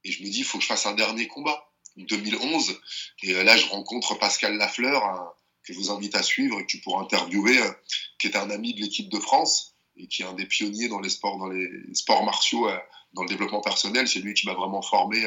Et 0.03 0.13
je 0.13 0.23
me 0.23 0.29
dis, 0.29 0.41
il 0.41 0.45
faut 0.45 0.59
que 0.59 0.63
je 0.63 0.69
fasse 0.69 0.87
un 0.87 0.95
dernier 0.95 1.29
combat. 1.29 1.73
2011. 1.97 2.81
Et 3.23 3.35
euh, 3.35 3.45
là, 3.45 3.57
je 3.57 3.67
rencontre 3.67 4.19
Pascal 4.19 4.57
Lafleur, 4.57 5.35
que 5.63 5.73
je 5.73 5.79
vous 5.79 5.91
invite 5.91 6.15
à 6.15 6.23
suivre 6.23 6.59
et 6.59 6.63
que 6.63 6.71
tu 6.71 6.81
pourras 6.81 7.03
interviewer, 7.03 7.59
euh, 7.59 7.71
qui 8.19 8.27
est 8.27 8.37
un 8.37 8.51
ami 8.51 8.75
de 8.75 8.81
l'équipe 8.81 9.09
de 9.09 9.19
France 9.19 9.75
et 9.97 10.09
qui 10.09 10.23
est 10.23 10.27
un 10.27 10.35
des 10.35 10.47
pionniers 10.47 10.89
dans 10.89 11.01
les 11.01 11.09
sports, 11.09 11.39
dans 11.39 11.49
les 11.49 11.69
sports 11.95 12.25
martiaux 12.25 12.69
euh, 12.69 12.77
dans 13.13 13.23
le 13.23 13.29
développement 13.29 13.61
personnel. 13.61 14.09
C'est 14.09 14.21
lui 14.21 14.35
qui 14.35 14.47
m'a 14.47 14.55
vraiment 14.55 14.83
formé. 14.83 15.25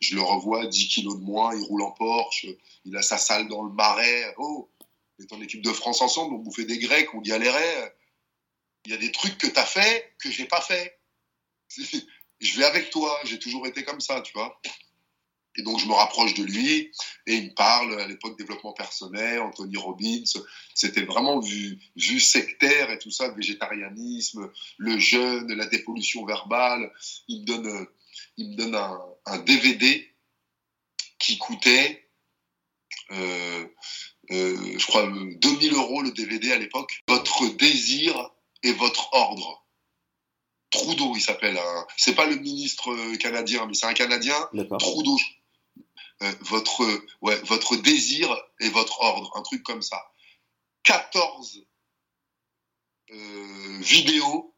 Je 0.00 0.14
le 0.14 0.22
revois, 0.22 0.66
10 0.66 0.88
kilos 0.88 1.18
de 1.18 1.24
moins, 1.24 1.54
il 1.54 1.62
roule 1.64 1.82
en 1.82 1.92
Porsche, 1.92 2.46
il 2.84 2.96
a 2.96 3.02
sa 3.02 3.18
salle 3.18 3.48
dans 3.48 3.62
le 3.62 3.72
marais. 3.72 4.34
Oh, 4.38 4.70
on 5.18 5.22
est 5.22 5.32
en 5.32 5.40
équipe 5.42 5.62
de 5.62 5.72
France 5.72 6.00
ensemble, 6.00 6.34
on 6.34 6.38
bouffait 6.38 6.64
des 6.64 6.78
Grecs, 6.78 7.12
on 7.14 7.20
galérait. 7.20 7.94
Il 8.86 8.92
y 8.92 8.94
a 8.94 8.98
des 8.98 9.12
trucs 9.12 9.36
que 9.36 9.46
tu 9.46 9.58
as 9.58 9.66
fait 9.66 10.14
que 10.18 10.30
j'ai 10.30 10.46
pas 10.46 10.60
fait. 10.60 10.98
Je 12.40 12.58
vais 12.58 12.64
avec 12.64 12.90
toi, 12.90 13.18
j'ai 13.24 13.38
toujours 13.38 13.66
été 13.66 13.82
comme 13.82 14.00
ça, 14.00 14.20
tu 14.20 14.32
vois. 14.34 14.60
Et 15.56 15.62
donc, 15.62 15.78
je 15.78 15.86
me 15.86 15.92
rapproche 15.92 16.34
de 16.34 16.42
lui 16.42 16.92
et 17.26 17.34
il 17.34 17.44
me 17.46 17.54
parle 17.54 17.98
à 18.00 18.06
l'époque 18.06 18.38
développement 18.38 18.72
personnel, 18.72 19.40
Anthony 19.40 19.76
Robbins. 19.76 20.24
C'était 20.74 21.02
vraiment 21.02 21.40
vu, 21.40 21.78
vu 21.96 22.20
sectaire 22.20 22.90
et 22.90 22.98
tout 22.98 23.10
ça, 23.10 23.28
le 23.28 23.34
végétarianisme, 23.34 24.50
le 24.76 24.98
jeûne, 24.98 25.52
la 25.52 25.66
dépollution 25.66 26.24
verbale. 26.24 26.92
Il 27.28 27.40
me 27.40 27.46
donne, 27.46 27.86
il 28.36 28.50
me 28.50 28.56
donne 28.56 28.74
un, 28.74 29.38
DVD 29.38 30.08
qui 31.18 31.38
coûtait, 31.38 32.08
euh, 33.12 33.66
euh, 34.30 34.78
je 34.78 34.86
crois, 34.86 35.06
2000 35.06 35.72
euros 35.74 36.02
le 36.02 36.12
DVD 36.12 36.52
à 36.52 36.58
l'époque. 36.58 37.02
Votre 37.08 37.48
désir 37.56 38.30
et 38.62 38.72
votre 38.72 39.12
ordre. 39.12 39.66
Trudeau, 40.70 41.14
il 41.16 41.22
s'appelle. 41.22 41.58
C'est 41.96 42.14
pas 42.14 42.26
le 42.26 42.36
ministre 42.36 43.16
canadien, 43.16 43.66
mais 43.66 43.74
c'est 43.74 43.86
un 43.86 43.94
Canadien. 43.94 44.36
Trudeau, 44.78 45.16
euh, 46.22 46.32
votre, 46.40 46.84
ouais, 47.20 47.38
votre 47.42 47.76
désir 47.76 48.34
et 48.60 48.70
votre 48.70 49.00
ordre, 49.00 49.36
un 49.36 49.42
truc 49.42 49.62
comme 49.62 49.82
ça. 49.82 50.02
14 50.84 51.66
euh, 53.10 53.78
vidéos, 53.80 54.54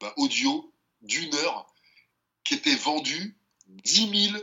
bah, 0.00 0.14
audio 0.16 0.72
d'une 1.02 1.34
heure 1.34 1.66
qui 2.44 2.54
étaient 2.54 2.76
vendues 2.76 3.36
10 3.66 4.30
000 4.32 4.42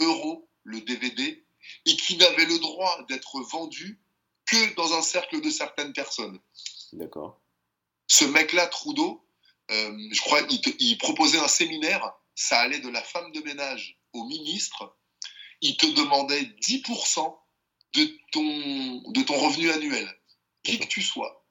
euros 0.00 0.48
le 0.64 0.80
DVD 0.82 1.44
et 1.86 1.96
qui 1.96 2.16
n'avaient 2.16 2.44
le 2.44 2.58
droit 2.58 3.04
d'être 3.08 3.40
vendus 3.40 3.98
que 4.46 4.74
dans 4.74 4.92
un 4.92 5.02
cercle 5.02 5.40
de 5.40 5.50
certaines 5.50 5.92
personnes. 5.92 6.38
D'accord. 6.92 7.40
Ce 8.06 8.24
mec-là, 8.24 8.66
Trudeau, 8.66 9.24
euh, 9.70 10.08
je 10.12 10.20
crois, 10.20 10.40
il, 10.50 10.60
il 10.78 10.98
proposait 10.98 11.38
un 11.38 11.48
séminaire, 11.48 12.14
ça 12.34 12.60
allait 12.60 12.80
de 12.80 12.88
la 12.88 13.02
femme 13.02 13.32
de 13.32 13.40
ménage 13.40 13.98
au 14.12 14.24
ministre, 14.24 14.97
il 15.60 15.76
te 15.76 15.86
demandait 15.86 16.42
10% 16.42 17.36
de 17.94 18.18
ton, 18.32 19.10
de 19.12 19.22
ton 19.22 19.38
revenu 19.38 19.70
annuel, 19.70 20.08
qui 20.62 20.78
que 20.78 20.86
tu 20.86 21.02
sois, 21.02 21.44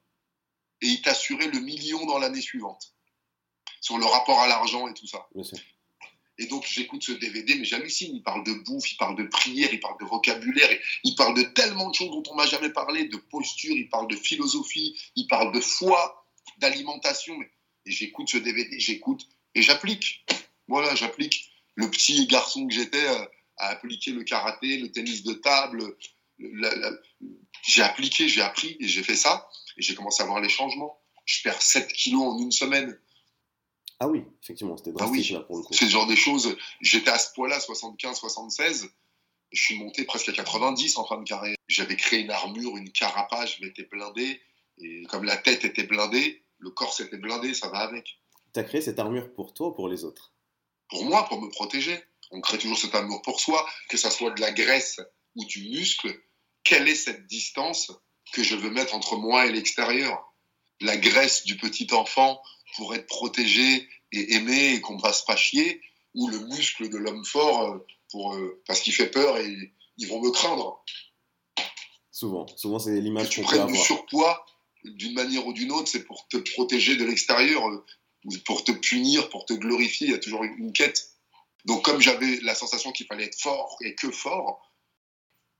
et 0.80 0.86
il 0.86 1.02
t'assurait 1.02 1.48
le 1.48 1.60
million 1.60 2.04
dans 2.06 2.18
l'année 2.18 2.40
suivante, 2.40 2.94
sur 3.80 3.98
le 3.98 4.06
rapport 4.06 4.40
à 4.40 4.46
l'argent 4.46 4.88
et 4.88 4.94
tout 4.94 5.06
ça. 5.06 5.28
Et 6.40 6.46
donc 6.46 6.64
j'écoute 6.68 7.02
ce 7.02 7.12
DVD, 7.12 7.56
mais 7.56 7.64
j'hallucine. 7.64 8.14
Il 8.14 8.22
parle 8.22 8.44
de 8.44 8.52
bouffe, 8.52 8.92
il 8.92 8.96
parle 8.96 9.16
de 9.16 9.24
prière, 9.24 9.70
il 9.72 9.80
parle 9.80 9.98
de 9.98 10.04
vocabulaire, 10.04 10.70
il 11.02 11.16
parle 11.16 11.34
de 11.34 11.42
tellement 11.42 11.90
de 11.90 11.94
choses 11.94 12.10
dont 12.10 12.22
on 12.30 12.36
m'a 12.36 12.46
jamais 12.46 12.70
parlé, 12.70 13.08
de 13.08 13.16
posture, 13.16 13.76
il 13.76 13.88
parle 13.88 14.06
de 14.06 14.14
philosophie, 14.14 14.96
il 15.16 15.26
parle 15.26 15.52
de 15.52 15.60
foi, 15.60 16.24
d'alimentation. 16.58 17.36
Et 17.86 17.90
j'écoute 17.90 18.28
ce 18.28 18.38
DVD, 18.38 18.78
j'écoute 18.78 19.26
et 19.54 19.62
j'applique. 19.62 20.24
Voilà, 20.68 20.94
j'applique. 20.94 21.50
Le 21.74 21.90
petit 21.90 22.26
garçon 22.26 22.66
que 22.66 22.74
j'étais 22.74 23.06
euh, 23.06 23.24
a 23.58 23.68
appliqué 23.68 24.12
le 24.12 24.24
karaté, 24.24 24.78
le 24.78 24.90
tennis 24.90 25.22
de 25.22 25.34
table. 25.34 25.96
J'ai 27.66 27.82
appliqué, 27.82 28.28
j'ai 28.28 28.42
appris 28.42 28.76
et 28.80 28.88
j'ai 28.88 29.02
fait 29.02 29.16
ça. 29.16 29.48
Et 29.76 29.82
j'ai 29.82 29.94
commencé 29.94 30.22
à 30.22 30.26
voir 30.26 30.40
les 30.40 30.48
changements. 30.48 31.00
Je 31.24 31.42
perds 31.42 31.60
7 31.60 31.92
kilos 31.92 32.22
en 32.22 32.38
une 32.38 32.52
semaine. 32.52 32.98
Ah 34.00 34.08
oui, 34.08 34.22
effectivement, 34.42 34.76
c'était 34.76 34.92
ah 34.94 35.04
drastique 35.04 35.30
là 35.30 35.40
pour 35.40 35.56
le 35.56 35.62
coup. 35.62 35.74
C'est 35.74 35.86
le 35.86 35.90
genre 35.90 36.06
des 36.06 36.16
choses. 36.16 36.56
J'étais 36.80 37.10
à 37.10 37.18
ce 37.18 37.32
poids-là, 37.34 37.58
75, 37.58 38.16
76. 38.16 38.88
Je 39.50 39.60
suis 39.60 39.78
monté 39.78 40.04
presque 40.04 40.28
à 40.28 40.32
90 40.32 40.98
en 40.98 41.04
fin 41.04 41.18
de 41.18 41.24
carrière. 41.24 41.56
J'avais 41.68 41.96
créé 41.96 42.20
une 42.20 42.30
armure, 42.30 42.76
une 42.76 42.92
carapace, 42.92 43.56
je 43.56 43.64
m'étais 43.64 43.84
blindé. 43.84 44.40
Et 44.78 45.02
comme 45.04 45.24
la 45.24 45.36
tête 45.36 45.64
était 45.64 45.84
blindée, 45.84 46.44
le 46.58 46.70
corps 46.70 46.94
s'était 46.94 47.16
blindé, 47.16 47.54
ça 47.54 47.68
va 47.68 47.78
avec. 47.78 48.20
Tu 48.54 48.60
as 48.60 48.64
créé 48.64 48.80
cette 48.80 48.98
armure 48.98 49.32
pour 49.32 49.54
toi 49.54 49.68
ou 49.68 49.72
pour 49.72 49.88
les 49.88 50.04
autres? 50.04 50.32
Pour 50.88 51.04
moi, 51.04 51.26
pour 51.28 51.40
me 51.40 51.48
protéger. 51.50 51.98
On 52.30 52.40
crée 52.40 52.58
toujours 52.58 52.78
cette 52.78 52.94
armure 52.94 53.22
pour 53.22 53.40
soi, 53.40 53.66
que 53.88 53.96
ça 53.96 54.10
soit 54.10 54.30
de 54.30 54.40
la 54.40 54.52
graisse 54.52 55.00
ou 55.36 55.44
du 55.44 55.68
muscle. 55.70 56.14
Quelle 56.64 56.88
est 56.88 56.94
cette 56.94 57.26
distance 57.26 57.92
que 58.32 58.42
je 58.42 58.54
veux 58.54 58.70
mettre 58.70 58.94
entre 58.94 59.16
moi 59.16 59.46
et 59.46 59.52
l'extérieur? 59.52 60.34
La 60.80 60.96
graisse 60.96 61.44
du 61.44 61.56
petit 61.56 61.88
enfant 61.92 62.40
pour 62.76 62.94
être 62.94 63.06
protégé 63.06 63.88
et 64.12 64.34
aimé 64.34 64.74
et 64.74 64.80
qu'on 64.80 64.96
ne 64.96 65.00
passe 65.00 65.24
pas 65.24 65.36
chier, 65.36 65.80
ou 66.14 66.28
le 66.28 66.38
muscle 66.40 66.88
de 66.88 66.96
l'homme 66.96 67.24
fort 67.24 67.62
euh, 67.62 67.86
pour, 68.10 68.34
euh, 68.34 68.62
parce 68.66 68.80
qu'il 68.80 68.94
fait 68.94 69.10
peur 69.10 69.38
et 69.38 69.72
ils 69.96 70.08
vont 70.08 70.20
me 70.20 70.30
craindre? 70.30 70.84
Souvent, 72.10 72.46
souvent 72.56 72.78
c'est 72.78 73.00
l'image 73.00 73.28
que 73.28 73.34
tu 73.34 73.42
prennes 73.42 73.66
du 73.66 73.76
surpoids 73.76 74.44
d'une 74.84 75.14
manière 75.14 75.46
ou 75.46 75.52
d'une 75.52 75.72
autre, 75.72 75.88
c'est 75.88 76.04
pour 76.04 76.26
te 76.28 76.36
protéger 76.36 76.96
de 76.96 77.04
l'extérieur, 77.04 77.68
euh, 77.68 77.84
pour 78.44 78.64
te 78.64 78.72
punir, 78.72 79.28
pour 79.28 79.44
te 79.44 79.52
glorifier. 79.52 80.08
Il 80.08 80.12
y 80.12 80.16
a 80.16 80.18
toujours 80.18 80.44
une 80.44 80.72
quête. 80.72 81.10
Donc, 81.64 81.84
comme 81.84 82.00
j'avais 82.00 82.38
la 82.42 82.54
sensation 82.54 82.92
qu'il 82.92 83.06
fallait 83.06 83.24
être 83.24 83.40
fort 83.40 83.76
et 83.82 83.94
que 83.94 84.10
fort, 84.10 84.68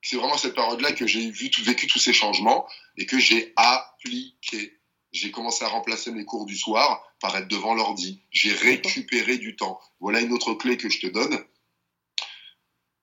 c'est 0.03 0.17
vraiment 0.17 0.39
cette 0.39 0.55
période-là 0.55 0.93
que 0.93 1.07
j'ai 1.07 1.31
vu, 1.31 1.51
vécu 1.63 1.87
tous 1.87 1.99
ces 1.99 2.13
changements 2.13 2.67
et 2.97 3.07
que 3.07 3.19
j'ai 3.19 3.53
appliqué. 3.57 4.79
J'ai 5.13 5.31
commencé 5.31 5.65
à 5.65 5.69
remplacer 5.69 6.11
mes 6.13 6.25
cours 6.25 6.47
du 6.47 6.57
soir 6.57 7.03
par 7.21 7.37
être 7.37 7.49
devant 7.49 7.75
l'ordi. 7.75 8.23
J'ai 8.31 8.53
récupéré 8.53 9.39
du 9.39 9.57
temps. 9.57 9.81
Voilà 10.01 10.21
une 10.21 10.33
autre 10.33 10.55
clé 10.55 10.77
que 10.77 10.89
je 10.89 11.01
te 11.01 11.07
donne. 11.07 11.45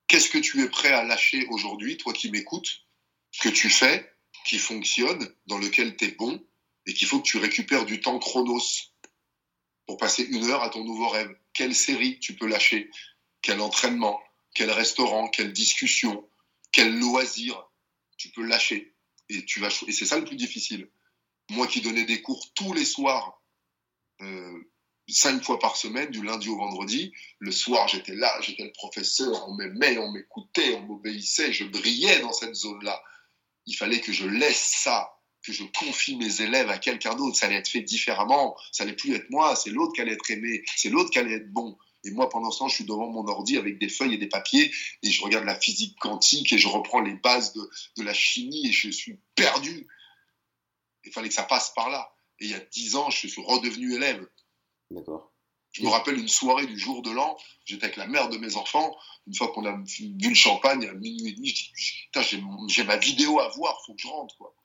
Qu'est-ce 0.08 0.30
que 0.30 0.38
tu 0.38 0.62
es 0.62 0.68
prêt 0.68 0.92
à 0.92 1.04
lâcher 1.04 1.46
aujourd'hui, 1.50 1.96
toi 1.96 2.12
qui 2.12 2.30
m'écoutes, 2.30 2.86
que 3.40 3.48
tu 3.48 3.68
fais, 3.68 4.10
qui 4.44 4.58
fonctionne, 4.58 5.34
dans 5.46 5.58
lequel 5.58 5.96
tu 5.96 6.06
es 6.06 6.10
bon, 6.12 6.42
et 6.86 6.94
qu'il 6.94 7.08
faut 7.08 7.18
que 7.18 7.26
tu 7.26 7.38
récupères 7.38 7.84
du 7.84 8.00
temps 8.00 8.18
chronos? 8.20 8.92
Pour 9.86 9.96
passer 9.96 10.24
une 10.24 10.44
heure 10.44 10.62
à 10.62 10.70
ton 10.70 10.84
nouveau 10.84 11.08
rêve. 11.08 11.34
Quelle 11.52 11.74
série 11.74 12.18
tu 12.18 12.34
peux 12.34 12.46
lâcher? 12.46 12.90
Quel 13.42 13.60
entraînement? 13.60 14.20
Quel 14.54 14.70
restaurant? 14.70 15.28
Quelle 15.28 15.52
discussion? 15.52 16.28
Quel 16.72 16.98
loisir 16.98 17.70
tu 18.16 18.30
peux 18.30 18.44
lâcher? 18.44 18.94
Et, 19.28 19.44
tu 19.44 19.60
vas, 19.60 19.68
et 19.86 19.92
c'est 19.92 20.06
ça 20.06 20.18
le 20.18 20.24
plus 20.24 20.36
difficile. 20.36 20.90
Moi 21.50 21.66
qui 21.66 21.80
donnais 21.80 22.04
des 22.04 22.22
cours 22.22 22.52
tous 22.54 22.72
les 22.72 22.84
soirs, 22.84 23.40
euh, 24.20 24.58
cinq 25.08 25.42
fois 25.44 25.58
par 25.58 25.76
semaine, 25.76 26.10
du 26.10 26.22
lundi 26.22 26.48
au 26.48 26.56
vendredi, 26.56 27.12
le 27.38 27.52
soir 27.52 27.86
j'étais 27.88 28.14
là, 28.14 28.32
j'étais 28.40 28.64
le 28.64 28.72
professeur, 28.72 29.48
on 29.48 29.54
m'aimait, 29.54 29.98
on 29.98 30.10
m'écoutait, 30.10 30.74
on 30.74 30.82
m'obéissait, 30.82 31.52
je 31.52 31.64
brillais 31.64 32.20
dans 32.20 32.32
cette 32.32 32.54
zone-là. 32.54 33.02
Il 33.66 33.76
fallait 33.76 34.00
que 34.00 34.12
je 34.12 34.26
laisse 34.26 34.74
ça 34.82 35.15
que 35.46 35.52
je 35.52 35.62
confie 35.78 36.16
mes 36.16 36.40
élèves 36.40 36.68
à 36.70 36.78
quelqu'un 36.78 37.14
d'autre, 37.14 37.36
ça 37.36 37.46
allait 37.46 37.56
être 37.56 37.68
fait 37.68 37.80
différemment, 37.80 38.56
ça 38.72 38.82
allait 38.82 38.96
plus 38.96 39.14
être 39.14 39.30
moi, 39.30 39.54
c'est 39.54 39.70
l'autre 39.70 39.92
qui 39.92 40.00
allait 40.00 40.12
être 40.12 40.30
aimé, 40.30 40.64
c'est 40.76 40.88
l'autre 40.88 41.10
qui 41.10 41.18
allait 41.18 41.36
être 41.36 41.52
bon. 41.52 41.78
Et 42.04 42.10
moi, 42.10 42.28
pendant 42.28 42.50
ce 42.50 42.58
temps, 42.58 42.68
je 42.68 42.74
suis 42.76 42.84
devant 42.84 43.08
mon 43.08 43.26
ordi 43.26 43.56
avec 43.56 43.78
des 43.78 43.88
feuilles 43.88 44.14
et 44.14 44.18
des 44.18 44.28
papiers 44.28 44.72
et 45.02 45.10
je 45.10 45.22
regarde 45.22 45.44
la 45.44 45.58
physique 45.58 45.98
quantique 45.98 46.52
et 46.52 46.58
je 46.58 46.68
reprends 46.68 47.00
les 47.00 47.14
bases 47.14 47.52
de, 47.52 47.70
de 47.96 48.02
la 48.02 48.14
chimie 48.14 48.68
et 48.68 48.72
je 48.72 48.90
suis 48.90 49.18
perdu. 49.34 49.88
Il 51.04 51.12
fallait 51.12 51.28
que 51.28 51.34
ça 51.34 51.42
passe 51.42 51.72
par 51.74 51.90
là. 51.90 52.12
Et 52.40 52.44
il 52.44 52.50
y 52.50 52.54
a 52.54 52.60
dix 52.60 52.96
ans, 52.96 53.10
je 53.10 53.26
suis 53.26 53.42
redevenu 53.42 53.94
élève. 53.94 54.28
D'accord. 54.90 55.32
Je 55.76 55.82
me 55.82 55.88
rappelle 55.88 56.18
une 56.18 56.28
soirée 56.28 56.66
du 56.66 56.78
jour 56.78 57.02
de 57.02 57.10
l'an, 57.10 57.36
j'étais 57.66 57.84
avec 57.84 57.96
la 57.96 58.06
mère 58.06 58.30
de 58.30 58.38
mes 58.38 58.56
enfants. 58.56 58.96
Une 59.26 59.34
fois 59.34 59.48
qu'on 59.48 59.66
a 59.66 59.72
bu 59.72 60.28
le 60.28 60.34
champagne 60.34 60.86
à 60.86 60.94
minuit 60.94 61.28
et 61.28 61.32
demi, 61.34 61.48
je 61.48 62.36
dis 62.36 62.68
j'ai 62.68 62.84
ma 62.84 62.96
vidéo 62.96 63.38
à 63.40 63.48
voir, 63.50 63.78
faut 63.84 63.94
que 63.94 64.00
je 64.00 64.08
rentre. 64.08 64.34
Quoi. 64.38 64.55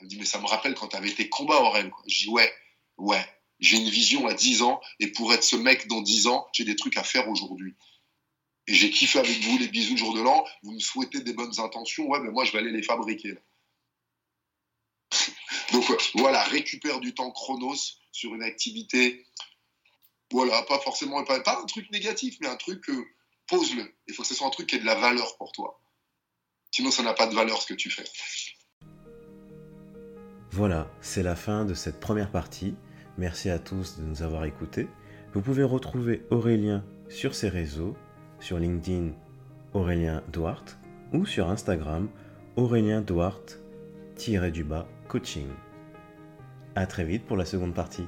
Elle 0.00 0.06
me 0.06 0.10
dit, 0.10 0.16
mais 0.16 0.24
ça 0.24 0.40
me 0.40 0.46
rappelle 0.46 0.74
quand 0.74 0.88
tu 0.88 0.96
avais 0.96 1.28
combats 1.28 1.60
en 1.60 1.70
rêve. 1.70 1.90
Je 2.06 2.20
dis, 2.20 2.28
ouais, 2.28 2.52
ouais, 2.96 3.24
j'ai 3.60 3.76
une 3.76 3.90
vision 3.90 4.26
à 4.26 4.34
10 4.34 4.62
ans, 4.62 4.80
et 4.98 5.08
pour 5.08 5.32
être 5.32 5.44
ce 5.44 5.56
mec 5.56 5.86
dans 5.88 6.00
10 6.00 6.26
ans, 6.26 6.48
j'ai 6.52 6.64
des 6.64 6.76
trucs 6.76 6.96
à 6.96 7.04
faire 7.04 7.28
aujourd'hui. 7.28 7.74
Et 8.66 8.74
j'ai 8.74 8.90
kiffé 8.90 9.18
avec 9.18 9.38
vous 9.40 9.58
les 9.58 9.68
bisous 9.68 9.96
jour 9.96 10.14
de 10.14 10.20
l'an, 10.20 10.44
vous 10.62 10.72
me 10.72 10.80
souhaitez 10.80 11.20
des 11.20 11.32
bonnes 11.32 11.58
intentions, 11.60 12.08
ouais, 12.08 12.20
mais 12.20 12.30
moi 12.30 12.44
je 12.44 12.52
vais 12.52 12.58
aller 12.58 12.70
les 12.70 12.82
fabriquer. 12.82 13.34
Donc 15.72 15.90
euh, 15.90 15.96
voilà, 16.14 16.42
récupère 16.44 17.00
du 17.00 17.14
temps 17.14 17.30
chronos 17.30 17.98
sur 18.12 18.34
une 18.34 18.42
activité. 18.42 19.26
Voilà, 20.30 20.62
pas 20.62 20.78
forcément, 20.78 21.22
pas, 21.24 21.42
un 21.60 21.66
truc 21.66 21.90
négatif, 21.90 22.36
mais 22.40 22.46
un 22.46 22.56
truc, 22.56 22.88
euh, 22.88 23.04
pose-le. 23.48 23.92
Il 24.06 24.14
faut 24.14 24.22
que 24.22 24.28
ce 24.28 24.34
soit 24.34 24.46
un 24.46 24.50
truc 24.50 24.68
qui 24.68 24.76
ait 24.76 24.78
de 24.80 24.86
la 24.86 24.94
valeur 24.94 25.36
pour 25.36 25.50
toi. 25.52 25.80
Sinon, 26.70 26.92
ça 26.92 27.02
n'a 27.02 27.14
pas 27.14 27.26
de 27.26 27.34
valeur 27.34 27.60
ce 27.60 27.66
que 27.66 27.74
tu 27.74 27.90
fais. 27.90 28.04
Voilà, 30.52 30.88
c'est 31.00 31.22
la 31.22 31.36
fin 31.36 31.64
de 31.64 31.74
cette 31.74 32.00
première 32.00 32.30
partie. 32.30 32.74
Merci 33.18 33.50
à 33.50 33.60
tous 33.60 34.00
de 34.00 34.04
nous 34.04 34.22
avoir 34.22 34.44
écoutés. 34.44 34.88
Vous 35.32 35.42
pouvez 35.42 35.62
retrouver 35.62 36.26
Aurélien 36.30 36.82
sur 37.08 37.36
ses 37.36 37.48
réseaux, 37.48 37.96
sur 38.40 38.58
LinkedIn 38.58 39.12
Aurélien 39.74 40.22
Duarte 40.32 40.76
ou 41.12 41.24
sur 41.24 41.48
Instagram 41.48 42.08
Aurélien 42.56 43.00
Duarte-du-bas 43.00 44.88
coaching. 45.06 45.46
A 46.74 46.86
très 46.86 47.04
vite 47.04 47.26
pour 47.26 47.36
la 47.36 47.44
seconde 47.44 47.74
partie. 47.74 48.06